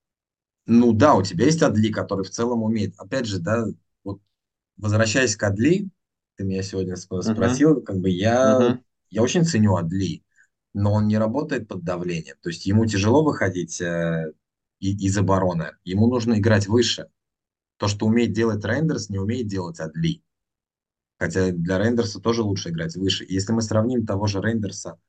Ну 0.65 0.91
да, 0.93 1.15
у 1.15 1.23
тебя 1.23 1.45
есть 1.45 1.61
Адли, 1.63 1.91
который 1.91 2.25
в 2.25 2.29
целом 2.29 2.63
умеет. 2.63 2.93
Опять 2.97 3.25
же, 3.25 3.39
да, 3.39 3.65
вот 4.03 4.19
возвращаясь 4.77 5.35
к 5.37 5.43
Адли, 5.43 5.89
ты 6.37 6.43
меня 6.45 6.63
сегодня 6.63 6.95
сп- 6.95 7.21
спросил, 7.23 7.81
как 7.81 7.97
бы 7.99 8.09
я, 8.09 8.57
мгм. 8.59 8.83
я 9.09 9.23
очень 9.23 9.43
ценю 9.45 9.75
Адли, 9.75 10.23
но 10.73 10.93
он 10.93 11.07
не 11.07 11.17
работает 11.17 11.67
под 11.67 11.83
давлением. 11.83 12.37
То 12.41 12.49
есть 12.49 12.65
ему 12.65 12.85
тяжело 12.85 13.23
выходить 13.23 13.81
э, 13.81 14.33
и- 14.79 15.05
из 15.07 15.17
обороны, 15.17 15.71
ему 15.83 16.07
нужно 16.07 16.39
играть 16.39 16.67
выше. 16.67 17.09
То, 17.77 17.87
что 17.87 18.07
умеет 18.07 18.33
делать 18.33 18.65
Рейндерс, 18.65 19.09
не 19.09 19.19
умеет 19.19 19.47
делать 19.47 19.79
Адли. 19.79 20.23
Хотя 21.19 21.51
для 21.51 21.79
Рейндерса 21.79 22.19
тоже 22.19 22.43
лучше 22.43 22.69
играть 22.69 22.95
выше. 22.95 23.25
И 23.25 23.33
Если 23.33 23.53
мы 23.53 23.61
сравним 23.61 24.05
того 24.05 24.27
же 24.27 24.41
Рейндерса, 24.41 24.99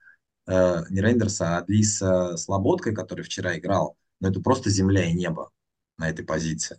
э, 0.47 0.85
не 0.91 1.01
Рейндерса, 1.03 1.57
а 1.57 1.59
Адли 1.61 1.83
с, 1.83 2.03
э, 2.03 2.37
с 2.37 2.49
Лоботкой, 2.49 2.95
который 2.95 3.24
вчера 3.24 3.59
играл, 3.59 3.97
ну 4.20 4.29
это 4.31 4.41
просто 4.41 4.70
земля 4.70 5.05
и 5.07 5.14
небо 5.14 5.51
на 5.99 6.09
этой 6.11 6.24
позиции. 6.24 6.79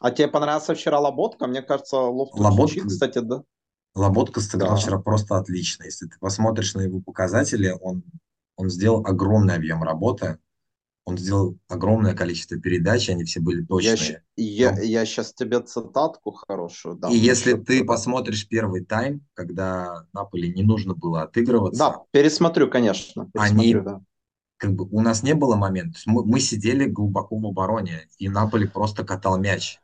А 0.00 0.10
тебе 0.10 0.26
понравился 0.28 0.74
вчера 0.74 0.98
Лоботка? 0.98 1.46
Мне 1.46 1.62
кажется, 1.62 1.96
Лофтус 1.98 2.40
Лоботка, 2.40 2.86
кстати, 2.86 3.18
да. 3.20 3.42
Лоботка 3.98 4.40
сыграл 4.40 4.70
Да. 4.70 4.76
вчера 4.76 4.98
просто 4.98 5.36
отлично. 5.36 5.84
Если 5.84 6.06
ты 6.06 6.16
посмотришь 6.18 6.74
на 6.74 6.82
его 6.82 7.00
показатели, 7.00 7.74
он, 7.80 8.02
он 8.56 8.70
сделал 8.70 9.04
огромный 9.06 9.54
объем 9.56 9.82
работы, 9.82 10.38
он 11.04 11.16
сделал 11.16 11.56
огромное 11.68 12.14
количество 12.14 12.58
передач, 12.58 13.08
они 13.08 13.24
все 13.24 13.40
были 13.40 13.60
Я, 13.62 13.66
точные. 13.66 14.22
я, 14.36 14.72
Но- 14.72 14.82
я 14.82 15.06
сейчас 15.06 15.32
тебе 15.32 15.60
цитатку 15.60 16.32
хорошую 16.32 16.96
дам. 16.96 17.10
И 17.10 17.16
если 17.16 17.54
ты 17.54 17.82
посмотришь 17.82 18.46
первый 18.46 18.84
тайм, 18.84 19.26
когда 19.34 20.04
Наполи 20.12 20.52
не 20.52 20.62
нужно 20.62 20.94
было 20.94 21.22
отыгрываться, 21.22 21.78
Да, 21.78 22.02
пересмотрю, 22.10 22.70
конечно. 22.70 23.30
Они- 23.34 23.72
Пересмотрю, 23.72 23.82
да. 23.84 24.00
как 24.58 24.74
бы 24.74 24.86
у 24.90 25.00
нас 25.00 25.22
не 25.22 25.34
было 25.34 25.56
момента. 25.56 25.98
Мы, 26.04 26.24
мы 26.26 26.40
сидели 26.40 26.84
глубоко 26.84 27.36
в 27.38 27.46
обороне, 27.46 28.06
и 28.18 28.28
Наполи 28.28 28.66
просто 28.68 29.02
катал 29.04 29.38
мяч. 29.38 29.80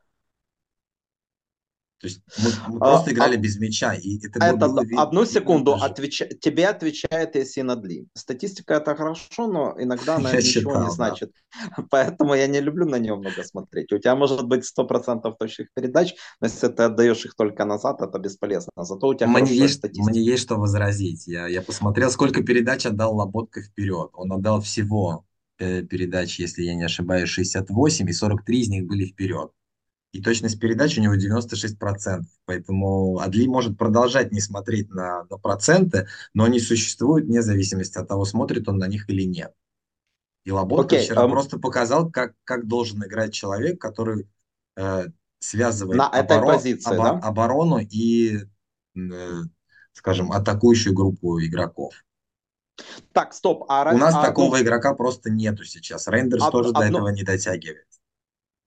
То 2.05 2.09
есть 2.09 2.21
мы, 2.37 2.51
мы 2.75 2.77
А, 2.81 2.91
просто 2.91 3.13
играли 3.13 3.37
а- 3.37 3.41
без 3.41 3.59
мяча, 3.59 3.95
и 3.95 4.19
это 4.19 4.39
было, 4.39 4.49
Этот, 4.49 4.71
было 4.73 4.85
ви- 4.85 4.97
одну 4.97 5.25
секунду, 5.25 5.73
даже. 5.73 5.85
отвеча- 5.87 6.29
тебе 6.39 6.69
отвечает 6.69 7.35
Эсинадли. 7.35 8.07
Статистика 8.15 8.75
это 8.75 8.95
хорошо, 8.95 9.47
но 9.47 9.75
иногда 9.79 10.17
она 10.17 10.31
Я 10.31 10.37
ничего 10.37 10.73
считал, 10.73 10.81
не 10.83 10.89
да. 10.89 10.91
значит. 10.91 11.33
Поэтому 11.91 12.35
я 12.35 12.47
не 12.47 12.61
люблю 12.61 12.85
на 12.87 12.97
нее 12.99 13.15
много 13.17 13.43
смотреть. 13.43 13.91
У 13.93 13.99
тебя 13.99 14.15
может 14.17 14.47
быть 14.47 14.65
100% 14.67 15.35
точных 15.39 15.69
передач, 15.75 16.15
но 16.41 16.47
если 16.49 16.69
ты 16.69 16.83
отдаешь 16.83 17.25
их 17.25 17.35
только 17.37 17.65
назад, 17.65 18.03
это 18.03 18.19
бесполезно. 18.19 18.71
Зато 18.77 19.09
у 19.09 19.15
тебя 19.15 19.29
Мне 19.29 19.55
есть, 19.55 19.75
статистика. 19.79 20.11
мне 20.11 20.21
есть 20.21 20.43
что 20.43 20.57
возразить. 20.57 21.27
Я, 21.27 21.47
я 21.49 21.63
посмотрел, 21.63 22.11
сколько 22.11 22.43
передач 22.43 22.85
отдал 22.85 23.17
Лоботка 23.17 23.63
вперед. 23.63 24.11
Он 24.13 24.31
отдал 24.33 24.61
всего 24.61 25.25
э, 25.59 25.83
передач, 25.83 26.39
если 26.41 26.65
я 26.65 26.75
не 26.75 26.83
ошибаюсь, 26.85 27.31
68, 27.31 28.09
и 28.11 28.13
43 28.13 28.61
из 28.61 28.69
них 28.69 28.87
были 28.87 29.07
вперед. 29.07 29.51
И 30.15 30.23
точность 30.23 30.61
передач 30.61 30.97
у 30.97 31.01
него 31.01 31.17
96%. 31.17 32.23
Поэтому 32.45 33.19
Адли 33.19 33.49
может 33.49 33.77
продолжать 33.77 34.31
не 34.31 34.41
смотреть 34.41 34.89
на, 34.91 35.25
на 35.29 35.39
проценты, 35.39 36.07
но 36.35 36.45
они 36.45 36.61
существуют 36.61 37.27
вне 37.27 37.43
зависимости 37.43 37.99
от 37.99 38.07
того, 38.07 38.25
смотрит 38.25 38.69
он 38.69 38.79
на 38.79 38.87
них 38.87 39.11
или 39.11 39.25
нет. 39.25 39.53
И 40.45 40.53
Лоботка 40.53 40.95
Окей, 40.95 41.05
вчера 41.05 41.25
эм, 41.25 41.33
просто 41.33 41.59
показал, 41.59 42.13
как, 42.13 42.35
как 42.45 42.69
должен 42.69 43.05
играть 43.05 43.33
человек, 43.33 43.81
который 43.81 44.29
э, 44.77 45.07
связывает 45.41 45.99
На 45.99 46.09
этой 46.15 46.37
оборо- 46.37 46.47
позиции, 46.47 46.95
обо- 46.95 47.03
да? 47.03 47.19
оборону 47.19 47.79
и, 47.79 48.39
э, 48.95 49.41
скажем, 49.95 50.31
атакующую 50.31 50.95
группу 50.95 51.41
игроков. 51.41 51.93
Так, 53.13 53.35
стоп. 53.35 53.65
А, 53.69 53.93
У 53.93 53.99
нас 53.99 54.15
а 54.15 54.23
такого 54.23 54.59
одну, 54.59 54.65
игрока 54.65 54.95
просто 54.95 55.31
нету 55.31 55.65
сейчас. 55.65 56.07
Рейндерс 56.07 56.45
од- 56.45 56.53
тоже 56.53 56.73
до 56.73 56.79
одну- 56.79 56.99
этого 56.99 57.09
не 57.09 57.25
дотягивает. 57.25 57.87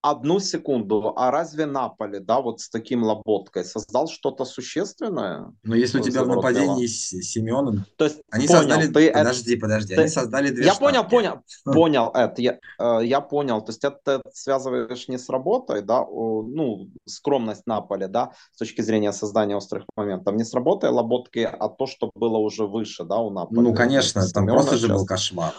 Одну 0.00 0.38
секунду. 0.40 1.12
А 1.16 1.30
разве 1.30 1.66
Наполи, 1.66 2.20
да, 2.20 2.40
вот 2.40 2.60
с 2.60 2.70
таким 2.70 3.02
Лоботкой 3.02 3.64
создал 3.64 4.06
что-то 4.08 4.44
существенное? 4.44 5.52
Но 5.64 5.74
если 5.74 5.98
у 6.00 6.02
тебя 6.02 6.22
в 6.22 6.28
нападении? 6.28 6.86
С- 6.86 7.08
Семен, 7.22 7.84
То 7.96 8.04
есть, 8.04 8.20
они 8.30 8.46
понял, 8.46 8.60
создали... 8.60 8.86
ты 8.86 9.08
это- 9.08 9.18
Подожди, 9.18 9.56
подожди. 9.56 9.94
ты- 9.94 10.00
Они 10.02 10.08
создали 10.10 10.50
две 10.50 10.64
Я 10.66 10.74
понял, 10.74 11.00
штанги. 11.00 11.10
понял, 11.10 11.40
понял 11.64 12.10
это. 12.14 12.40
Я, 12.42 12.58
э, 12.78 13.00
я 13.04 13.20
понял. 13.20 13.60
То 13.60 13.70
есть 13.72 13.84
это 13.84 13.98
ты 14.04 14.30
связываешь 14.32 15.08
не 15.08 15.18
с 15.18 15.28
работой, 15.28 15.82
да, 15.82 16.00
ну, 16.06 16.88
скромность 17.04 17.66
Наполи, 17.66 18.06
да, 18.06 18.32
с 18.52 18.58
точки 18.58 18.80
зрения 18.82 19.12
создания 19.12 19.56
острых 19.56 19.84
моментов, 19.96 20.34
не 20.36 20.44
с 20.44 20.54
работой 20.54 20.90
Лоботки, 20.90 21.40
а 21.40 21.68
то, 21.68 21.86
что 21.86 22.10
было 22.14 22.38
уже 22.38 22.66
выше, 22.66 23.04
да, 23.04 23.16
у 23.16 23.30
Наполи. 23.30 23.60
Ну, 23.60 23.74
конечно, 23.74 24.22
там 24.28 24.46
просто 24.46 24.76
же 24.76 24.88
был 24.88 25.04
кошмар. 25.04 25.52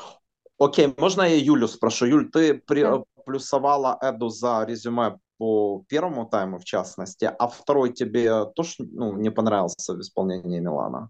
Окей, 0.58 0.94
можно 0.98 1.22
я 1.24 1.36
Юлю 1.38 1.68
спрошу? 1.68 2.06
Юль, 2.06 2.30
ты 2.32 2.54
при-. 2.54 3.04
Плюсовала 3.30 3.98
Эду 4.02 4.30
за 4.30 4.64
резюме 4.66 5.20
по 5.38 5.84
первому 5.88 6.26
тайму, 6.26 6.58
в 6.58 6.66
частности, 6.66 7.26
а 7.26 7.48
второй 7.48 7.94
тебе 7.94 8.46
тоже 8.56 8.74
ну, 8.80 9.16
не 9.18 9.30
понравился 9.32 9.94
в 9.94 10.02
исполнении 10.02 10.60
Милана? 10.60 11.10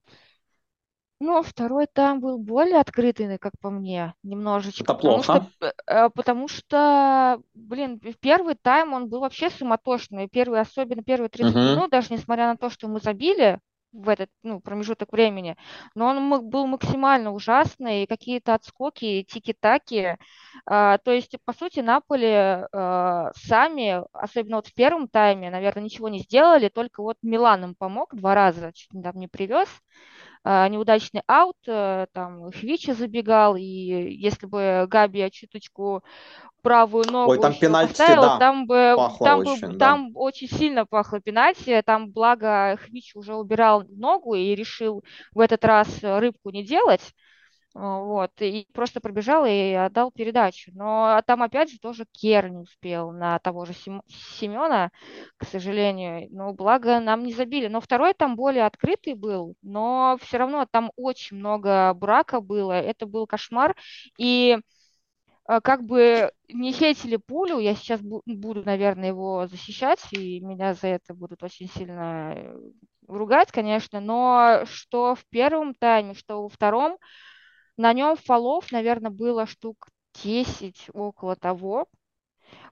Ну, 1.21 1.41
второй 1.43 1.85
там 1.87 2.21
был 2.21 2.37
более 2.39 2.79
открытый, 2.79 3.37
как 3.37 3.51
по 3.59 3.69
мне, 3.69 4.13
немножечко. 4.23 4.85
Это 4.85 4.93
Потому 4.93 5.21
что, 5.21 5.41
плохо? 5.41 5.51
э, 5.85 6.09
потому 6.11 6.47
что, 6.47 7.41
блин, 7.53 7.99
первый 8.21 8.55
тайм 8.55 8.93
он 8.93 9.09
был 9.09 9.19
вообще 9.19 9.49
суматошный. 9.49 10.29
Первый, 10.29 10.61
особенно 10.61 11.03
первые 11.03 11.29
30 11.29 11.59
Мгм. 11.59 11.61
минут, 11.61 11.91
даже 11.91 12.13
несмотря 12.13 12.47
на 12.47 12.55
то, 12.57 12.69
что 12.69 12.87
мы 12.87 13.01
забили 13.01 13.59
в 13.91 14.09
этот 14.09 14.29
ну, 14.43 14.59
промежуток 14.59 15.11
времени, 15.11 15.55
но 15.95 16.07
он 16.07 16.49
был 16.49 16.67
максимально 16.67 17.31
ужасный, 17.31 18.07
какие-то 18.07 18.53
отскоки, 18.53 19.23
тики-таки. 19.23 20.17
А, 20.65 20.97
то 20.99 21.11
есть, 21.11 21.35
по 21.45 21.53
сути, 21.53 21.79
Наполи 21.79 22.27
а, 22.71 23.31
сами, 23.35 24.03
особенно 24.13 24.57
вот 24.57 24.67
в 24.67 24.73
первом 24.73 25.07
тайме, 25.07 25.49
наверное, 25.49 25.83
ничего 25.83 26.09
не 26.09 26.19
сделали, 26.19 26.69
только 26.69 27.01
вот 27.01 27.17
Милан 27.21 27.63
им 27.63 27.75
помог 27.75 28.15
два 28.15 28.35
раза, 28.35 28.71
чуть 28.73 28.89
там 29.03 29.15
не 29.17 29.27
привез 29.27 29.69
неудачный 30.45 31.21
аут, 31.27 31.57
э, 31.67 32.07
там 32.13 32.51
Хвича 32.51 32.93
забегал, 32.93 33.55
и 33.55 33.63
если 33.63 34.45
бы 34.45 34.85
Габи 34.87 35.29
чуточку 35.31 36.03
правую 36.61 37.05
ногу 37.11 37.37
там 37.37 37.51
еще 37.51 37.61
пенальти, 37.61 37.89
поставил, 37.89 38.21
да, 38.21 38.37
там 38.37 38.67
бы 38.67 38.95
там 39.19 39.43
бы 39.43 39.51
очень, 39.51 39.67
да. 39.73 39.77
там 39.77 40.11
очень 40.15 40.47
сильно 40.47 40.85
пахло 40.85 41.19
пенальти, 41.19 41.81
там 41.85 42.11
благо 42.11 42.77
Хвич 42.81 43.15
уже 43.15 43.35
убирал 43.35 43.83
ногу 43.89 44.35
и 44.35 44.55
решил 44.55 45.03
в 45.33 45.39
этот 45.39 45.63
раз 45.65 45.87
рыбку 46.01 46.49
не 46.49 46.63
делать. 46.63 47.13
А, 47.75 47.99
Вот, 47.99 48.31
и 48.41 48.67
просто 48.73 48.99
пробежал 48.99 49.45
и 49.45 49.73
отдал 49.73 50.11
передачу. 50.11 50.71
Но 50.73 51.21
там 51.27 51.43
опять 51.43 51.71
же 51.71 51.79
тоже 51.79 52.05
Кер 52.11 52.49
не 52.49 52.57
успел 52.57 53.11
на 53.11 53.39
того 53.39 53.65
же 53.65 53.73
Сем- 53.73 54.01
Семена, 54.07 54.91
к 55.37 55.45
сожалению. 55.45 56.27
Но 56.31 56.53
благо 56.53 56.99
нам 56.99 57.23
не 57.23 57.33
забили. 57.33 57.67
Но 57.67 57.79
второй 57.81 58.13
там 58.13 58.35
более 58.35 58.65
открытый 58.65 59.13
был, 59.13 59.55
но 59.61 60.17
все 60.21 60.37
равно 60.37 60.65
там 60.69 60.91
очень 60.95 61.37
много 61.37 61.93
брака 61.93 62.41
было. 62.41 62.73
Это 62.73 63.05
был 63.05 63.27
кошмар. 63.27 63.75
И 64.17 64.57
а, 65.45 65.61
как 65.61 65.83
бы 65.83 66.31
не 66.47 66.71
хейтили 66.71 67.15
пулю, 67.17 67.59
я 67.59 67.75
сейчас 67.75 68.01
бу- 68.01 68.21
буду, 68.25 68.63
наверное, 68.63 69.09
его 69.09 69.47
защищать, 69.47 69.99
и 70.11 70.39
меня 70.41 70.73
за 70.75 70.87
это 70.87 71.13
будут 71.13 71.41
очень 71.43 71.67
сильно 71.69 72.33
э, 72.35 72.55
ругать, 73.07 73.51
конечно, 73.51 73.99
но 73.99 74.61
что 74.65 75.15
в 75.15 75.25
первом 75.29 75.73
тайме, 75.73 76.13
что 76.13 76.43
во 76.43 76.49
втором, 76.49 76.97
на 77.79 77.93
нем 77.93 78.17
фолов, 78.17 78.73
наверное, 78.73 79.09
было 79.09 79.45
штук 79.45 79.87
10 80.21 80.89
около 80.93 81.37
того. 81.37 81.87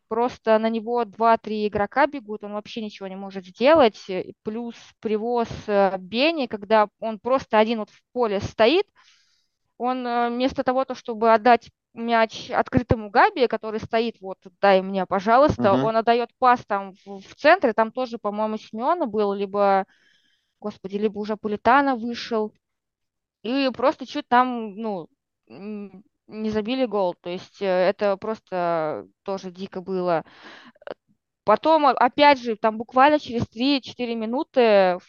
Просто 0.10 0.60
на 0.60 0.70
него 0.70 1.03
2-3 1.03 1.68
игрока 1.68 2.08
бегут, 2.08 2.43
он 2.43 2.51
вообще 2.51 2.82
ничего 2.82 3.08
не 3.08 3.16
может 3.16 3.45
сделать. 3.45 4.05
Плюс 4.43 4.76
привоз 4.99 5.47
э, 5.68 5.95
Бени, 5.97 6.47
когда 6.47 6.89
он 6.99 7.20
просто 7.20 7.58
один 7.58 7.80
вот 7.80 7.89
в 7.89 8.01
поле 8.12 8.41
стоит, 8.41 8.86
он 9.78 10.05
э, 10.05 10.30
вместо 10.30 10.66
того, 10.66 10.84
то, 10.84 10.93
чтобы 10.93 11.34
отдать 11.34 11.70
мяч 11.93 12.51
открытому 12.51 13.10
Габи, 13.10 13.47
который 13.47 13.80
стоит, 13.80 14.18
вот, 14.20 14.39
дай 14.60 14.82
мне, 14.82 15.05
пожалуйста, 15.05 15.72
угу. 15.74 15.88
он 15.88 15.95
отдает 15.95 16.32
пас 16.38 16.66
там 16.66 16.91
в, 17.05 17.22
в 17.22 17.36
центре, 17.36 17.72
там 17.72 17.93
тоже, 17.93 18.18
по-моему, 18.18 18.58
Симеона 18.58 19.05
был, 19.05 19.32
либо, 19.32 19.86
господи, 20.60 20.97
либо 20.97 21.18
уже 21.18 21.38
Политана 21.38 21.95
вышел, 21.95 22.51
и 23.44 23.70
просто 23.74 24.06
чуть 24.06 24.28
там, 24.28 24.76
ну, 24.76 25.10
не 25.48 26.50
забили 26.50 26.86
гол, 26.86 27.16
то 27.16 27.30
есть 27.30 27.62
э, 27.62 27.66
это 27.66 28.18
просто 28.18 29.08
тоже 29.24 29.52
дико 29.52 29.82
было. 29.82 30.24
Потом, 31.44 31.86
опять 31.86 32.42
же, 32.42 32.58
там 32.58 32.78
буквально 32.78 33.20
через 33.20 33.44
3-4 33.48 34.16
минуты 34.16 35.00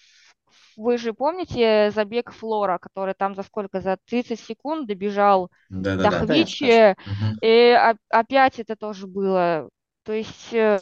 вы 0.77 0.97
же 0.97 1.13
помните 1.13 1.91
забег 1.93 2.31
Флора, 2.31 2.79
который 2.79 3.15
там 3.15 3.35
за 3.35 3.43
сколько, 3.43 3.81
за 3.81 3.99
30 4.07 4.39
секунд 4.39 4.87
добежал 4.87 5.51
да, 5.69 5.97
до 5.97 6.03
да, 6.05 6.11
Хвичи, 6.11 6.67
да, 6.67 6.97
и 7.43 7.77
опять 8.09 8.61
это 8.61 8.77
тоже 8.77 9.09
было. 9.09 9.69
То 10.05 10.13
есть, 10.13 10.53
э, 10.53 10.79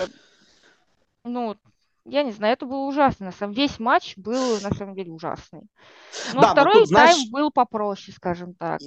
ну, 1.24 1.56
я 2.08 2.22
не 2.22 2.32
знаю, 2.32 2.54
это 2.54 2.66
было 2.66 2.86
ужасно. 2.86 3.26
На 3.26 3.32
самом 3.32 3.54
весь 3.54 3.78
матч 3.78 4.14
был 4.16 4.60
на 4.60 4.74
самом 4.74 4.94
деле 4.94 5.12
ужасный. 5.12 5.62
Но 6.34 6.42
да, 6.42 6.52
второй 6.52 6.74
но 6.74 6.80
тут, 6.80 6.88
знаешь, 6.88 7.16
тайм 7.16 7.30
был 7.30 7.50
попроще, 7.50 8.14
скажем 8.16 8.54
так. 8.54 8.80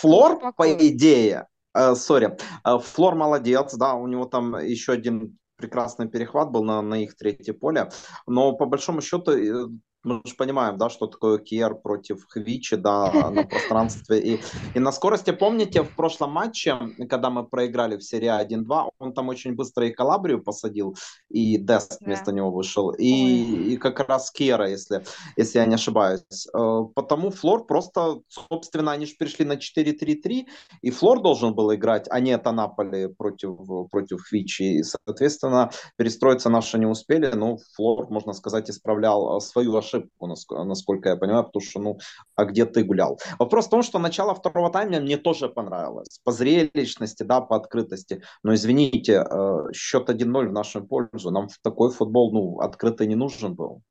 Флор, 0.00 0.52
по 0.54 0.72
идее, 0.72 1.46
сори, 1.94 2.28
uh, 2.28 2.40
uh, 2.64 2.80
Флор 2.80 3.14
молодец, 3.14 3.74
да, 3.74 3.94
у 3.94 4.06
него 4.06 4.24
там 4.26 4.56
еще 4.58 4.92
один 4.92 5.38
прекрасный 5.56 6.08
перехват 6.08 6.50
был 6.50 6.64
на, 6.64 6.82
на 6.82 7.02
их 7.02 7.16
третье 7.16 7.54
поле. 7.54 7.90
Но 8.26 8.52
по 8.52 8.66
большому 8.66 9.00
счету 9.00 9.32
э, 9.32 9.68
мы 10.06 10.22
же 10.24 10.34
понимаем, 10.36 10.78
да, 10.78 10.88
что 10.88 11.06
такое 11.06 11.38
Кьер 11.38 11.74
против 11.74 12.24
Хвичи, 12.28 12.76
да, 12.76 13.30
на 13.30 13.42
пространстве 13.42 14.20
и, 14.20 14.40
и 14.74 14.78
на 14.78 14.92
скорости. 14.92 15.32
Помните, 15.32 15.82
в 15.82 15.94
прошлом 15.96 16.30
матче, 16.30 16.78
когда 17.10 17.28
мы 17.28 17.44
проиграли 17.44 17.96
в 17.96 18.04
серии 18.04 18.30
1-2, 18.30 18.90
он 18.98 19.12
там 19.12 19.28
очень 19.28 19.54
быстро 19.54 19.86
и 19.86 19.92
Калабрию 19.92 20.42
посадил, 20.42 20.96
и 21.28 21.58
Дест 21.58 21.98
вместо 22.00 22.32
него 22.32 22.52
вышел, 22.52 22.90
и, 22.90 23.72
и 23.72 23.76
как 23.76 23.98
раз 24.08 24.30
Кьера, 24.30 24.70
если, 24.70 25.04
если 25.36 25.58
я 25.58 25.66
не 25.66 25.74
ошибаюсь. 25.74 26.46
Э, 26.54 26.82
потому 26.94 27.30
Флор 27.30 27.66
просто, 27.66 28.20
собственно, 28.28 28.92
они 28.92 29.06
же 29.06 29.14
перешли 29.18 29.44
на 29.44 29.54
4-3-3, 29.54 30.46
и 30.82 30.90
Флор 30.90 31.20
должен 31.20 31.54
был 31.54 31.74
играть, 31.74 32.06
а 32.10 32.20
не 32.20 32.30
это 32.30 32.52
Наполи 32.52 33.08
против, 33.08 33.56
против 33.90 34.22
Хвичи. 34.22 34.78
И, 34.78 34.82
соответственно, 34.84 35.70
перестроиться 35.96 36.48
наши 36.48 36.78
не 36.78 36.86
успели, 36.86 37.32
но 37.34 37.58
Флор, 37.74 38.08
можно 38.08 38.32
сказать, 38.32 38.70
исправлял 38.70 39.40
свою 39.40 39.76
ошибку 39.76 39.95
ошибку, 39.96 40.26
насколько 40.64 41.08
я 41.08 41.16
понимаю, 41.16 41.44
потому 41.44 41.62
что, 41.62 41.80
ну, 41.80 41.98
а 42.34 42.44
где 42.44 42.64
ты 42.66 42.84
гулял? 42.84 43.18
Вопрос 43.38 43.66
в 43.66 43.70
том, 43.70 43.82
что 43.82 43.98
начало 43.98 44.34
второго 44.34 44.70
тайма 44.70 45.00
мне 45.00 45.16
тоже 45.16 45.48
понравилось. 45.48 46.20
По 46.24 46.32
зрелищности, 46.32 47.22
да, 47.22 47.40
по 47.40 47.56
открытости. 47.56 48.22
Но, 48.42 48.54
извините, 48.54 49.24
э, 49.28 49.72
счет 49.72 50.08
1-0 50.08 50.48
в 50.48 50.52
нашу 50.52 50.86
пользу. 50.86 51.30
Нам 51.30 51.48
такой 51.62 51.90
футбол, 51.90 52.32
ну, 52.32 52.60
открытый 52.60 53.06
не 53.06 53.14
нужен 53.14 53.54
был. 53.54 53.82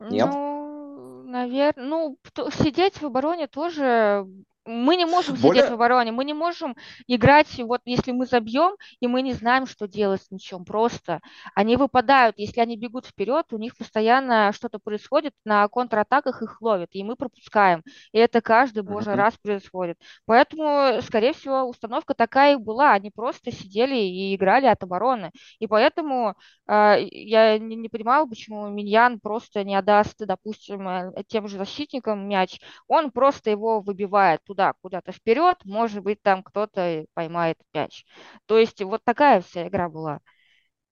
Нет? 0.00 0.28
Ну, 0.32 1.22
наверное, 1.24 1.84
ну, 1.84 2.18
сидеть 2.62 3.00
в 3.00 3.06
обороне 3.06 3.46
тоже 3.48 4.26
мы 4.68 4.96
не 4.96 5.06
можем 5.06 5.34
Более... 5.36 5.62
сидеть 5.62 5.70
в 5.70 5.74
обороне, 5.74 6.12
мы 6.12 6.24
не 6.24 6.34
можем 6.34 6.76
играть, 7.06 7.58
вот 7.58 7.80
если 7.86 8.12
мы 8.12 8.26
забьем, 8.26 8.76
и 9.00 9.06
мы 9.06 9.22
не 9.22 9.32
знаем, 9.32 9.66
что 9.66 9.88
делать 9.88 10.22
с 10.22 10.30
мячом, 10.30 10.64
просто. 10.64 11.20
Они 11.54 11.76
выпадают, 11.76 12.38
если 12.38 12.60
они 12.60 12.76
бегут 12.76 13.06
вперед, 13.06 13.46
у 13.52 13.58
них 13.58 13.76
постоянно 13.76 14.52
что-то 14.52 14.78
происходит, 14.78 15.32
на 15.44 15.66
контратаках 15.68 16.42
их 16.42 16.60
ловят, 16.60 16.90
и 16.92 17.02
мы 17.02 17.16
пропускаем. 17.16 17.82
И 18.12 18.18
это 18.18 18.40
каждый 18.40 18.82
божий 18.82 19.14
uh-huh. 19.14 19.16
раз 19.16 19.38
происходит. 19.38 19.98
Поэтому, 20.26 21.00
скорее 21.02 21.32
всего, 21.32 21.64
установка 21.64 22.14
такая 22.14 22.54
и 22.54 22.56
была, 22.56 22.92
они 22.92 23.10
просто 23.10 23.50
сидели 23.50 23.96
и 23.96 24.34
играли 24.34 24.66
от 24.66 24.82
обороны. 24.82 25.30
И 25.58 25.66
поэтому 25.66 26.34
э, 26.68 26.96
я 27.10 27.58
не, 27.58 27.76
не 27.76 27.88
понимала, 27.88 28.26
почему 28.26 28.68
Миньян 28.68 29.18
просто 29.18 29.64
не 29.64 29.74
отдаст, 29.74 30.16
допустим, 30.18 30.86
э, 30.86 31.12
тем 31.26 31.48
же 31.48 31.56
защитникам 31.56 32.28
мяч, 32.28 32.60
он 32.86 33.10
просто 33.10 33.50
его 33.50 33.80
выбивает 33.80 34.42
туда 34.44 34.57
туда, 34.58 34.72
куда-то 34.82 35.12
вперед, 35.12 35.56
может 35.64 36.02
быть, 36.02 36.20
там 36.20 36.42
кто-то 36.42 37.04
поймает 37.14 37.58
мяч. 37.72 38.04
То 38.46 38.58
есть 38.58 38.82
вот 38.82 39.02
такая 39.04 39.40
вся 39.40 39.68
игра 39.68 39.88
была. 39.88 40.18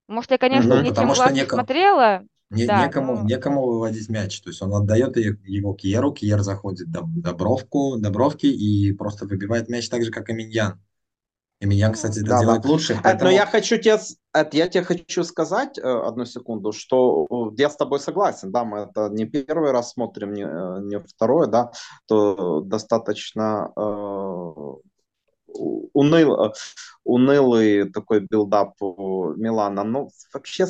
Может, 0.06 0.30
я, 0.30 0.38
конечно, 0.38 0.76
ну, 0.76 0.82
не 0.82 0.94
тем 0.94 1.06
глазом 1.06 1.34
некому, 1.34 1.60
смотрела. 1.62 2.22
Не, 2.50 2.64
да, 2.64 2.86
некому, 2.86 3.16
но... 3.16 3.24
некому 3.24 3.66
выводить 3.66 4.08
мяч. 4.08 4.40
То 4.40 4.50
есть 4.50 4.62
он 4.62 4.72
отдает 4.72 5.16
его 5.16 5.74
Киеру, 5.74 6.12
Киер 6.12 6.42
заходит 6.42 6.88
до 6.92 7.02
до 7.04 7.25
бровку, 7.25 7.96
до 7.96 8.09
бровки 8.09 8.46
и 8.46 8.92
просто 8.92 9.26
выбивает 9.26 9.68
мяч 9.68 9.88
так 9.88 10.04
же, 10.04 10.12
как 10.12 10.30
и 10.30 10.32
Миньян. 10.32 10.80
И 11.60 11.66
Миньян, 11.66 11.94
кстати, 11.94 12.18
это 12.18 12.28
да, 12.28 12.40
делает 12.40 12.62
да. 12.62 12.68
лучше. 12.68 13.00
Поэтому... 13.02 13.30
Но 13.30 13.34
я 13.34 13.46
хочу 13.46 13.78
тебе, 13.78 13.98
я 14.34 14.68
тебе 14.68 14.84
хочу 14.84 15.24
сказать 15.24 15.78
э, 15.78 15.82
одну 15.82 16.26
секунду, 16.26 16.72
что 16.72 17.26
я 17.56 17.70
с 17.70 17.76
тобой 17.76 17.98
согласен, 17.98 18.52
да, 18.52 18.64
мы 18.64 18.80
это 18.80 19.08
не 19.08 19.24
первый 19.24 19.70
раз 19.70 19.92
смотрим, 19.92 20.34
не, 20.34 20.42
э, 20.42 20.80
не 20.82 21.00
второй, 21.00 21.48
да, 21.48 21.70
то 22.06 22.60
достаточно 22.60 23.72
э, 23.74 23.80
уныл, 25.94 26.52
унылый 27.04 27.90
такой 27.90 28.20
build-up 28.20 28.74
Милана. 28.80 29.82
Но 29.82 30.10
вообще 30.34 30.66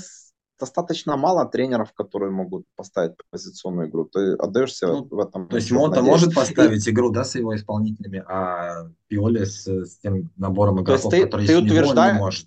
достаточно 0.59 1.17
мало 1.17 1.47
тренеров, 1.47 1.93
которые 1.93 2.31
могут 2.31 2.65
поставить 2.77 3.15
позиционную 3.31 3.89
игру. 3.89 4.05
Ты 4.05 4.33
отдаешься 4.35 4.89
ну, 4.89 5.05
в 5.05 5.19
этом. 5.19 5.49
То 5.49 5.57
есть 5.57 5.71
Монта 5.71 6.03
может 6.03 6.35
поставить 6.35 6.89
игру, 6.89 7.11
да, 7.11 7.25
с 7.25 7.35
его 7.35 7.55
исполнителями, 7.55 8.23
а 8.27 8.89
Пиоли 9.09 9.45
с, 9.45 9.67
с 9.67 9.99
тем 9.99 10.31
набором 10.37 10.83
игроков, 10.83 11.11
ты, 11.11 11.25
который 11.25 11.47
ты 11.47 11.59
утверждаешь, 11.59 12.15
не 12.15 12.19
может. 12.19 12.47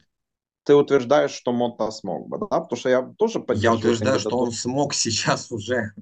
Ты 0.63 0.75
утверждаешь, 0.75 1.31
что 1.31 1.51
Монта 1.51 1.89
смог 1.91 2.27
бы, 2.27 2.37
да? 2.39 2.59
Потому 2.59 2.77
что 2.77 2.89
я 2.89 3.01
тоже 3.17 3.43
Я 3.55 3.73
утверждаю, 3.73 4.19
что 4.19 4.37
он 4.37 4.51
смог 4.51 4.93
сейчас 4.93 5.51
уже. 5.51 5.93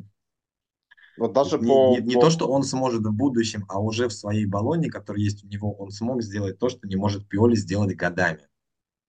Вот 1.17 1.33
даже 1.33 1.57
не, 1.57 1.67
по, 1.67 1.97
не, 1.97 2.05
не 2.05 2.13
по... 2.15 2.21
то, 2.21 2.29
что 2.29 2.47
он 2.47 2.63
сможет 2.63 3.01
в 3.01 3.11
будущем, 3.11 3.65
а 3.69 3.79
уже 3.79 4.07
в 4.07 4.13
своей 4.13 4.45
баллоне, 4.45 4.89
который 4.89 5.23
есть 5.23 5.43
у 5.43 5.47
него, 5.47 5.73
он 5.73 5.89
смог 5.89 6.21
сделать 6.21 6.59
то, 6.59 6.69
что 6.69 6.87
не 6.87 6.95
может 6.95 7.27
Пиоли 7.27 7.55
сделать 7.55 7.95
годами. 7.95 8.47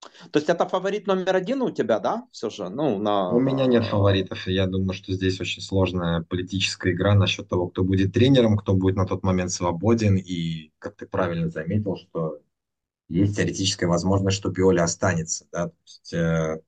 То 0.00 0.38
есть 0.38 0.48
это 0.48 0.66
фаворит 0.66 1.06
номер 1.06 1.36
один 1.36 1.62
у 1.62 1.70
тебя, 1.70 1.98
да, 1.98 2.26
все 2.30 2.50
же? 2.50 2.68
Ну, 2.68 2.98
на... 2.98 3.30
У 3.30 3.40
меня 3.40 3.66
нет 3.66 3.84
фаворитов. 3.84 4.46
Я 4.46 4.66
думаю, 4.66 4.92
что 4.92 5.12
здесь 5.12 5.40
очень 5.40 5.62
сложная 5.62 6.22
политическая 6.22 6.92
игра 6.92 7.14
насчет 7.14 7.48
того, 7.48 7.68
кто 7.68 7.82
будет 7.82 8.12
тренером, 8.12 8.56
кто 8.56 8.74
будет 8.74 8.96
на 8.96 9.06
тот 9.06 9.22
момент 9.22 9.50
свободен. 9.50 10.16
И, 10.16 10.72
как 10.78 10.96
ты 10.96 11.06
правильно 11.06 11.50
заметил, 11.50 11.96
что 11.96 12.40
есть 13.08 13.36
теоретическая 13.36 13.86
возможность, 13.86 14.36
что 14.36 14.52
Пиоли 14.52 14.78
останется. 14.78 15.46
Да? 15.50 15.68
То 15.68 15.74
есть, 15.84 16.12
э, 16.12 16.60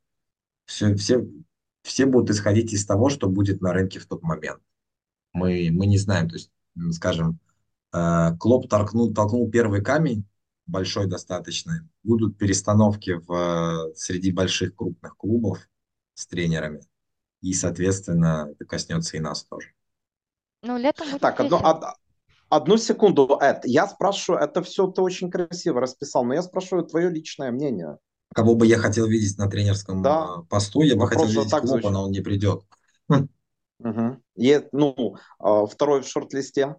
все, 0.66 0.94
все, 0.96 1.26
все 1.82 2.06
будут 2.06 2.30
исходить 2.30 2.72
из 2.72 2.84
того, 2.84 3.10
что 3.10 3.28
будет 3.28 3.60
на 3.60 3.72
рынке 3.72 4.00
в 4.00 4.06
тот 4.06 4.22
момент. 4.22 4.60
Мы, 5.32 5.70
мы 5.72 5.86
не 5.86 5.98
знаем. 5.98 6.28
То 6.28 6.36
есть, 6.36 6.50
скажем, 6.92 7.38
э, 7.92 8.30
Клоп 8.40 8.68
толкнул, 8.68 9.14
толкнул 9.14 9.48
первый 9.50 9.82
камень, 9.82 10.24
большой 10.66 11.06
достаточно, 11.06 11.88
будут 12.02 12.38
перестановки 12.38 13.20
в, 13.26 13.92
среди 13.94 14.32
больших 14.32 14.74
крупных 14.74 15.16
клубов 15.16 15.68
с 16.14 16.26
тренерами. 16.26 16.80
И, 17.40 17.52
соответственно, 17.54 18.48
это 18.50 18.64
коснется 18.64 19.16
и 19.16 19.20
нас 19.20 19.44
тоже. 19.44 19.72
Ну, 20.62 20.76
летом 20.76 21.08
будет 21.10 21.22
Так, 21.22 21.40
одну, 21.40 21.56
од, 21.56 21.84
одну 22.50 22.76
секунду, 22.76 23.38
Эд. 23.40 23.64
Я 23.64 23.86
спрашиваю, 23.86 24.42
это 24.42 24.62
все 24.62 24.86
ты 24.88 25.00
очень 25.00 25.30
красиво 25.30 25.80
расписал, 25.80 26.24
но 26.24 26.34
я 26.34 26.42
спрашиваю 26.42 26.84
твое 26.84 27.08
личное 27.08 27.50
мнение. 27.50 27.98
Кого 28.34 28.54
бы 28.54 28.66
я 28.66 28.78
хотел 28.78 29.06
видеть 29.06 29.38
на 29.38 29.48
тренерском 29.48 30.02
да. 30.02 30.24
А, 30.24 30.42
посту, 30.42 30.82
я 30.82 30.94
бы 30.94 31.00
Вопрос 31.00 31.26
хотел 31.26 31.42
видеть 31.42 31.58
клуба, 31.58 31.90
но 31.90 32.04
он 32.04 32.10
не 32.10 32.20
придет. 32.20 32.62
Угу. 33.08 34.22
И, 34.36 34.68
ну, 34.72 35.16
а, 35.38 35.66
второй 35.66 36.02
в 36.02 36.06
шорт-листе. 36.06 36.76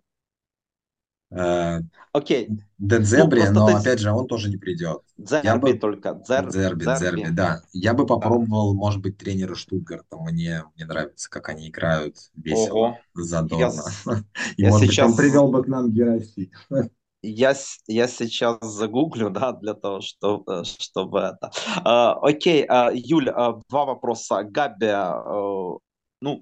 Э, 1.32 1.80
Окей. 2.14 2.50
Okay. 2.50 2.58
Дедзебри, 2.78 3.44
ну, 3.48 3.62
но 3.62 3.68
ты... 3.68 3.74
опять 3.74 4.00
же 4.00 4.12
он 4.12 4.28
тоже 4.28 4.50
не 4.50 4.58
придет. 4.58 5.02
Дзерби 5.18 5.46
я 5.46 5.56
бы... 5.56 5.74
только. 5.76 6.14
Дзер... 6.16 6.50
Дзерби, 6.50 6.84
Дзерби, 6.84 7.22
Дзерби, 7.22 7.36
да. 7.36 7.62
Я 7.72 7.94
бы 7.94 8.06
попробовал, 8.06 8.74
да. 8.74 8.80
может 8.80 9.02
быть, 9.02 9.18
тренера 9.18 9.56
Штутгарта. 9.56 10.18
Мне, 10.18 10.66
мне 10.76 10.86
нравится, 10.86 11.30
как 11.30 11.50
они 11.50 11.70
играют 11.70 12.18
весело, 12.36 12.78
Ого. 12.78 12.98
задорно. 13.14 13.84
Я... 14.06 14.14
И, 14.58 14.64
я 14.64 14.70
может 14.70 14.90
сейчас... 14.90 15.08
быть, 15.08 15.12
он 15.12 15.18
привел 15.18 15.48
бы 15.48 15.64
к 15.64 15.68
нам 15.68 15.92
Гераси. 15.92 16.52
Я, 17.24 17.54
я 17.86 18.08
сейчас 18.08 18.58
загуглю, 18.64 19.30
да, 19.30 19.52
для 19.52 19.76
того, 19.76 20.02
чтобы, 20.02 20.64
чтобы 20.66 21.20
это. 21.20 21.52
Uh, 21.86 22.18
окей, 22.20 22.66
uh, 22.66 22.90
Юль, 22.96 23.30
uh, 23.30 23.62
два 23.70 23.86
вопроса. 23.86 24.44
Габи, 24.44 24.88
uh, 24.88 25.78
ну, 26.20 26.42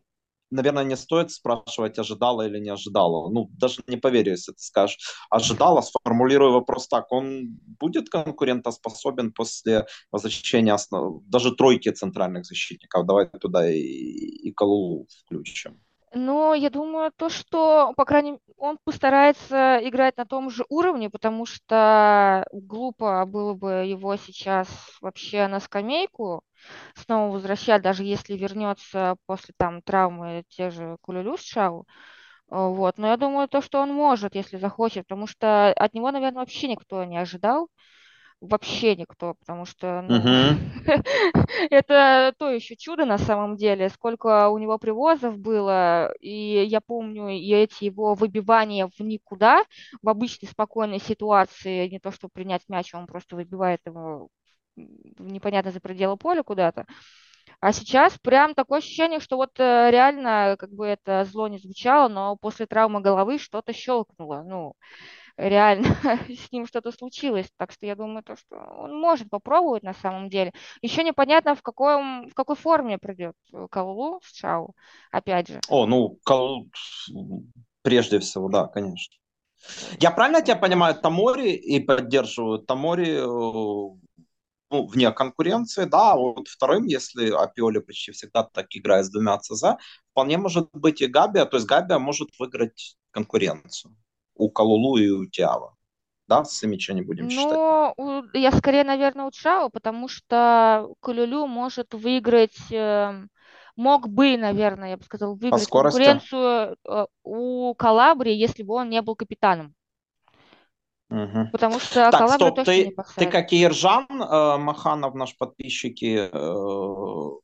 наверное, 0.52 0.84
не 0.84 0.97
стоит 0.97 1.32
спрашивать, 1.32 2.00
ожидала 2.00 2.47
или 2.47 2.60
не 2.60 2.70
ожидала. 2.70 3.30
Ну, 3.30 3.50
даже 3.58 3.82
не 3.88 3.97
поверю, 3.97 4.32
если 4.32 4.52
ты 4.52 4.60
скажешь, 4.60 4.97
ожидала, 5.30 5.82
сформулирую 5.82 6.54
вопрос 6.54 6.88
так, 6.88 7.12
он 7.12 7.60
будет 7.80 8.10
конкурентоспособен 8.10 9.32
после 9.32 9.86
возвращения 10.12 10.74
основ... 10.74 11.24
даже 11.26 11.56
тройки 11.56 11.89
центральных 11.91 12.45
защитников? 12.45 13.06
Давай 13.06 13.28
туда 13.28 13.72
и, 13.72 13.80
и 13.80 14.52
Калу 14.52 15.08
включим. 15.26 15.80
Но 16.12 16.55
я 16.55 16.70
думаю, 16.72 17.12
то, 17.16 17.30
что, 17.30 17.93
по 17.95 18.03
крайней 18.03 18.32
мере, 18.32 18.41
он 18.57 18.80
постарается 18.84 19.80
играть 19.84 20.18
на 20.18 20.26
том 20.26 20.49
же 20.49 20.66
уровне, 20.70 21.10
потому 21.10 21.45
что 21.45 22.45
глупо 22.51 23.26
было 23.28 23.53
бы 23.53 23.70
его 23.86 24.16
сейчас 24.16 24.68
вообще 25.01 25.47
на 25.47 25.60
скамейку 25.60 26.41
снова 26.95 27.32
возвращать, 27.34 27.84
даже 27.84 28.03
если 28.03 28.36
вернется 28.36 29.18
после 29.28 29.53
там 29.57 29.82
травмы 29.84 30.43
те 30.49 30.72
же 30.72 30.97
Кулюлю 31.01 31.38
с 31.38 31.41
Шау. 31.41 31.86
Вот. 32.49 32.97
Но 32.97 33.07
я 33.07 33.18
думаю, 33.18 33.47
то, 33.47 33.62
что 33.62 33.80
он 33.80 33.93
может, 33.93 34.34
если 34.34 34.57
захочет, 34.57 35.05
потому 35.07 35.28
что 35.28 35.72
от 35.74 35.93
него, 35.93 36.12
наверное, 36.12 36.39
вообще 36.39 36.68
никто 36.68 37.03
не 37.03 37.18
ожидал 37.18 37.70
вообще 38.42 38.96
никто, 38.96 39.36
потому 39.36 39.66
что 39.66 40.02
ну, 40.02 40.22
это 41.70 42.34
то 42.38 42.50
еще 42.50 42.76
чудо 42.76 43.06
на 43.06 43.18
самом 43.18 43.58
деле, 43.58 43.90
сколько 43.90 44.50
у 44.50 44.58
него 44.58 44.78
привозов 44.78 45.38
было, 45.38 46.14
и 46.22 46.66
я 46.66 46.82
помню 46.82 47.30
и 47.30 47.52
эти 47.52 47.86
его 47.86 48.14
выбивания 48.14 48.88
в 48.88 49.00
никуда, 49.02 49.64
в 50.02 50.10
обычной 50.10 50.48
спокойной 50.48 51.00
ситуации, 51.00 51.90
не 51.90 52.00
то, 52.00 52.12
что 52.12 52.30
принять 52.30 52.64
мяч, 52.70 52.94
он 52.94 53.08
просто 53.08 53.36
выбивает 53.36 53.82
его 53.86 54.30
непонятно 54.76 55.72
за 55.72 55.80
пределы 55.82 56.18
поля 56.18 56.44
куда-то. 56.44 56.86
А 57.62 57.74
сейчас 57.74 58.18
прям 58.20 58.54
такое 58.54 58.80
ощущение, 58.80 59.20
что 59.20 59.36
вот 59.36 59.60
э, 59.60 59.90
реально, 59.92 60.56
как 60.58 60.72
бы 60.72 60.86
это 60.88 61.26
зло 61.26 61.48
не 61.50 61.58
звучало, 61.58 62.08
но 62.08 62.38
после 62.38 62.66
травмы 62.68 63.02
головы 63.02 63.38
что-то 63.38 63.74
щелкнуло. 63.74 64.44
Ну, 64.46 64.76
реально 65.40 65.96
с 66.30 66.52
ним 66.52 66.68
что-то 66.68 66.92
случилось. 66.92 67.50
Так 67.58 67.72
что 67.72 67.86
я 67.86 67.96
думаю, 67.96 68.24
то, 68.24 68.36
что 68.36 68.56
он 68.56 69.00
может 69.00 69.30
попробовать 69.30 69.84
на 69.84 69.94
самом 69.94 70.30
деле. 70.30 70.54
Еще 70.82 71.04
непонятно, 71.04 71.56
в, 71.56 71.62
какой, 71.62 72.28
в 72.28 72.34
какой 72.34 72.56
форме 72.56 72.98
придет 72.98 73.36
Каулу 73.72 74.20
с 74.24 74.32
Чау, 74.32 74.76
опять 75.12 75.48
же. 75.48 75.62
О, 75.70 75.86
ну, 75.86 76.18
Каулу 76.26 76.68
прежде 77.82 78.20
всего, 78.20 78.50
да, 78.50 78.68
конечно. 78.68 79.16
Я 80.00 80.12
правильно 80.12 80.42
тебя 80.42 80.56
понимаю, 80.56 80.96
Тамори 80.96 81.52
и 81.52 81.80
поддерживаю 81.80 82.60
Тамори 82.60 83.12
э, 83.12 83.26
ну, 83.26 84.88
вне 84.88 85.12
конкуренции, 85.12 85.84
да, 85.84 86.16
вот 86.16 86.48
вторым, 86.48 86.86
если 86.86 87.30
Апиоли 87.30 87.80
почти 87.80 88.12
всегда 88.12 88.44
так 88.44 88.68
играет 88.70 89.06
с 89.06 89.10
двумя 89.10 89.38
ЦЗ, 89.38 89.76
вполне 90.12 90.38
может 90.38 90.70
быть 90.72 91.02
и 91.02 91.08
Габия, 91.08 91.46
то 91.46 91.58
есть 91.58 91.68
Габия 91.68 92.00
может 92.00 92.30
выиграть 92.40 92.96
конкуренцию 93.12 93.98
у 94.40 94.50
Калулу 94.50 94.98
и 94.98 95.10
у 95.10 95.26
Тиава. 95.26 95.76
Да, 96.28 96.46
с 96.46 96.60
Симича 96.60 96.94
не 96.94 97.02
будем 97.02 97.30
считать. 97.30 97.54
Ну, 97.98 98.24
я 98.34 98.52
скорее, 98.52 98.84
наверное, 98.84 99.26
у 99.26 99.32
Чао, 99.32 99.70
потому 99.70 100.08
что 100.08 100.90
Калулю 101.02 101.48
может 101.48 101.96
выиграть, 101.96 102.72
э, 102.72 103.26
мог 103.76 104.08
бы, 104.08 104.38
наверное, 104.38 104.92
я 104.92 104.98
бы 104.98 105.04
сказал, 105.04 105.36
выиграть 105.36 105.68
конкуренцию 105.68 106.78
э, 106.88 107.06
у 107.24 107.74
Калабри, 107.74 108.38
если 108.38 108.62
бы 108.62 108.76
он 108.76 108.90
не 108.90 109.02
был 109.02 109.16
капитаном. 109.16 109.74
Угу. 111.10 111.50
Потому 111.52 111.80
что 111.80 112.12
так, 112.12 112.20
Калабри 112.20 112.46
точно 112.52 112.64
ты, 112.66 112.86
не 112.86 112.92
поставит. 112.92 113.32
Ты, 113.32 113.38
как 113.38 113.52
и 113.52 113.64
Иржан 113.64 114.06
э, 114.12 114.58
Маханов, 114.58 115.16
наш 115.16 115.36
подписчики, 115.36 116.30
э, 116.32 117.40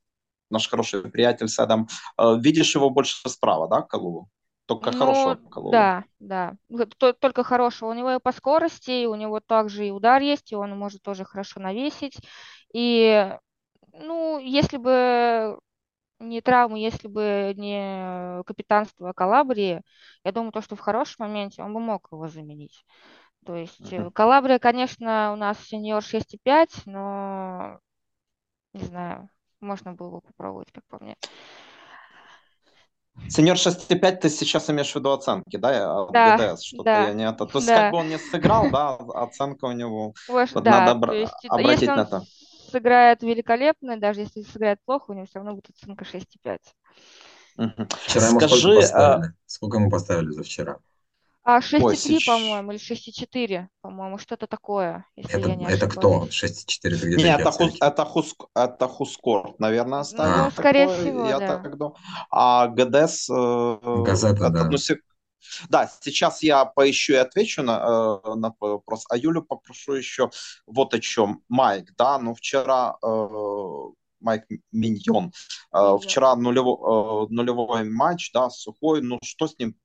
наш 0.52 0.70
хороший 0.70 1.10
приятель 1.10 1.48
Садам, 1.48 1.88
э, 2.20 2.36
видишь 2.40 2.76
его 2.76 2.92
больше 2.92 3.18
справа, 3.28 3.68
да, 3.68 3.82
Калулу? 3.82 4.30
Только 4.66 4.92
ну, 4.92 4.98
хорошего 4.98 5.36
Калула. 5.50 5.72
Да, 5.72 6.04
да. 6.20 6.56
Только 7.20 7.44
хорошего. 7.44 7.90
У 7.90 7.94
него 7.94 8.14
и 8.14 8.20
по 8.20 8.32
скорости, 8.32 9.06
у 9.06 9.16
него 9.16 9.40
также 9.40 9.88
и 9.88 9.92
удар 9.92 10.22
есть, 10.22 10.52
и 10.52 10.56
он 10.56 10.78
может 10.78 11.02
тоже 11.04 11.24
хорошо 11.24 11.60
навесить. 11.60 12.18
И, 12.74 13.32
ну, 13.94 14.40
если 14.40 14.78
бы 14.78 15.60
не 16.20 16.42
травмы, 16.42 16.80
если 16.80 17.08
бы 17.08 17.54
не 17.56 18.44
капитанство 18.44 19.14
Калабрии, 19.14 19.82
я 20.24 20.32
думаю, 20.32 20.52
то, 20.52 20.62
что 20.62 20.76
в 20.76 20.80
хорошем 20.80 21.28
моменте 21.28 21.62
он 21.62 21.74
бы 21.74 21.80
мог 21.80 22.08
его 22.12 22.28
заменить. 22.28 22.86
То 23.46 23.56
есть 23.56 23.94
uh-huh. 23.94 24.12
Калабрия, 24.12 24.58
конечно, 24.58 25.32
у 25.34 25.36
нас 25.36 25.60
сеньор 25.60 26.02
6,5, 26.02 26.88
но 26.88 27.80
не 28.74 28.84
знаю, 28.84 29.30
можно 29.62 29.94
было 29.94 30.10
бы 30.10 30.22
попробовать, 30.22 30.72
как 30.72 30.84
по 30.88 30.98
мне. 31.04 31.16
Сеньор 33.30 33.56
6,5 33.56 34.18
ты 34.18 34.30
сейчас 34.30 34.70
имеешь 34.70 34.92
в 34.92 34.96
виду 34.96 35.12
оценки, 35.12 35.58
да? 35.58 36.02
От 36.04 36.12
да, 36.12 36.38
ГДС, 36.38 36.64
что-то 36.64 36.84
да, 36.84 37.08
я 37.08 37.14
не 37.14 37.28
это. 37.28 37.46
То 37.46 37.58
есть 37.58 37.68
да. 37.68 37.76
как 37.76 37.92
бы 37.92 37.98
он 38.00 38.10
не 38.10 38.20
сыграл, 38.20 38.70
да, 38.70 38.96
оценка 38.96 39.66
у 39.66 39.72
него. 39.72 40.14
Ваш, 40.28 40.54
вот 40.54 40.64
да, 40.64 40.86
надо 40.86 41.08
то 41.08 41.14
есть, 41.14 41.34
обратить 41.48 41.82
если 41.82 41.92
он 41.92 41.98
на 41.98 42.02
это. 42.02 42.24
сыграет 42.72 43.24
великолепно, 43.24 43.98
даже 43.98 44.22
если 44.22 44.42
сыграет 44.42 44.80
плохо, 44.86 45.12
у 45.12 45.14
него 45.14 45.26
все 45.26 45.40
равно 45.40 45.54
будет 45.54 45.70
оценка 45.70 46.06
6,5. 46.06 46.60
Угу. 47.58 47.88
Вчера 48.06 48.28
ему 48.28 48.40
Скажи, 48.40 48.58
сколько 48.60 48.82
поставили? 48.82 49.28
А... 49.28 49.34
Сколько 49.46 49.78
ему 49.78 49.90
поставили 49.90 50.30
за 50.32 50.44
вчера? 50.44 50.78
А 51.48 51.60
6,3, 51.60 52.26
по-моему, 52.26 52.72
или 52.72 52.80
6,4, 52.80 53.68
по-моему, 53.82 54.18
что-то 54.18 54.48
такое, 54.48 55.06
если 55.16 55.40
это, 55.40 55.50
я 55.50 55.56
не 55.56 55.66
Это 55.68 55.88
кто? 55.88 56.26
6,4 56.26 56.96
это 56.96 57.08
где 57.08 57.18
Нет, 57.18 57.40
это, 57.40 57.52
хус, 57.52 57.74
это, 57.80 58.04
хус, 58.04 58.36
это 58.56 58.88
Хускорт, 58.88 59.60
наверное, 59.60 60.00
оставил. 60.00 60.46
Ну, 60.46 60.52
скорее 60.52 60.88
такое, 60.88 61.02
всего, 61.02 61.28
я 61.28 61.38
да. 61.38 61.60
Так 61.60 61.78
думаю. 61.78 61.96
А 62.32 62.68
ГДС... 62.68 63.30
Э, 63.30 63.78
Газета, 64.04 64.50
да. 64.50 64.64
Ну, 64.64 64.78
сек... 64.78 65.02
Да, 65.70 65.88
сейчас 66.02 66.42
я 66.42 66.66
поищу 66.66 67.14
и 67.14 67.18
отвечу 67.18 67.62
на, 67.62 68.22
э, 68.26 68.34
на 68.34 68.50
твой 68.50 68.72
вопрос. 68.72 69.06
А 69.12 69.16
Юлю 69.16 69.44
попрошу 69.44 69.94
еще 69.94 70.32
вот 70.66 70.96
о 70.96 71.00
чем. 71.00 71.44
Майк, 71.48 71.94
да, 71.96 72.18
ну 72.18 72.34
вчера... 72.34 72.98
Э, 73.04 73.28
Майк 74.20 74.46
Миньон. 74.72 75.32
Э, 75.72 75.98
вчера 76.02 76.36
нулевой, 76.36 76.74
э, 76.74 77.28
нулевой 77.30 77.84
матч, 77.88 78.32
да, 78.34 78.50
сухой. 78.50 79.04
Ну, 79.04 79.20
что 79.24 79.48
с 79.48 79.60
ним 79.60 79.76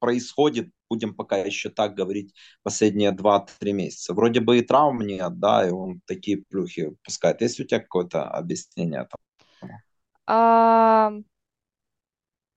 происходит, 0.00 0.70
будем 0.88 1.14
пока 1.14 1.36
еще 1.36 1.70
так 1.70 1.94
говорить, 1.94 2.34
последние 2.62 3.12
2-3 3.12 3.72
месяца. 3.72 4.14
Вроде 4.14 4.40
бы 4.40 4.58
и 4.58 4.62
травм 4.62 5.00
нет, 5.02 5.38
да, 5.38 5.66
и 5.68 5.70
он 5.70 6.00
такие 6.06 6.38
плюхи 6.48 6.96
пускает. 7.04 7.40
Есть 7.42 7.60
у 7.60 7.64
тебя 7.64 7.80
какое-то 7.80 8.24
объяснение? 8.24 9.08
А, 10.26 11.12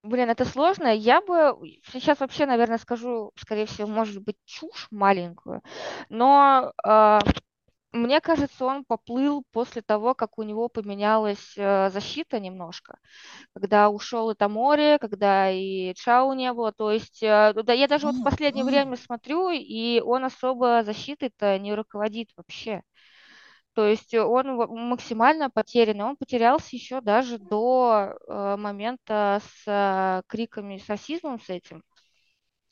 блин, 0.04 0.30
это 0.30 0.46
сложно. 0.46 0.88
Я 0.88 1.22
бы 1.22 1.58
сейчас 1.92 2.20
вообще, 2.20 2.46
наверное, 2.46 2.78
скажу, 2.78 3.32
скорее 3.36 3.66
всего, 3.66 3.88
может 3.88 4.22
быть, 4.24 4.38
чушь 4.46 4.88
маленькую, 4.92 5.62
но 6.10 6.74
а, 6.84 7.20
мне 7.94 8.22
кажется, 8.22 8.66
он 8.66 8.84
поплыл 8.86 9.44
после 9.52 9.82
того, 9.82 10.16
как 10.16 10.38
у 10.40 10.44
него 10.44 10.68
поменялась 10.70 11.54
э, 11.58 11.90
защита 11.92 12.40
немножко, 12.40 13.00
когда 13.54 13.90
ушел 13.90 14.32
это 14.32 14.50
море, 14.50 15.00
когда 15.00 15.52
и 15.52 15.94
Чау 15.96 16.34
не 16.34 16.52
было. 16.54 16.72
То 16.74 16.92
есть, 16.92 17.24
э, 17.24 17.54
да, 17.64 17.74
я 17.74 17.88
даже 17.88 18.08
вот 18.08 18.18
в 18.18 18.22
последнее 18.22 18.66
время 18.66 18.98
смотрю, 18.98 19.50
и 19.52 20.02
он 20.02 20.26
особо 20.26 20.84
защитой-то 20.84 21.60
не 21.60 21.76
руководит 21.76 22.30
вообще. 22.38 22.84
То 23.74 23.88
есть 23.88 24.14
он 24.14 24.56
максимально 24.90 25.50
потерянный. 25.50 26.06
Он 26.06 26.16
потерялся 26.18 26.76
еще 26.76 27.02
даже 27.02 27.40
до 27.40 28.16
э, 28.28 28.56
момента 28.58 29.42
с 29.44 29.64
э, 29.68 30.22
криками, 30.28 30.78
с 30.78 30.88
расизмом 30.90 31.40
с 31.40 31.50
этим. 31.50 31.84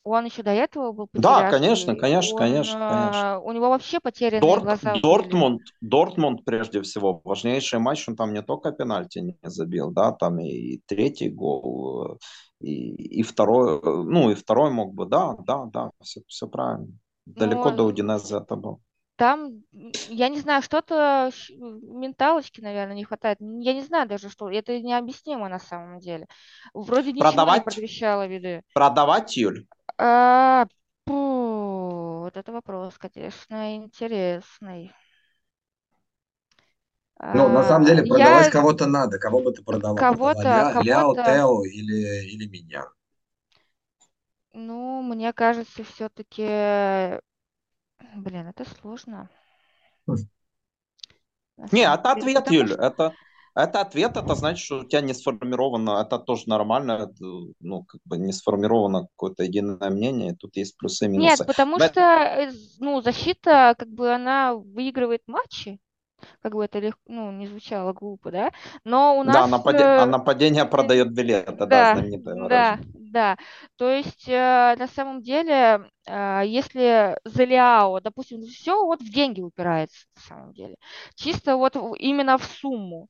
Он 0.04 0.24
еще 0.24 0.42
до 0.42 0.50
этого 0.50 0.92
был 0.92 1.08
Да, 1.12 1.48
конечно, 1.48 1.94
конечно, 1.94 2.34
он, 2.34 2.38
конечно, 2.38 2.88
конечно. 2.88 3.40
У 3.40 3.52
него 3.52 3.68
вообще 3.68 4.00
потерянные 4.00 4.40
Дорт, 4.40 4.64
глаза 4.64 4.94
Дортмунд. 5.00 5.62
Дортмунд 5.80 6.44
прежде 6.44 6.82
всего, 6.82 7.20
важнейший 7.24 7.78
матч, 7.78 8.08
он 8.08 8.16
там 8.16 8.32
не 8.32 8.42
только 8.42 8.72
пенальти 8.72 9.20
не 9.20 9.38
забил, 9.42 9.92
да, 9.92 10.10
там 10.12 10.40
и 10.40 10.80
третий 10.86 11.28
гол, 11.28 12.18
и, 12.60 13.20
и 13.20 13.22
второй, 13.22 13.80
ну 13.82 14.30
и 14.30 14.34
второй 14.34 14.70
мог 14.70 14.92
бы, 14.92 15.06
да, 15.06 15.36
да, 15.46 15.66
да, 15.66 15.90
все, 16.02 16.22
все 16.26 16.48
правильно. 16.48 16.88
Далеко 17.24 17.70
Но... 17.70 17.76
до 17.76 17.84
Удинеза 17.84 18.38
это 18.38 18.56
был 18.56 18.80
там, 19.22 19.62
я 20.08 20.28
не 20.28 20.40
знаю, 20.40 20.62
что-то 20.62 21.30
менталочки, 21.56 22.60
наверное, 22.60 22.96
не 22.96 23.04
хватает. 23.04 23.38
Я 23.38 23.72
не 23.72 23.82
знаю 23.82 24.08
даже, 24.08 24.28
что. 24.28 24.50
Это 24.50 24.80
необъяснимо 24.80 25.48
на 25.48 25.60
самом 25.60 26.00
деле. 26.00 26.26
Вроде 26.74 27.12
ничего 27.12 27.28
продавать, 27.28 27.64
не 27.64 27.70
предвещало 27.70 28.26
виды. 28.26 28.62
Продавать, 28.74 29.36
Юль? 29.36 29.64
А, 29.96 30.66
пу, 31.04 32.22
вот 32.24 32.36
это 32.36 32.50
вопрос, 32.50 32.98
конечно, 32.98 33.76
интересный. 33.76 34.92
Ну, 37.20 37.48
на 37.48 37.62
самом 37.62 37.86
деле, 37.86 38.04
продавать 38.04 38.46
я... 38.46 38.50
кого-то 38.50 38.86
надо. 38.86 39.20
Кого 39.20 39.40
бы 39.40 39.52
ты 39.52 39.62
продавал? 39.62 39.94
Кого-то, 39.94 40.42
Ля, 40.42 40.72
кого-то... 40.72 40.82
Ляо, 40.82 41.14
Тео 41.14 41.62
или, 41.62 42.28
или 42.28 42.48
меня? 42.48 42.86
Ну, 44.52 45.00
мне 45.02 45.32
кажется, 45.32 45.84
все-таки... 45.84 47.20
Блин, 48.16 48.46
это 48.46 48.64
сложно. 48.80 49.28
Хм. 50.06 50.16
Не, 51.70 51.82
это 51.82 52.12
ответ, 52.12 52.50
Юль. 52.50 52.68
Что... 52.68 52.82
Это, 52.82 53.14
это 53.54 53.80
ответ, 53.80 54.16
это 54.16 54.34
значит, 54.34 54.64
что 54.64 54.80
у 54.80 54.84
тебя 54.84 55.00
не 55.00 55.14
сформировано, 55.14 56.00
это 56.00 56.18
тоже 56.18 56.44
нормально, 56.46 57.12
ну, 57.60 57.84
как 57.84 58.00
бы 58.04 58.16
не 58.16 58.32
сформировано 58.32 59.08
какое-то 59.08 59.44
единое 59.44 59.90
мнение, 59.90 60.34
тут 60.34 60.56
есть 60.56 60.76
плюсы 60.76 61.04
и 61.04 61.08
минусы. 61.08 61.28
Нет, 61.28 61.46
потому 61.46 61.76
Но 61.78 61.86
что, 61.86 62.00
э, 62.00 62.52
ну, 62.78 63.00
защита, 63.02 63.74
как 63.78 63.88
бы, 63.88 64.12
она 64.12 64.54
выигрывает 64.54 65.22
матчи, 65.26 65.78
как 66.42 66.54
бы 66.54 66.64
это 66.64 66.78
легко, 66.78 67.00
ну, 67.06 67.32
не 67.32 67.46
звучало 67.46 67.92
глупо, 67.92 68.30
да, 68.30 68.52
но 68.84 69.18
у 69.18 69.22
Да, 69.24 69.46
нас... 69.46 69.48
нападе- 69.48 69.92
а 69.96 70.06
э, 70.06 70.14
нападение 70.14 70.64
продает 70.64 71.12
билеты, 71.12 71.66
да, 71.66 71.84
Да, 71.84 71.84
знаменитое 71.84 72.34
да, 72.34 72.36
выражение. 72.36 72.92
да. 72.92 73.36
То 73.76 73.88
есть 73.90 74.28
э, 74.28 74.74
на 74.78 74.88
самом 74.88 75.22
деле, 75.22 75.88
э, 76.06 76.42
если 76.46 77.16
Залиао, 77.24 78.00
допустим, 78.00 78.42
все 78.46 78.84
вот 78.84 79.00
в 79.00 79.10
деньги 79.12 79.40
упирается 79.40 80.06
на 80.16 80.22
самом 80.22 80.52
деле, 80.54 80.76
чисто 81.14 81.56
вот 81.56 81.76
именно 81.98 82.36
в 82.38 82.44
сумму. 82.44 83.08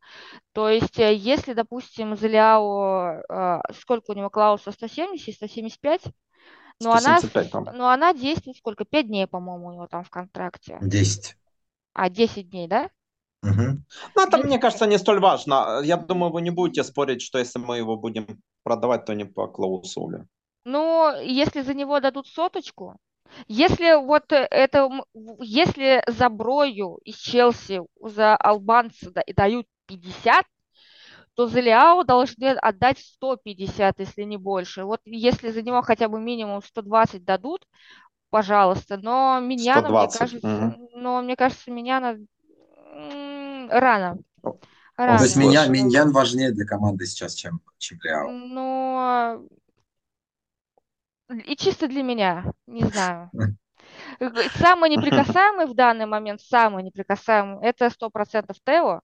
То 0.52 0.68
есть 0.70 0.98
если, 0.98 1.54
допустим, 1.54 2.16
Залиао, 2.16 3.22
э, 3.28 3.60
сколько 3.74 4.12
у 4.12 4.14
него 4.14 4.30
клауса, 4.30 4.72
170, 4.72 5.36
175, 5.36 6.02
но 6.80 6.94
она, 6.94 7.22
175 7.22 7.50
с- 7.50 7.52
там. 7.52 7.68
но 7.72 7.90
она 7.90 8.14
действует 8.14 8.58
сколько? 8.58 8.84
5 8.86 9.08
дней, 9.08 9.26
по-моему, 9.28 9.68
у 9.68 9.72
него 9.74 9.86
там 9.88 10.04
в 10.04 10.10
контракте. 10.10 10.84
10. 10.92 11.36
А, 11.94 12.08
10 12.10 12.50
дней, 12.50 12.66
да? 12.68 12.90
Мгм. 13.42 13.84
Ну, 14.16 14.22
это, 14.22 14.36
Десять 14.36 14.46
мне 14.46 14.58
кажется, 14.58 14.86
не 14.86 14.98
столь 14.98 15.20
важно. 15.20 15.80
Я 15.82 15.96
думаю, 15.96 16.32
вы 16.32 16.42
не 16.42 16.50
будете 16.50 16.84
спорить, 16.84 17.22
что 17.22 17.38
если 17.38 17.58
мы 17.58 17.78
его 17.78 17.96
будем 17.96 18.26
продавать, 18.62 19.04
то 19.04 19.14
не 19.14 19.24
по 19.24 19.48
клаусуле. 19.48 20.26
Ну, 20.64 21.12
если 21.20 21.62
за 21.62 21.74
него 21.74 21.98
дадут 22.00 22.28
соточку, 22.28 22.96
если 23.48 23.94
вот 24.04 24.24
это, 24.30 24.88
если 25.40 26.02
за 26.06 26.28
Брою 26.28 26.98
из 27.04 27.16
Челси 27.16 27.80
за 28.00 28.36
албанца 28.36 29.10
да- 29.10 29.22
и 29.22 29.32
дают 29.32 29.66
50, 29.86 30.46
то 31.34 31.46
за 31.48 31.60
Лиао 31.60 32.04
должны 32.04 32.46
отдать 32.50 32.98
150, 32.98 34.00
если 34.00 34.22
не 34.22 34.36
больше. 34.36 34.84
Вот 34.84 35.00
если 35.04 35.50
за 35.50 35.62
него 35.62 35.82
хотя 35.82 36.08
бы 36.08 36.20
минимум 36.20 36.62
120 36.62 37.24
дадут, 37.24 37.66
пожалуйста. 38.30 38.98
Но 38.98 39.40
Миньяна, 39.40 39.90
мне 39.90 40.08
120. 40.08 40.20
кажется, 40.20 40.48
мгм. 40.48 40.88
но 40.94 41.22
мне 41.22 41.36
кажется, 41.36 41.70
Миньяна 41.70 42.18
рано. 43.70 44.18
Он 44.42 44.58
То 44.96 45.06
Рано 45.06 45.22
есть 45.22 45.36
меня. 45.36 45.66
Миньян 45.68 46.12
важнее 46.12 46.52
для 46.52 46.66
команды 46.66 47.06
сейчас, 47.06 47.34
чем, 47.34 47.60
чем 47.78 47.98
Ляо. 48.02 48.30
Но 48.30 49.42
и 51.46 51.56
чисто 51.56 51.88
для 51.88 52.02
меня, 52.02 52.52
не 52.66 52.84
знаю. 52.84 53.30
Самый 54.58 54.90
неприкасаемый 54.90 55.66
в 55.66 55.74
данный 55.74 56.06
момент, 56.06 56.40
самый 56.40 56.82
неприкасаемый, 56.82 57.66
это 57.66 57.90
сто 57.90 58.10
процентов 58.10 58.56
Тео, 58.64 59.00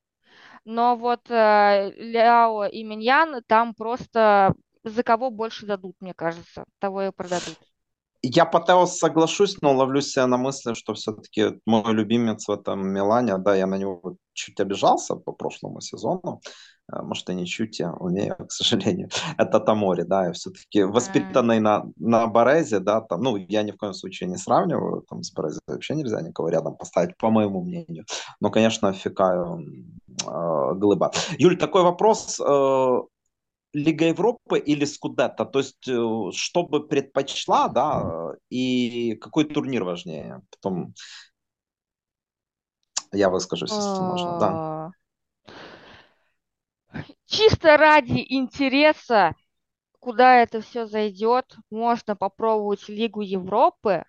но 0.65 0.97
вот 0.97 1.31
э, 1.31 1.93
Ляо 1.97 2.67
и 2.67 2.85
Миньян 2.85 3.43
там 3.47 3.75
просто 3.75 4.55
за 4.85 5.03
кого 5.03 5.31
больше 5.31 5.67
дадут, 5.67 5.97
мне 6.01 6.15
кажется, 6.15 6.65
того 6.79 7.03
и 7.03 7.11
продадут. 7.11 7.59
Я 8.23 8.45
по 8.45 8.61
Тео 8.61 8.87
соглашусь, 8.87 9.61
но 9.63 9.75
ловлю 9.75 10.01
себя 10.01 10.27
на 10.27 10.37
мысли, 10.37 10.75
что 10.75 10.95
все-таки 10.95 11.61
мой 11.67 11.93
любимец 11.93 12.49
в 12.49 12.51
этом 12.51 12.89
Милане, 12.89 13.39
да, 13.39 13.55
я 13.55 13.67
на 13.67 13.79
него 13.79 14.17
чуть 14.33 14.61
обижался 14.61 15.17
по 15.17 15.33
прошлому 15.33 15.81
сезону, 15.81 16.41
Э, 16.93 17.03
может, 17.03 17.29
и 17.31 17.35
не 17.35 17.47
чуть, 17.47 17.81
я 17.81 17.93
умею, 17.93 18.37
к 18.37 18.53
сожалению, 18.53 19.09
это 19.39 19.61
Тамори, 19.61 20.03
да, 20.03 20.27
я 20.27 20.33
все-таки 20.33 20.83
воспитанный 20.83 21.61
на, 21.61 21.85
на 21.97 22.27
Борезе, 22.27 22.81
да, 22.81 23.01
там, 23.01 23.23
ну, 23.23 23.37
я 23.37 23.63
ни 23.63 23.73
в 23.73 23.77
коем 23.77 23.95
случае 23.95 24.29
не 24.29 24.37
сравниваю, 24.37 25.03
там, 25.09 25.23
с 25.23 25.33
Борезе 25.33 25.61
вообще 25.67 25.95
нельзя 25.95 26.21
никого 26.23 26.49
рядом 26.49 26.77
поставить, 26.77 27.17
по 27.17 27.31
моему 27.31 27.63
мнению, 27.63 28.05
но, 28.41 28.51
конечно, 28.51 28.93
Фикаю 28.93 29.65
э, 30.27 30.75
глыба. 30.75 31.13
Юль, 31.39 31.59
такой 31.59 31.83
вопрос, 31.83 32.41
э, 32.41 32.99
Лига 33.73 34.07
Европы 34.07 34.59
или 34.59 34.85
Скудетто? 34.85 35.45
То 35.45 35.59
есть, 35.59 35.89
э, 35.89 36.31
что 36.33 36.65
бы 36.65 36.87
предпочла, 36.87 37.69
да, 37.69 38.35
и 38.51 39.15
какой 39.17 39.45
турнир 39.45 39.85
важнее? 39.85 40.41
Потом 40.51 40.95
я 43.13 43.31
выскажусь, 43.31 43.71
если 43.71 44.03
можно, 44.03 44.39
да. 44.39 44.49
А, 44.53 44.91
Чисто 47.27 47.77
ради 47.77 48.25
интереса, 48.29 49.35
куда 50.01 50.43
это 50.43 50.61
все 50.61 50.87
зайдет, 50.87 51.57
можно 51.71 52.17
попробовать 52.17 52.89
Лигу 52.89 53.21
Европы 53.21 54.05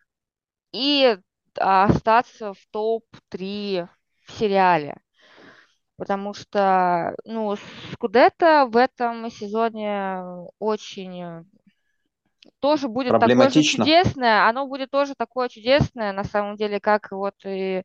и 0.71 1.17
а, 1.59 1.85
остаться 1.85 2.53
в 2.53 2.65
топ-3 2.71 3.87
в 4.25 4.31
сериале. 4.31 5.01
Потому 5.99 6.33
что, 6.33 7.13
ну, 7.25 7.55
Скудетто 7.93 8.65
в 8.71 8.77
этом 8.77 9.29
сезоне 9.29 10.23
очень 10.57 11.45
тоже 12.59 12.87
будет 12.87 13.19
такое 13.19 13.49
же 13.49 13.61
чудесное, 13.63 14.47
оно 14.47 14.67
будет 14.67 14.91
тоже 14.91 15.13
такое 15.17 15.49
чудесное, 15.49 16.13
на 16.13 16.23
самом 16.23 16.55
деле, 16.55 16.79
как 16.79 17.11
вот 17.11 17.35
и 17.45 17.83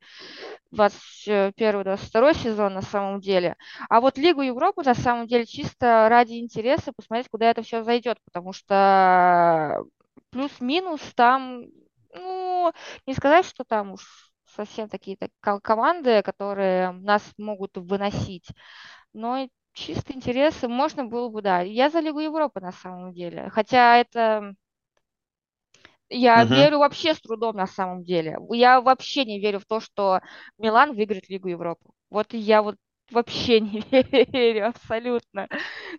21-22 0.70 2.34
сезон 2.34 2.74
на 2.74 2.82
самом 2.82 3.20
деле. 3.20 3.56
А 3.88 4.00
вот 4.00 4.18
Лигу 4.18 4.42
Европы 4.42 4.82
на 4.84 4.94
самом 4.94 5.26
деле 5.26 5.46
чисто 5.46 6.08
ради 6.08 6.34
интереса 6.34 6.92
посмотреть, 6.96 7.28
куда 7.30 7.50
это 7.50 7.62
все 7.62 7.82
зайдет, 7.82 8.18
потому 8.24 8.52
что 8.52 9.84
плюс-минус 10.30 11.00
там, 11.14 11.64
ну, 12.14 12.72
не 13.06 13.14
сказать, 13.14 13.46
что 13.46 13.64
там 13.64 13.92
уж 13.92 14.32
совсем 14.56 14.88
такие 14.88 15.16
так, 15.16 15.30
ко- 15.40 15.60
команды, 15.60 16.22
которые 16.22 16.92
нас 16.92 17.22
могут 17.38 17.76
выносить, 17.76 18.48
но 19.14 19.48
чисто 19.74 20.12
интересы 20.14 20.68
можно 20.68 21.04
было 21.06 21.28
бы, 21.30 21.42
да. 21.42 21.60
Я 21.62 21.90
за 21.90 22.00
Лигу 22.00 22.20
Европы 22.20 22.60
на 22.60 22.72
самом 22.72 23.12
деле, 23.14 23.50
хотя 23.50 23.98
это 23.98 24.54
я 26.08 26.44
Мгм. 26.44 26.44
верю 26.44 26.78
вообще 26.78 27.14
с 27.14 27.20
трудом 27.20 27.56
на 27.56 27.66
самом 27.66 28.04
деле. 28.04 28.38
Я 28.50 28.80
вообще 28.80 29.24
не 29.24 29.40
верю 29.40 29.58
в 29.60 29.64
то, 29.66 29.80
что 29.80 30.20
Милан 30.58 30.94
выиграет 30.94 31.28
Лигу 31.28 31.48
Европы. 31.48 31.86
Вот 32.10 32.32
я 32.34 32.62
вот 32.62 32.76
вообще 33.14 33.60
не 33.60 33.80
верю 34.32 34.68
абсолютно, 34.68 35.48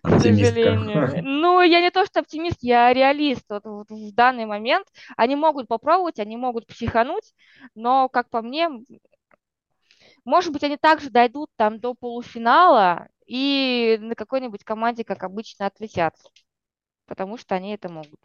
к 0.02 0.10
Оптимистка. 0.10 0.78
сожалению. 0.90 1.10
Ну, 1.22 1.62
я 1.62 1.80
не 1.80 1.90
то, 1.90 2.06
что 2.06 2.20
оптимист, 2.20 2.58
я 2.62 2.92
реалист. 2.92 3.44
Вот, 3.50 3.64
вот 3.66 3.90
в 3.90 4.14
данный 4.14 4.46
момент 4.46 4.88
они 5.16 5.36
могут 5.36 5.68
попробовать, 5.68 6.20
они 6.20 6.36
могут 6.36 6.66
психануть, 6.68 7.34
но, 7.74 8.08
как 8.08 8.30
по 8.30 8.42
мне, 8.42 8.68
может 10.24 10.52
быть, 10.52 10.62
они 10.64 10.76
также 10.76 11.10
дойдут 11.10 11.50
там 11.56 11.78
до 11.80 11.94
полуфинала 11.94 13.08
и 13.26 13.98
на 14.00 14.14
какой-нибудь 14.14 14.64
команде, 14.64 15.04
как 15.04 15.22
обычно, 15.24 15.66
отлетят, 15.66 16.14
потому 17.06 17.38
что 17.38 17.54
они 17.56 17.74
это 17.74 17.88
могут. 17.90 18.20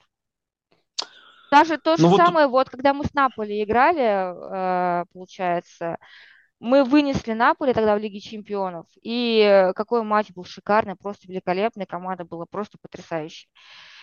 Даже 1.52 1.78
то 1.78 1.98
же 1.98 2.04
Ну 2.04 2.10
вот, 2.10 2.24
самое, 2.26 2.48
вот 2.48 2.70
когда 2.70 2.94
мы 2.94 3.04
с 3.06 3.14
Наполи 3.14 3.64
играли, 3.64 5.02
э, 5.04 5.06
получается, 5.14 5.98
мы 6.62 6.84
вынесли 6.84 7.34
Наполи 7.34 7.74
тогда 7.74 7.96
в 7.96 8.00
Лиге 8.00 8.20
Чемпионов, 8.20 8.86
и 9.02 9.40
э, 9.40 9.74
какой 9.74 10.04
матч 10.04 10.30
был 10.30 10.44
шикарный, 10.46 10.96
просто 10.96 11.28
великолепный, 11.28 11.88
команда 11.88 12.24
была 12.24 12.46
просто 12.46 12.78
потрясающей. 12.80 13.50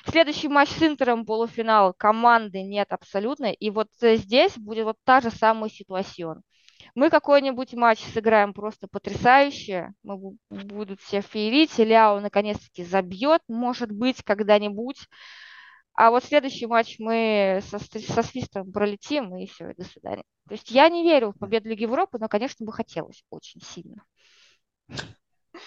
Следующий 0.04 0.48
матч 0.48 0.70
с 0.70 0.82
Интером, 0.82 1.24
полуфинал, 1.24 1.94
команды 1.94 2.62
нет 2.62 2.88
абсолютно, 2.92 3.52
и 3.52 3.70
вот 3.70 3.88
э, 4.02 4.16
здесь 4.16 4.58
будет 4.58 4.84
вот 4.84 4.96
та 5.04 5.20
же 5.20 5.30
самая 5.30 5.70
ситуация. 5.70 6.42
Мы 6.96 7.10
какой-нибудь 7.10 7.74
матч 7.74 8.00
сыграем 8.12 8.52
просто 8.52 8.88
потрясающе, 8.90 9.92
мы 10.02 10.16
бу- 10.16 10.36
будут 10.50 11.00
все 11.00 11.20
феерить, 11.20 11.78
Ляо 11.78 12.18
наконец-таки 12.18 12.82
забьет, 12.82 13.40
может 13.46 13.92
быть, 13.92 14.24
когда-нибудь, 14.24 14.98
а 16.00 16.10
вот 16.12 16.22
следующий 16.22 16.66
матч 16.66 17.00
мы 17.00 17.60
со, 17.68 17.80
со 17.80 18.22
свистом 18.22 18.70
пролетим, 18.70 19.36
и 19.36 19.48
все, 19.48 19.74
до 19.74 19.82
свидания. 19.82 20.22
То 20.46 20.54
есть 20.54 20.70
я 20.70 20.88
не 20.88 21.02
верю 21.02 21.32
в 21.32 21.38
победу 21.40 21.68
Лиги 21.68 21.82
Европы, 21.82 22.18
но, 22.20 22.28
конечно, 22.28 22.64
бы 22.64 22.72
хотелось 22.72 23.24
очень 23.30 23.60
сильно. 23.60 24.04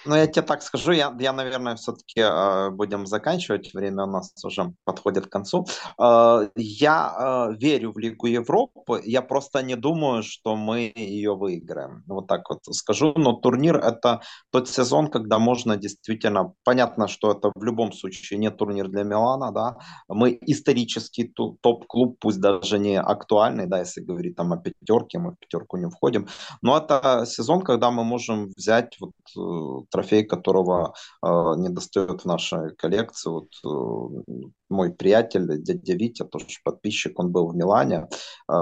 Ну, 0.06 0.16
я 0.16 0.26
тебе 0.28 0.41
так 0.41 0.64
скажу, 0.64 0.91
я, 0.91 1.16
я 1.20 1.34
наверное, 1.34 1.76
все-таки 1.76 2.22
э, 2.22 2.70
будем 2.72 3.06
заканчивать, 3.06 3.74
время 3.74 4.04
у 4.06 4.08
нас 4.08 4.34
уже 4.43 4.74
подходит 4.84 5.28
к 5.28 5.32
концу. 5.32 5.68
Э, 5.99 6.49
я 6.56 7.49
э, 7.52 7.56
верю 7.60 7.91
в 7.91 7.99
Лигу 7.99 8.26
Европы, 8.26 9.02
я 9.04 9.22
просто 9.22 9.62
не 9.62 9.76
думаю, 9.76 10.24
что 10.24 10.56
мы 10.56 10.91
ее 10.95 11.36
выиграем. 11.36 12.04
Вот 12.08 12.28
так 12.28 12.49
вот 12.49 12.60
скажу, 12.72 13.14
но 13.16 13.34
турнир 13.34 13.78
это 13.78 14.22
тот 14.52 14.70
сезон, 14.70 15.08
когда 15.08 15.38
можно 15.38 15.78
действительно, 15.78 16.54
понятно, 16.64 17.08
что 17.08 17.32
это 17.32 17.52
в 17.54 17.64
любом 17.64 17.93
случае 17.93 18.39
не 18.39 18.49
турнир 18.49 18.88
для 18.88 19.04
Милана, 19.04 19.52
да, 19.52 19.78
мы 20.08 20.38
исторический 20.47 21.32
топ-клуб, 21.62 22.18
пусть 22.20 22.39
даже 22.39 22.80
не 22.80 22.99
актуальный, 22.99 23.68
да, 23.68 23.80
если 23.80 24.02
говорить 24.02 24.36
там 24.36 24.52
о 24.54 24.58
пятерке, 24.58 25.20
мы 25.20 25.32
в 25.32 25.36
пятерку 25.38 25.78
не 25.78 25.89
входим, 25.89 26.28
но 26.64 26.78
это 26.78 27.26
сезон, 27.28 27.62
когда 27.62 27.91
мы 27.91 28.04
можем 28.04 28.52
взять 28.58 28.97
вот 28.99 29.12
э, 29.38 29.86
трофей, 29.91 30.23
которого 30.23 30.93
э, 31.23 31.27
не 31.57 31.69
достает 31.69 32.21
в 32.21 32.25
нашей 32.25 32.75
коллекции. 32.75 33.29
Вот 33.29 33.49
э, 33.65 34.33
мой 34.69 34.91
приятель, 34.93 35.61
дядя 35.61 35.93
Витя, 35.93 36.23
тоже 36.23 36.45
подписчик, 36.63 37.19
он 37.19 37.31
был 37.31 37.47
в 37.47 37.55
Милане 37.55 38.07
э, 38.49 38.53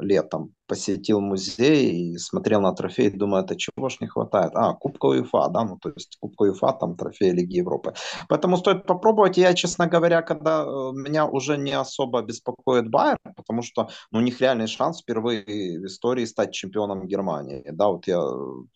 летом, 0.00 0.54
посетил 0.66 1.20
музей 1.20 2.12
и 2.12 2.18
смотрел 2.18 2.60
на 2.60 2.72
трофей, 2.72 3.10
думаю, 3.10 3.44
это 3.44 3.56
чего 3.56 3.88
ж 3.88 3.98
не 4.00 4.06
хватает? 4.06 4.52
А, 4.54 4.72
Кубка 4.74 5.06
УЕФА, 5.06 5.48
да, 5.50 5.64
ну 5.64 5.78
то 5.78 5.90
есть 5.90 6.16
Кубка 6.20 6.44
УЕФА, 6.44 6.72
там 6.80 6.96
трофей 6.96 7.32
Лиги 7.32 7.56
Европы. 7.56 7.92
Поэтому 8.28 8.56
стоит 8.56 8.86
попробовать. 8.86 9.36
Я, 9.36 9.54
честно 9.54 9.86
говоря, 9.86 10.22
когда 10.22 10.62
э, 10.62 10.92
меня 10.94 11.26
уже 11.26 11.58
не 11.58 11.72
особо 11.72 12.22
беспокоит 12.22 12.88
Байер, 12.88 13.18
потому 13.36 13.62
что 13.62 13.88
ну, 14.12 14.20
у 14.20 14.22
них 14.22 14.40
реальный 14.40 14.68
шанс 14.68 15.02
впервые 15.02 15.44
в 15.80 15.86
истории 15.86 16.24
стать 16.24 16.52
чемпионом 16.52 17.06
Германии. 17.06 17.64
Да, 17.72 17.88
вот 17.88 18.06
я 18.06 18.20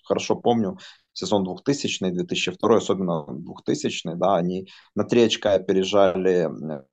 хорошо 0.04 0.36
помню, 0.36 0.78
сезон 1.16 1.44
2000 1.44 2.10
2002 2.10 2.76
особенно 2.76 3.24
2000 3.28 4.14
да, 4.16 4.36
они 4.36 4.68
на 4.94 5.04
три 5.04 5.22
очка 5.22 5.54
опережали 5.54 6.48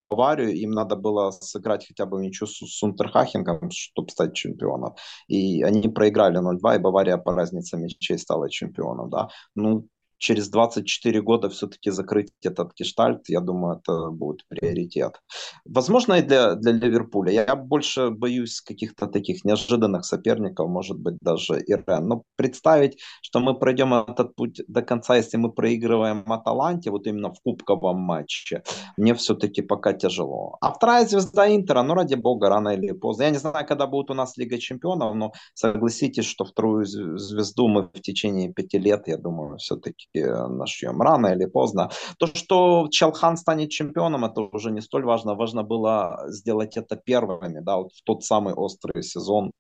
Баварию, 0.10 0.54
им 0.54 0.72
надо 0.72 0.96
было 0.96 1.32
сыграть 1.32 1.88
хотя 1.88 2.06
бы 2.06 2.22
ничего 2.22 2.48
с, 2.48 2.58
с 2.58 2.84
Унтерхахенгом, 2.84 3.70
чтобы 3.72 4.10
стать 4.10 4.34
чемпионом. 4.36 4.96
И 5.28 5.64
они 5.64 5.90
проиграли 5.90 6.40
0-2, 6.40 6.76
и 6.76 6.80
Бавария 6.80 7.18
по 7.18 7.34
разнице 7.34 7.78
мячей 7.78 8.18
стала 8.18 8.50
чемпионом. 8.50 9.10
Да. 9.10 9.30
Ну, 9.56 9.88
через 10.24 10.50
24 10.50 11.22
года 11.22 11.50
все-таки 11.50 11.92
закрыть 11.92 12.32
этот 12.44 12.72
гештальт, 12.80 13.28
я 13.28 13.42
думаю, 13.42 13.80
это 13.80 14.10
будет 14.10 14.48
приоритет. 14.48 15.20
Возможно, 15.66 16.14
и 16.14 16.22
для, 16.22 16.56
для 16.56 16.72
Ливерпуля. 16.72 17.32
Я 17.32 17.56
больше 17.56 18.10
боюсь 18.10 18.62
каких-то 18.62 19.08
таких 19.08 19.44
неожиданных 19.44 20.06
соперников, 20.06 20.70
может 20.70 20.98
быть, 20.98 21.18
даже 21.22 21.62
Ирен. 21.68 22.08
Но 22.08 22.24
представить, 22.38 23.00
что 23.22 23.40
мы 23.40 23.54
пройдем 23.60 23.94
этот 23.94 24.34
путь 24.36 24.62
до 24.68 24.82
конца, 24.82 25.18
если 25.18 25.36
мы 25.38 25.52
проигрываем 25.52 26.24
Аталанте, 26.32 26.90
вот 26.90 27.06
именно 27.06 27.34
в 27.34 27.42
кубковом 27.44 27.98
матче, 27.98 28.64
мне 28.98 29.14
все-таки 29.14 29.62
пока 29.62 29.92
тяжело. 29.92 30.58
А 30.62 30.72
вторая 30.72 31.06
звезда 31.06 31.54
Интера, 31.54 31.84
ну, 31.84 31.96
ради 31.96 32.16
бога, 32.16 32.48
рано 32.48 32.70
или 32.70 32.94
поздно. 32.94 33.24
Я 33.24 33.32
не 33.32 33.40
знаю, 33.40 33.68
когда 33.68 33.88
будет 33.88 34.10
у 34.10 34.14
нас 34.14 34.38
Лига 34.38 34.58
Чемпионов, 34.58 35.16
но 35.16 35.34
согласитесь, 35.54 36.26
что 36.26 36.46
вторую 36.46 36.86
звезду 36.86 37.68
мы 37.68 37.90
в 37.94 38.02
течение 38.02 38.54
пяти 38.54 38.80
лет, 38.80 39.08
я 39.08 39.18
думаю, 39.18 39.58
все-таки 39.58 40.08
нашьем 40.22 41.02
рано 41.02 41.28
или 41.28 41.46
поздно. 41.46 41.90
То, 42.18 42.28
что 42.28 42.88
Челхан 42.90 43.38
станет 43.38 43.70
чемпионом, 43.70 44.26
это 44.26 44.42
уже 44.42 44.72
не 44.72 44.82
столь 44.82 45.06
важно. 45.06 45.36
Важно 45.36 45.64
было 45.64 46.26
сделать 46.28 46.78
это 46.78 46.96
первыми, 46.96 47.60
да, 47.60 47.78
вот 47.78 47.92
в 47.94 48.04
тот 48.04 48.24
самый 48.24 48.54
острый 48.54 49.04
сезон 49.04 49.52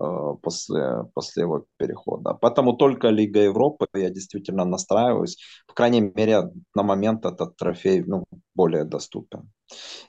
э, 0.00 0.04
после, 0.42 1.04
после 1.14 1.42
его 1.42 1.64
перехода. 1.76 2.34
Поэтому 2.34 2.72
только 2.74 3.08
Лига 3.08 3.40
Европы, 3.40 3.86
я 3.94 4.10
действительно 4.10 4.64
настраиваюсь. 4.64 5.38
По 5.66 5.74
крайней 5.74 6.00
мере, 6.00 6.50
на 6.74 6.82
момент 6.82 7.24
этот 7.26 7.56
трофей 7.56 8.02
ну, 8.06 8.24
более 8.54 8.84
доступен. 8.84 9.50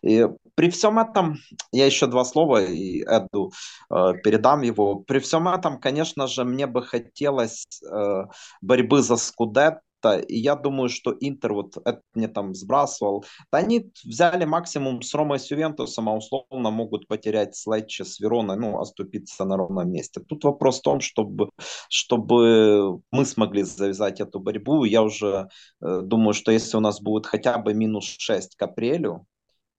И 0.02 0.28
при 0.56 0.70
всем 0.70 1.00
этом, 1.00 1.38
я 1.72 1.86
еще 1.86 2.08
два 2.08 2.24
слова 2.24 2.64
и 2.64 3.02
Эду 3.04 3.52
э, 3.90 4.14
передам 4.24 4.62
его. 4.62 4.96
При 5.00 5.20
всем 5.20 5.48
этом, 5.48 5.80
конечно 5.80 6.28
же, 6.28 6.44
мне 6.46 6.68
бы 6.68 6.82
хотелось 6.82 7.66
э, 7.84 8.26
борьбы 8.62 9.02
за 9.02 9.18
Скудет 9.18 9.80
и 10.28 10.38
я 10.38 10.56
думаю, 10.56 10.90
что 10.90 11.16
Интер, 11.20 11.54
вот 11.54 11.78
это 11.78 12.02
мне 12.14 12.28
там 12.28 12.54
сбрасывал, 12.54 13.26
да 13.52 13.60
они 13.60 13.92
взяли 14.04 14.46
максимум 14.46 15.02
с 15.02 15.14
Ромой 15.14 15.40
с 15.40 15.52
Ювентусом, 15.52 16.10
а 16.10 16.16
условно 16.16 16.72
могут 16.72 17.08
потерять 17.08 17.56
с 17.56 17.68
с 17.70 18.20
Вероной, 18.20 18.58
ну, 18.58 18.80
оступиться 18.80 19.46
на 19.46 19.58
ровном 19.58 19.92
месте. 19.92 20.22
Тут 20.22 20.44
вопрос 20.44 20.80
в 20.80 20.84
том, 20.84 21.02
чтобы, 21.02 21.50
чтобы 21.90 23.02
мы 23.12 23.26
смогли 23.26 23.64
завязать 23.64 24.22
эту 24.22 24.40
борьбу. 24.40 24.84
Я 24.84 25.04
уже 25.04 25.50
э, 25.82 26.02
думаю, 26.04 26.34
что 26.34 26.52
если 26.52 26.78
у 26.78 26.82
нас 26.82 27.02
будет 27.02 27.26
хотя 27.26 27.58
бы 27.58 27.74
минус 27.74 28.06
6 28.06 28.56
к 28.56 28.62
апрелю, 28.62 29.26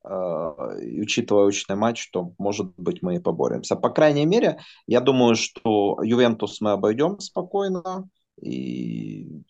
Uh, 0.03 0.81
и 0.81 0.99
учитывая 1.03 1.45
очный 1.45 1.77
матч, 1.77 2.11
то, 2.11 2.33
может 2.39 2.73
быть, 2.79 3.03
мы 3.03 3.16
и 3.16 3.18
поборемся. 3.18 3.77
По 3.77 3.91
крайней 3.91 4.25
мере, 4.25 4.59
я 4.87 5.03
думаю, 5.03 5.35
что 5.35 5.99
Ювентус 6.03 6.62
мы 6.62 6.71
обойдем 6.71 7.18
спокойно, 7.18 8.09
и 8.41 9.43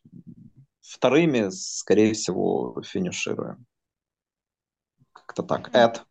вторыми, 0.80 1.50
скорее 1.50 2.14
всего, 2.14 2.82
финишируем. 2.84 3.66
Как-то 5.12 5.42
так. 5.42 5.70
Эд? 5.74 6.04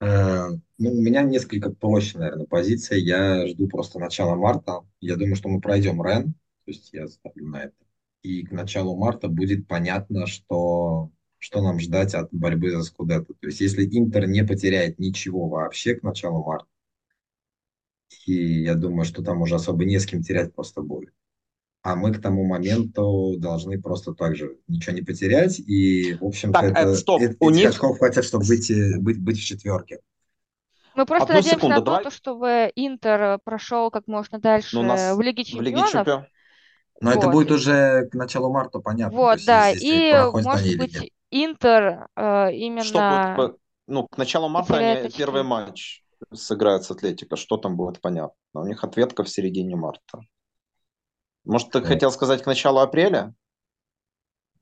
Э, 0.00 0.48
ну, 0.78 0.90
у 0.90 1.02
меня 1.02 1.22
несколько 1.22 1.70
проще, 1.70 2.18
наверное, 2.18 2.46
позиция. 2.46 2.98
Я 2.98 3.46
жду 3.46 3.68
просто 3.68 3.98
начала 3.98 4.36
марта. 4.36 4.80
Я 5.00 5.16
думаю, 5.16 5.36
что 5.36 5.48
мы 5.48 5.60
пройдем 5.60 6.02
Рен. 6.02 6.34
То 6.64 6.70
есть 6.70 6.92
я 6.92 7.08
ставлю 7.08 7.46
на 7.46 7.64
это. 7.64 7.74
И 8.22 8.44
к 8.44 8.52
началу 8.52 8.96
марта 8.96 9.28
будет 9.28 9.66
понятно, 9.66 10.26
что, 10.26 11.10
что 11.38 11.62
нам 11.62 11.80
ждать 11.80 12.14
от 12.14 12.32
борьбы 12.32 12.70
за 12.70 12.82
Скудетто. 12.82 13.34
То 13.34 13.46
есть 13.46 13.60
если 13.60 13.84
Интер 13.86 14.26
не 14.28 14.44
потеряет 14.44 14.98
ничего 14.98 15.48
вообще 15.48 15.94
к 15.94 16.02
началу 16.02 16.44
марта, 16.44 16.68
и 18.26 18.62
я 18.62 18.74
думаю, 18.74 19.04
что 19.04 19.22
там 19.22 19.42
уже 19.42 19.54
особо 19.54 19.84
не 19.84 19.98
с 19.98 20.06
кем 20.06 20.22
терять 20.22 20.54
просто 20.54 20.82
будет 20.82 21.14
а 21.82 21.94
мы 21.94 22.12
к 22.12 22.20
тому 22.20 22.44
моменту 22.44 23.36
должны 23.38 23.80
просто 23.80 24.12
так 24.12 24.36
же 24.36 24.56
ничего 24.66 24.94
не 24.94 25.02
потерять. 25.02 25.58
И, 25.60 26.14
в 26.20 26.24
общем-то, 26.24 26.60
так, 26.60 26.76
это, 26.76 26.94
стоп. 26.94 27.22
это, 27.22 27.36
у 27.40 27.50
них... 27.50 27.70
очков 27.70 27.98
хватит, 27.98 28.24
чтобы 28.24 28.46
быть, 28.46 28.70
э, 28.70 28.98
быть, 28.98 29.22
быть 29.22 29.38
в 29.38 29.44
четверке. 29.44 30.00
Мы 30.94 31.06
просто 31.06 31.24
Одну 31.24 31.34
надеемся 31.36 31.56
секунду, 31.56 31.76
на 31.76 31.84
давай... 31.84 32.04
то, 32.04 32.10
чтобы 32.10 32.72
Интер 32.74 33.38
прошел 33.44 33.90
как 33.90 34.08
можно 34.08 34.40
дальше 34.40 34.76
ну, 34.76 34.82
нас 34.82 35.16
в 35.16 35.20
Лиге 35.20 35.44
Чемпионов. 35.44 35.62
В 35.62 35.76
Лиге 35.76 35.92
Чемпион. 35.92 36.26
Но 37.00 37.10
вот. 37.10 37.18
это 37.18 37.28
будет 37.28 37.50
уже 37.52 38.08
к 38.10 38.14
началу 38.14 38.52
марта, 38.52 38.80
понятно. 38.80 39.16
Вот, 39.16 39.34
есть, 39.34 39.46
да, 39.46 39.70
и, 39.70 40.12
может 40.32 40.76
быть, 40.78 41.12
Интер 41.30 42.08
э, 42.16 42.52
именно... 42.54 42.82
Что 42.82 43.34
будет, 43.36 43.56
ну, 43.86 44.08
к 44.08 44.18
началу 44.18 44.48
марта 44.48 44.76
они 44.76 45.08
первый 45.10 45.44
матч 45.44 46.02
сыграют 46.34 46.84
с 46.84 46.90
Атлетико, 46.90 47.36
что 47.36 47.56
там 47.56 47.76
будет 47.76 48.00
понятно. 48.00 48.34
У 48.54 48.64
них 48.64 48.82
ответка 48.82 49.22
в 49.22 49.28
середине 49.28 49.76
марта. 49.76 50.20
Может, 51.48 51.70
ты 51.70 51.82
хотел 51.82 52.12
сказать 52.12 52.42
к 52.42 52.46
началу 52.46 52.80
апреля? 52.80 53.34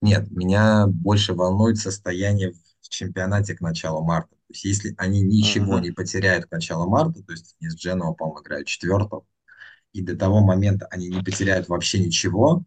Нет, 0.01 0.31
меня 0.31 0.87
больше 0.87 1.35
волнует 1.35 1.79
состояние 1.79 2.53
в 2.81 2.89
чемпионате 2.89 3.57
к 3.57 3.61
началу 3.61 4.05
марта. 4.05 4.31
То 4.31 4.53
есть, 4.53 4.65
если 4.65 4.95
они 4.97 5.23
ничего 5.23 5.79
uh-huh. 5.79 5.83
не 5.83 5.91
потеряют 5.91 6.47
к 6.47 6.53
началу 6.53 6.89
марта, 6.89 7.25
то 7.25 7.33
есть 7.33 7.57
они 7.61 7.71
с 7.71 7.77
Дженова, 7.77 8.15
по-моему, 8.15 8.41
играют 8.41 8.69
четвертого, 8.69 9.27
и 9.93 10.01
до 10.01 10.17
того 10.17 10.41
момента 10.41 10.87
они 10.93 11.09
не 11.09 11.23
потеряют 11.23 11.69
вообще 11.69 11.99
ничего, 11.99 12.63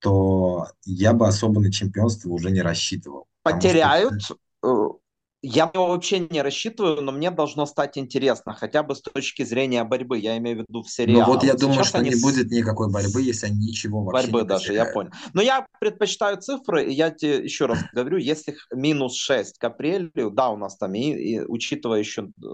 то 0.00 0.68
я 0.84 1.14
бы 1.14 1.26
особо 1.26 1.62
на 1.62 1.72
чемпионство 1.72 2.28
уже 2.28 2.50
не 2.50 2.60
рассчитывал. 2.60 3.26
Потеряют? 3.42 4.20
Что... 4.20 5.00
Я 5.44 5.70
вообще 5.74 6.20
не 6.20 6.40
рассчитываю, 6.40 7.02
но 7.02 7.10
мне 7.10 7.32
должно 7.32 7.66
стать 7.66 7.98
интересно, 7.98 8.54
хотя 8.54 8.84
бы 8.84 8.94
с 8.94 9.02
точки 9.02 9.42
зрения 9.42 9.82
борьбы. 9.82 10.18
Я 10.18 10.38
имею 10.38 10.58
в 10.58 10.60
виду 10.60 10.82
в 10.82 10.88
сериале. 10.88 11.20
Ну 11.20 11.26
вот 11.26 11.42
я 11.42 11.54
думаю, 11.54 11.84
что 11.84 11.98
они... 11.98 12.10
не 12.10 12.22
будет 12.22 12.50
никакой 12.50 12.90
борьбы, 12.92 13.22
если 13.22 13.46
они 13.46 13.66
ничего 13.66 14.04
вообще 14.04 14.28
борьбы 14.28 14.42
не 14.42 14.46
даже, 14.46 14.66
потеряют. 14.68 14.88
я 14.88 14.94
понял. 14.94 15.10
Но 15.34 15.42
я 15.42 15.66
предпочитаю 15.80 16.40
цифры, 16.40 16.84
и 16.84 16.92
я 16.92 17.10
тебе 17.10 17.38
еще 17.38 17.66
раз 17.66 17.80
говорю, 17.92 18.18
если 18.18 18.56
минус 18.72 19.16
6 19.16 19.58
к 19.58 19.64
апрелю, 19.64 20.30
да, 20.30 20.50
у 20.50 20.56
нас 20.56 20.76
там, 20.76 20.94
и, 20.94 21.10
и 21.10 21.40
учитывая 21.40 21.98
еще 21.98 22.22
э, 22.22 22.48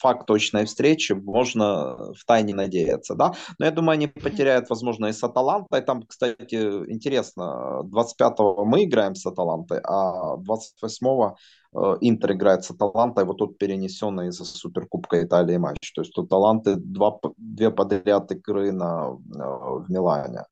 факт 0.00 0.26
точной 0.26 0.64
встречи, 0.66 1.12
можно 1.12 2.12
в 2.14 2.24
тайне 2.26 2.54
надеяться, 2.54 3.14
да. 3.14 3.32
Но 3.58 3.66
я 3.66 3.72
думаю, 3.72 3.92
они 3.92 4.06
потеряют, 4.06 4.68
возможно, 4.70 5.06
и 5.06 5.12
с 5.12 5.22
Аталантой. 5.22 5.80
Там, 5.82 6.02
кстати, 6.02 6.56
интересно, 6.90 7.82
25-го 7.84 8.64
мы 8.64 8.84
играем 8.84 9.14
с 9.14 9.26
Аталантой, 9.26 9.80
а 9.84 10.36
28-го 10.36 11.36
Э, 11.74 11.96
Интер 12.00 12.32
играет 12.32 12.64
с 12.64 12.70
Аталантой, 12.70 13.24
вот 13.24 13.38
тут 13.38 13.58
перенесенный 13.58 14.28
из-за 14.28 14.44
Суперкубка 14.44 15.22
Италии 15.22 15.56
матч. 15.56 15.92
То 15.92 16.02
есть 16.02 16.12
тут 16.12 16.28
Таланты 16.28 16.76
два, 16.76 17.18
две 17.36 17.70
подряд 17.70 18.30
игры 18.32 18.72
на, 18.72 19.10
э, 19.10 19.38
в 19.38 19.86
Милане. 19.88 20.44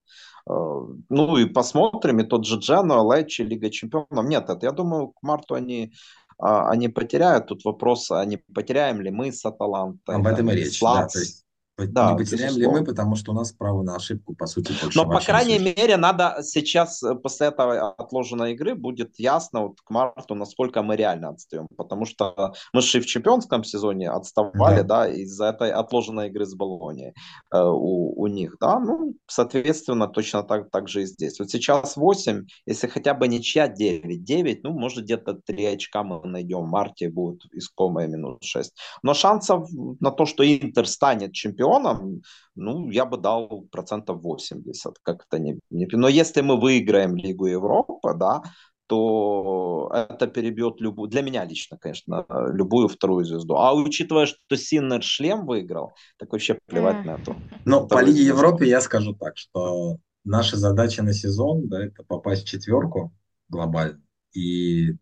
Э, 0.48 0.80
ну 1.08 1.36
и 1.36 1.46
посмотрим, 1.46 2.20
и 2.20 2.24
тот 2.24 2.44
же 2.44 2.58
Джено, 2.58 3.02
Лечи, 3.02 3.42
Лига 3.42 3.70
Чемпионов. 3.70 4.26
Нет, 4.26 4.50
это, 4.50 4.66
я 4.66 4.72
думаю, 4.72 5.08
к 5.08 5.22
марту 5.22 5.54
они 5.54 5.92
они 6.38 6.88
потеряют. 6.88 7.46
Тут 7.46 7.64
вопрос, 7.64 8.10
а 8.10 8.24
не 8.24 8.36
потеряем 8.36 9.00
ли 9.00 9.10
мы 9.10 9.32
с 9.32 9.44
Аталантой. 9.44 10.16
Об 10.16 10.26
этом 10.26 10.50
и 10.50 10.54
речь, 10.54 10.80
да. 10.80 11.06
То 11.06 11.18
есть 11.18 11.45
да, 11.78 12.12
не 12.12 12.18
потеряем 12.18 12.54
безусловно. 12.54 12.76
ли 12.76 12.80
мы, 12.80 12.86
потому 12.86 13.16
что 13.16 13.32
у 13.32 13.34
нас 13.34 13.52
право 13.52 13.82
на 13.82 13.96
ошибку, 13.96 14.34
по 14.34 14.46
сути, 14.46 14.72
больше. 14.80 14.98
Но, 14.98 15.04
по 15.04 15.20
крайней 15.20 15.58
мере, 15.58 15.98
надо 15.98 16.38
сейчас, 16.42 17.02
э, 17.02 17.14
после 17.14 17.48
этой 17.48 17.78
отложенной 17.78 18.52
игры, 18.52 18.74
будет 18.74 19.18
ясно 19.18 19.60
вот 19.60 19.80
к 19.82 19.90
марту, 19.90 20.34
насколько 20.34 20.82
мы 20.82 20.96
реально 20.96 21.30
отстаем. 21.30 21.68
Потому 21.76 22.06
что 22.06 22.54
мы 22.72 22.80
же 22.80 23.00
в 23.00 23.06
чемпионском 23.06 23.62
сезоне 23.62 24.10
отставали, 24.10 24.80
да, 24.82 25.04
да 25.04 25.08
из-за 25.08 25.46
этой 25.46 25.70
отложенной 25.70 26.28
игры 26.28 26.46
с 26.46 26.54
Болонией 26.54 27.12
э, 27.52 27.60
у, 27.60 28.22
у 28.22 28.26
них, 28.26 28.56
да. 28.58 28.80
Ну, 28.80 29.14
соответственно, 29.26 30.08
точно 30.08 30.42
так, 30.44 30.70
так 30.70 30.88
же 30.88 31.02
и 31.02 31.06
здесь. 31.06 31.38
Вот 31.38 31.50
сейчас 31.50 31.96
8, 31.96 32.46
если 32.64 32.86
хотя 32.86 33.12
бы 33.12 33.28
ничья 33.28 33.68
9, 33.68 34.24
9, 34.24 34.64
ну, 34.64 34.70
может, 34.70 35.04
где-то 35.04 35.34
3 35.34 35.66
очка 35.66 36.02
мы 36.02 36.26
найдем 36.26 36.60
в 36.60 36.68
марте, 36.68 37.10
будет 37.10 37.42
искомое 37.52 38.06
минус 38.06 38.38
6. 38.40 38.72
Но 39.02 39.12
шансов 39.12 39.68
на 40.00 40.10
то, 40.10 40.24
что 40.24 40.42
Интер 40.42 40.86
станет 40.86 41.32
чемпионом, 41.32 41.65
чемпионом, 41.66 42.22
ну, 42.54 42.90
я 42.90 43.04
бы 43.04 43.16
дал 43.18 43.66
процентов 43.70 44.22
80, 44.22 44.98
как-то 45.02 45.38
не, 45.38 45.58
не... 45.70 45.86
Но 45.92 46.08
если 46.08 46.42
мы 46.42 46.60
выиграем 46.60 47.16
Лигу 47.16 47.46
Европы, 47.46 48.14
да, 48.14 48.42
то 48.88 49.90
это 49.92 50.28
перебьет 50.28 50.80
любую, 50.80 51.10
для 51.10 51.22
меня 51.22 51.44
лично, 51.44 51.76
конечно, 51.76 52.24
любую 52.52 52.88
вторую 52.88 53.24
звезду. 53.24 53.56
А 53.56 53.74
учитывая, 53.74 54.26
что 54.26 54.56
Синнер 54.56 55.02
шлем 55.02 55.44
выиграл, 55.44 55.92
так 56.18 56.32
вообще 56.32 56.58
плевать 56.66 57.04
на 57.04 57.16
это. 57.16 57.36
Ну, 57.64 57.88
по 57.88 58.02
Лиге 58.02 58.22
Европы 58.22 58.64
я 58.64 58.80
скажу 58.80 59.14
так, 59.14 59.36
что 59.36 59.96
наша 60.24 60.56
задача 60.56 61.02
на 61.02 61.12
сезон, 61.12 61.68
да, 61.68 61.84
это 61.84 62.04
попасть 62.04 62.44
в 62.44 62.48
четверку 62.48 63.12
глобально. 63.48 64.00
И 64.32 64.92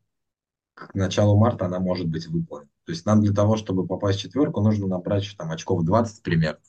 к 0.73 0.95
началу 0.95 1.37
марта 1.37 1.67
она 1.67 1.79
может 1.79 2.07
быть 2.07 2.27
выполнена. 2.27 2.71
То 2.85 2.93
есть 2.93 3.07
нам 3.07 3.23
для 3.23 3.33
того, 3.33 3.57
чтобы 3.57 3.87
попасть 3.87 4.19
в 4.19 4.23
четверку, 4.23 4.61
нужно 4.61 4.87
набрать 4.87 5.35
там 5.39 5.51
очков 5.51 5.85
20 5.85 6.23
примерно. 6.23 6.61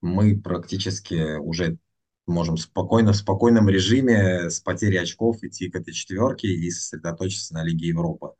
Мы 0.00 0.40
практически 0.40 1.36
уже 1.36 1.78
можем 2.26 2.56
спокойно, 2.56 3.12
в 3.12 3.16
спокойном 3.16 3.68
режиме 3.68 4.50
с 4.50 4.60
потерей 4.60 4.98
очков 4.98 5.42
идти 5.42 5.70
к 5.70 5.76
этой 5.76 5.92
четверке 5.92 6.48
и 6.48 6.70
сосредоточиться 6.70 7.54
на 7.54 7.62
Лиге 7.62 7.88
Европы. 7.88 8.32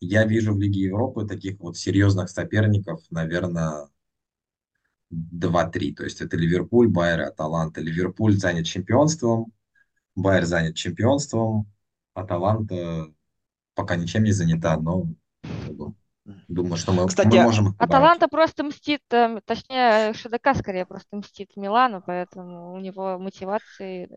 Я 0.00 0.24
вижу 0.24 0.54
в 0.54 0.58
Лиге 0.58 0.82
Европы 0.82 1.26
таких 1.26 1.58
вот 1.58 1.76
серьезных 1.76 2.30
соперников, 2.30 3.00
наверное, 3.10 3.88
2-3. 5.10 5.94
То 5.94 6.04
есть 6.04 6.20
это 6.20 6.36
Ливерпуль, 6.36 6.88
Байер, 6.88 7.22
Аталанта. 7.22 7.80
Ливерпуль 7.80 8.36
занят 8.36 8.66
чемпионством, 8.66 9.52
Байер 10.14 10.44
занят 10.44 10.76
чемпионством, 10.76 11.70
Аталанта 12.14 13.12
пока 13.74 13.96
ничем 13.96 14.24
не 14.24 14.32
занята, 14.32 14.76
но 14.76 15.06
думаю, 16.48 16.76
что 16.76 16.92
мы, 16.92 17.06
Кстати, 17.06 17.36
мы 17.36 17.42
можем... 17.42 17.74
Аталанта 17.78 18.28
просто 18.28 18.64
мстит, 18.64 19.02
э, 19.10 19.40
точнее, 19.44 20.12
ШДК 20.14 20.54
скорее 20.56 20.86
просто 20.86 21.16
мстит 21.16 21.50
Милану, 21.56 22.02
поэтому 22.04 22.74
у 22.74 22.78
него 22.78 23.18
мотивации 23.18 24.08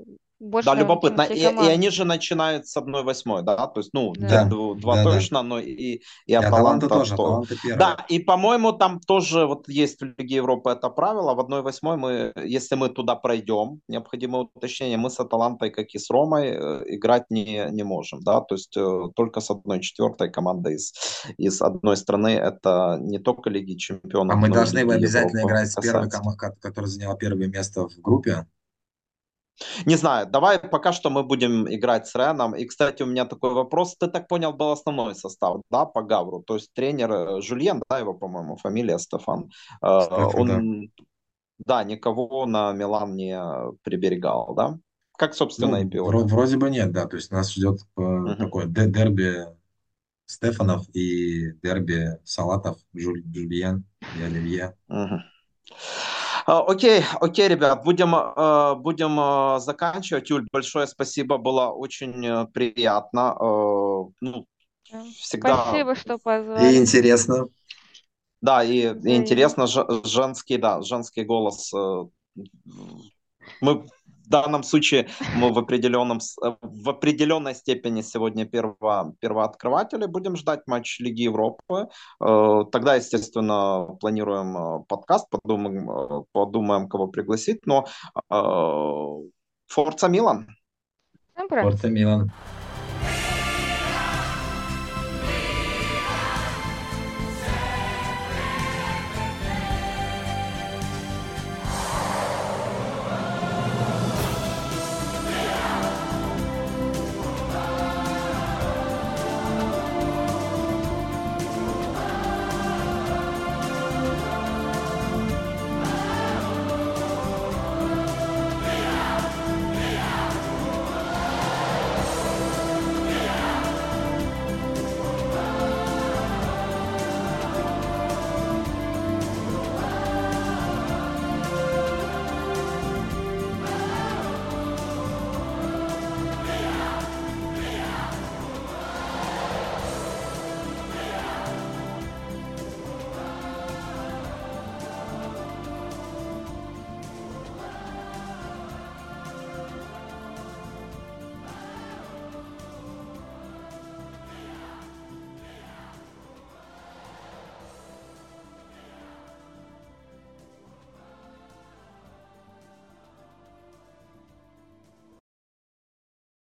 больше, 0.41 0.69
да, 0.69 0.75
любопытно. 0.75 1.21
И, 1.21 1.39
и 1.39 1.45
они 1.45 1.89
же 1.89 2.03
начинают 2.03 2.67
с 2.67 2.75
1-8, 2.75 3.43
да? 3.43 3.67
То 3.67 3.79
есть, 3.79 3.91
ну, 3.93 4.13
да. 4.17 4.45
два 4.45 4.95
да, 4.95 5.03
точно, 5.03 5.37
да. 5.37 5.43
но 5.43 5.59
и, 5.59 5.71
и, 5.71 6.01
и 6.25 6.33
Аталанта, 6.33 6.89
тоже. 6.89 7.15
То... 7.15 7.23
Аталанта 7.23 7.55
да, 7.77 8.05
и, 8.09 8.19
по-моему, 8.19 8.71
там 8.73 8.99
тоже 8.99 9.45
вот 9.45 9.69
есть 9.69 10.01
в 10.01 10.05
Лиге 10.17 10.37
Европы 10.37 10.71
это 10.71 10.89
правило. 10.89 11.35
В 11.35 11.39
1-8 11.39 11.95
мы, 11.97 12.33
если 12.43 12.75
мы 12.75 12.89
туда 12.89 13.15
пройдем, 13.15 13.81
необходимое 13.87 14.47
уточнение, 14.53 14.97
мы 14.97 15.09
с 15.11 15.19
Аталантой, 15.19 15.69
как 15.69 15.87
и 15.93 15.99
с 15.99 16.09
Ромой, 16.09 16.47
э, 16.47 16.83
играть 16.95 17.29
не, 17.29 17.67
не 17.69 17.83
можем, 17.83 18.21
да? 18.23 18.41
То 18.41 18.55
есть, 18.55 18.75
э, 18.75 19.09
только 19.15 19.41
с 19.41 19.51
одной 19.51 19.81
четвертой 19.81 20.31
командой 20.31 20.75
из, 20.75 20.93
из 21.37 21.61
одной 21.61 21.97
страны 21.97 22.29
это 22.29 22.97
не 22.99 23.19
только 23.19 23.49
Лиги 23.51 23.75
Чемпионов. 23.75 24.35
А 24.35 24.39
мы 24.39 24.49
должны 24.49 24.79
обязательно 24.79 25.39
Европы 25.39 25.53
играть 25.53 25.71
с 25.71 25.75
первой 25.75 26.09
командой, 26.09 26.51
которая 26.59 26.89
заняла 26.89 27.15
первое 27.15 27.47
место 27.47 27.87
в 27.87 28.01
группе? 28.01 28.47
Не 29.85 29.95
знаю, 29.95 30.27
давай 30.27 30.59
пока 30.59 30.91
что 30.91 31.09
мы 31.09 31.23
будем 31.23 31.67
играть 31.71 32.07
с 32.07 32.15
Реном. 32.15 32.55
И, 32.55 32.65
кстати, 32.65 33.03
у 33.03 33.05
меня 33.05 33.25
такой 33.25 33.53
вопрос. 33.53 33.95
Ты 33.95 34.07
так 34.07 34.27
понял, 34.27 34.53
был 34.53 34.71
основной 34.71 35.15
состав, 35.15 35.61
да, 35.69 35.85
по 35.85 36.01
Гавру? 36.01 36.41
То 36.41 36.55
есть 36.55 36.73
тренер 36.73 37.11
э, 37.11 37.41
Жульен, 37.41 37.81
да, 37.89 37.99
его, 37.99 38.13
по-моему, 38.13 38.57
фамилия 38.57 38.97
Стефан. 38.97 39.51
Э, 39.83 40.01
Стефан 40.01 40.35
Он, 40.35 40.81
да. 40.81 41.03
да, 41.59 41.83
никого 41.83 42.45
на 42.45 42.71
Милан 42.73 43.15
не 43.15 43.39
приберегал, 43.83 44.53
да? 44.55 44.77
Как, 45.17 45.35
собственно, 45.35 45.77
ну, 45.77 45.83
и 45.83 45.87
Пиоли. 45.87 46.23
Вроде 46.23 46.57
бы 46.57 46.69
нет, 46.69 46.91
да. 46.91 47.05
То 47.05 47.17
есть 47.17 47.31
нас 47.31 47.53
ждет 47.53 47.81
uh-huh. 47.95 48.37
такое 48.37 48.65
дерби 48.65 49.45
Стефанов 50.25 50.89
и 50.95 51.51
дерби 51.61 52.17
Салатов, 52.23 52.79
Жуль, 52.93 53.23
Жульен 53.31 53.85
и 54.17 54.23
Оливье. 54.23 54.75
Uh-huh. 54.89 55.19
Окей, 56.51 57.01
окей, 57.21 57.47
ребят, 57.47 57.81
будем, 57.85 58.13
э, 58.13 58.75
будем 58.75 59.17
э, 59.17 59.59
заканчивать. 59.61 60.29
Юль, 60.29 60.45
большое 60.51 60.85
спасибо, 60.85 61.37
было 61.37 61.69
очень 61.69 62.25
э, 62.25 62.45
приятно. 62.47 63.35
Ну, 64.19 64.45
всегда... 65.17 65.63
Спасибо, 65.63 65.95
что 65.95 66.17
позвали. 66.17 66.73
И 66.73 66.77
интересно. 66.77 67.47
Да, 68.41 68.65
и, 68.65 68.79
и 68.79 69.15
интересно, 69.15 69.65
женский, 69.65 70.57
да, 70.57 70.81
женский 70.81 71.23
голос. 71.23 71.71
Мы 73.61 73.85
данном 74.31 74.63
случае 74.63 75.09
мы 75.35 75.53
в, 75.53 75.59
определенном, 75.59 76.19
в 76.61 76.89
определенной 76.89 77.53
степени 77.53 78.01
сегодня 78.01 78.45
перво, 78.45 79.13
первооткрыватели. 79.19 80.07
Будем 80.07 80.35
ждать 80.35 80.61
матч 80.67 80.99
Лиги 80.99 81.23
Европы. 81.23 81.87
Э, 82.19 82.63
тогда, 82.71 82.95
естественно, 82.95 83.87
планируем 83.99 84.57
э, 84.57 84.83
подкаст, 84.87 85.29
подумаем, 85.29 85.91
э, 85.91 86.23
подумаем 86.31 86.89
кого 86.89 87.07
пригласить. 87.07 87.65
Но 87.65 87.85
Форца 89.67 90.07
Милан. 90.07 90.47
Форца 91.35 91.89
Милан. 91.89 92.31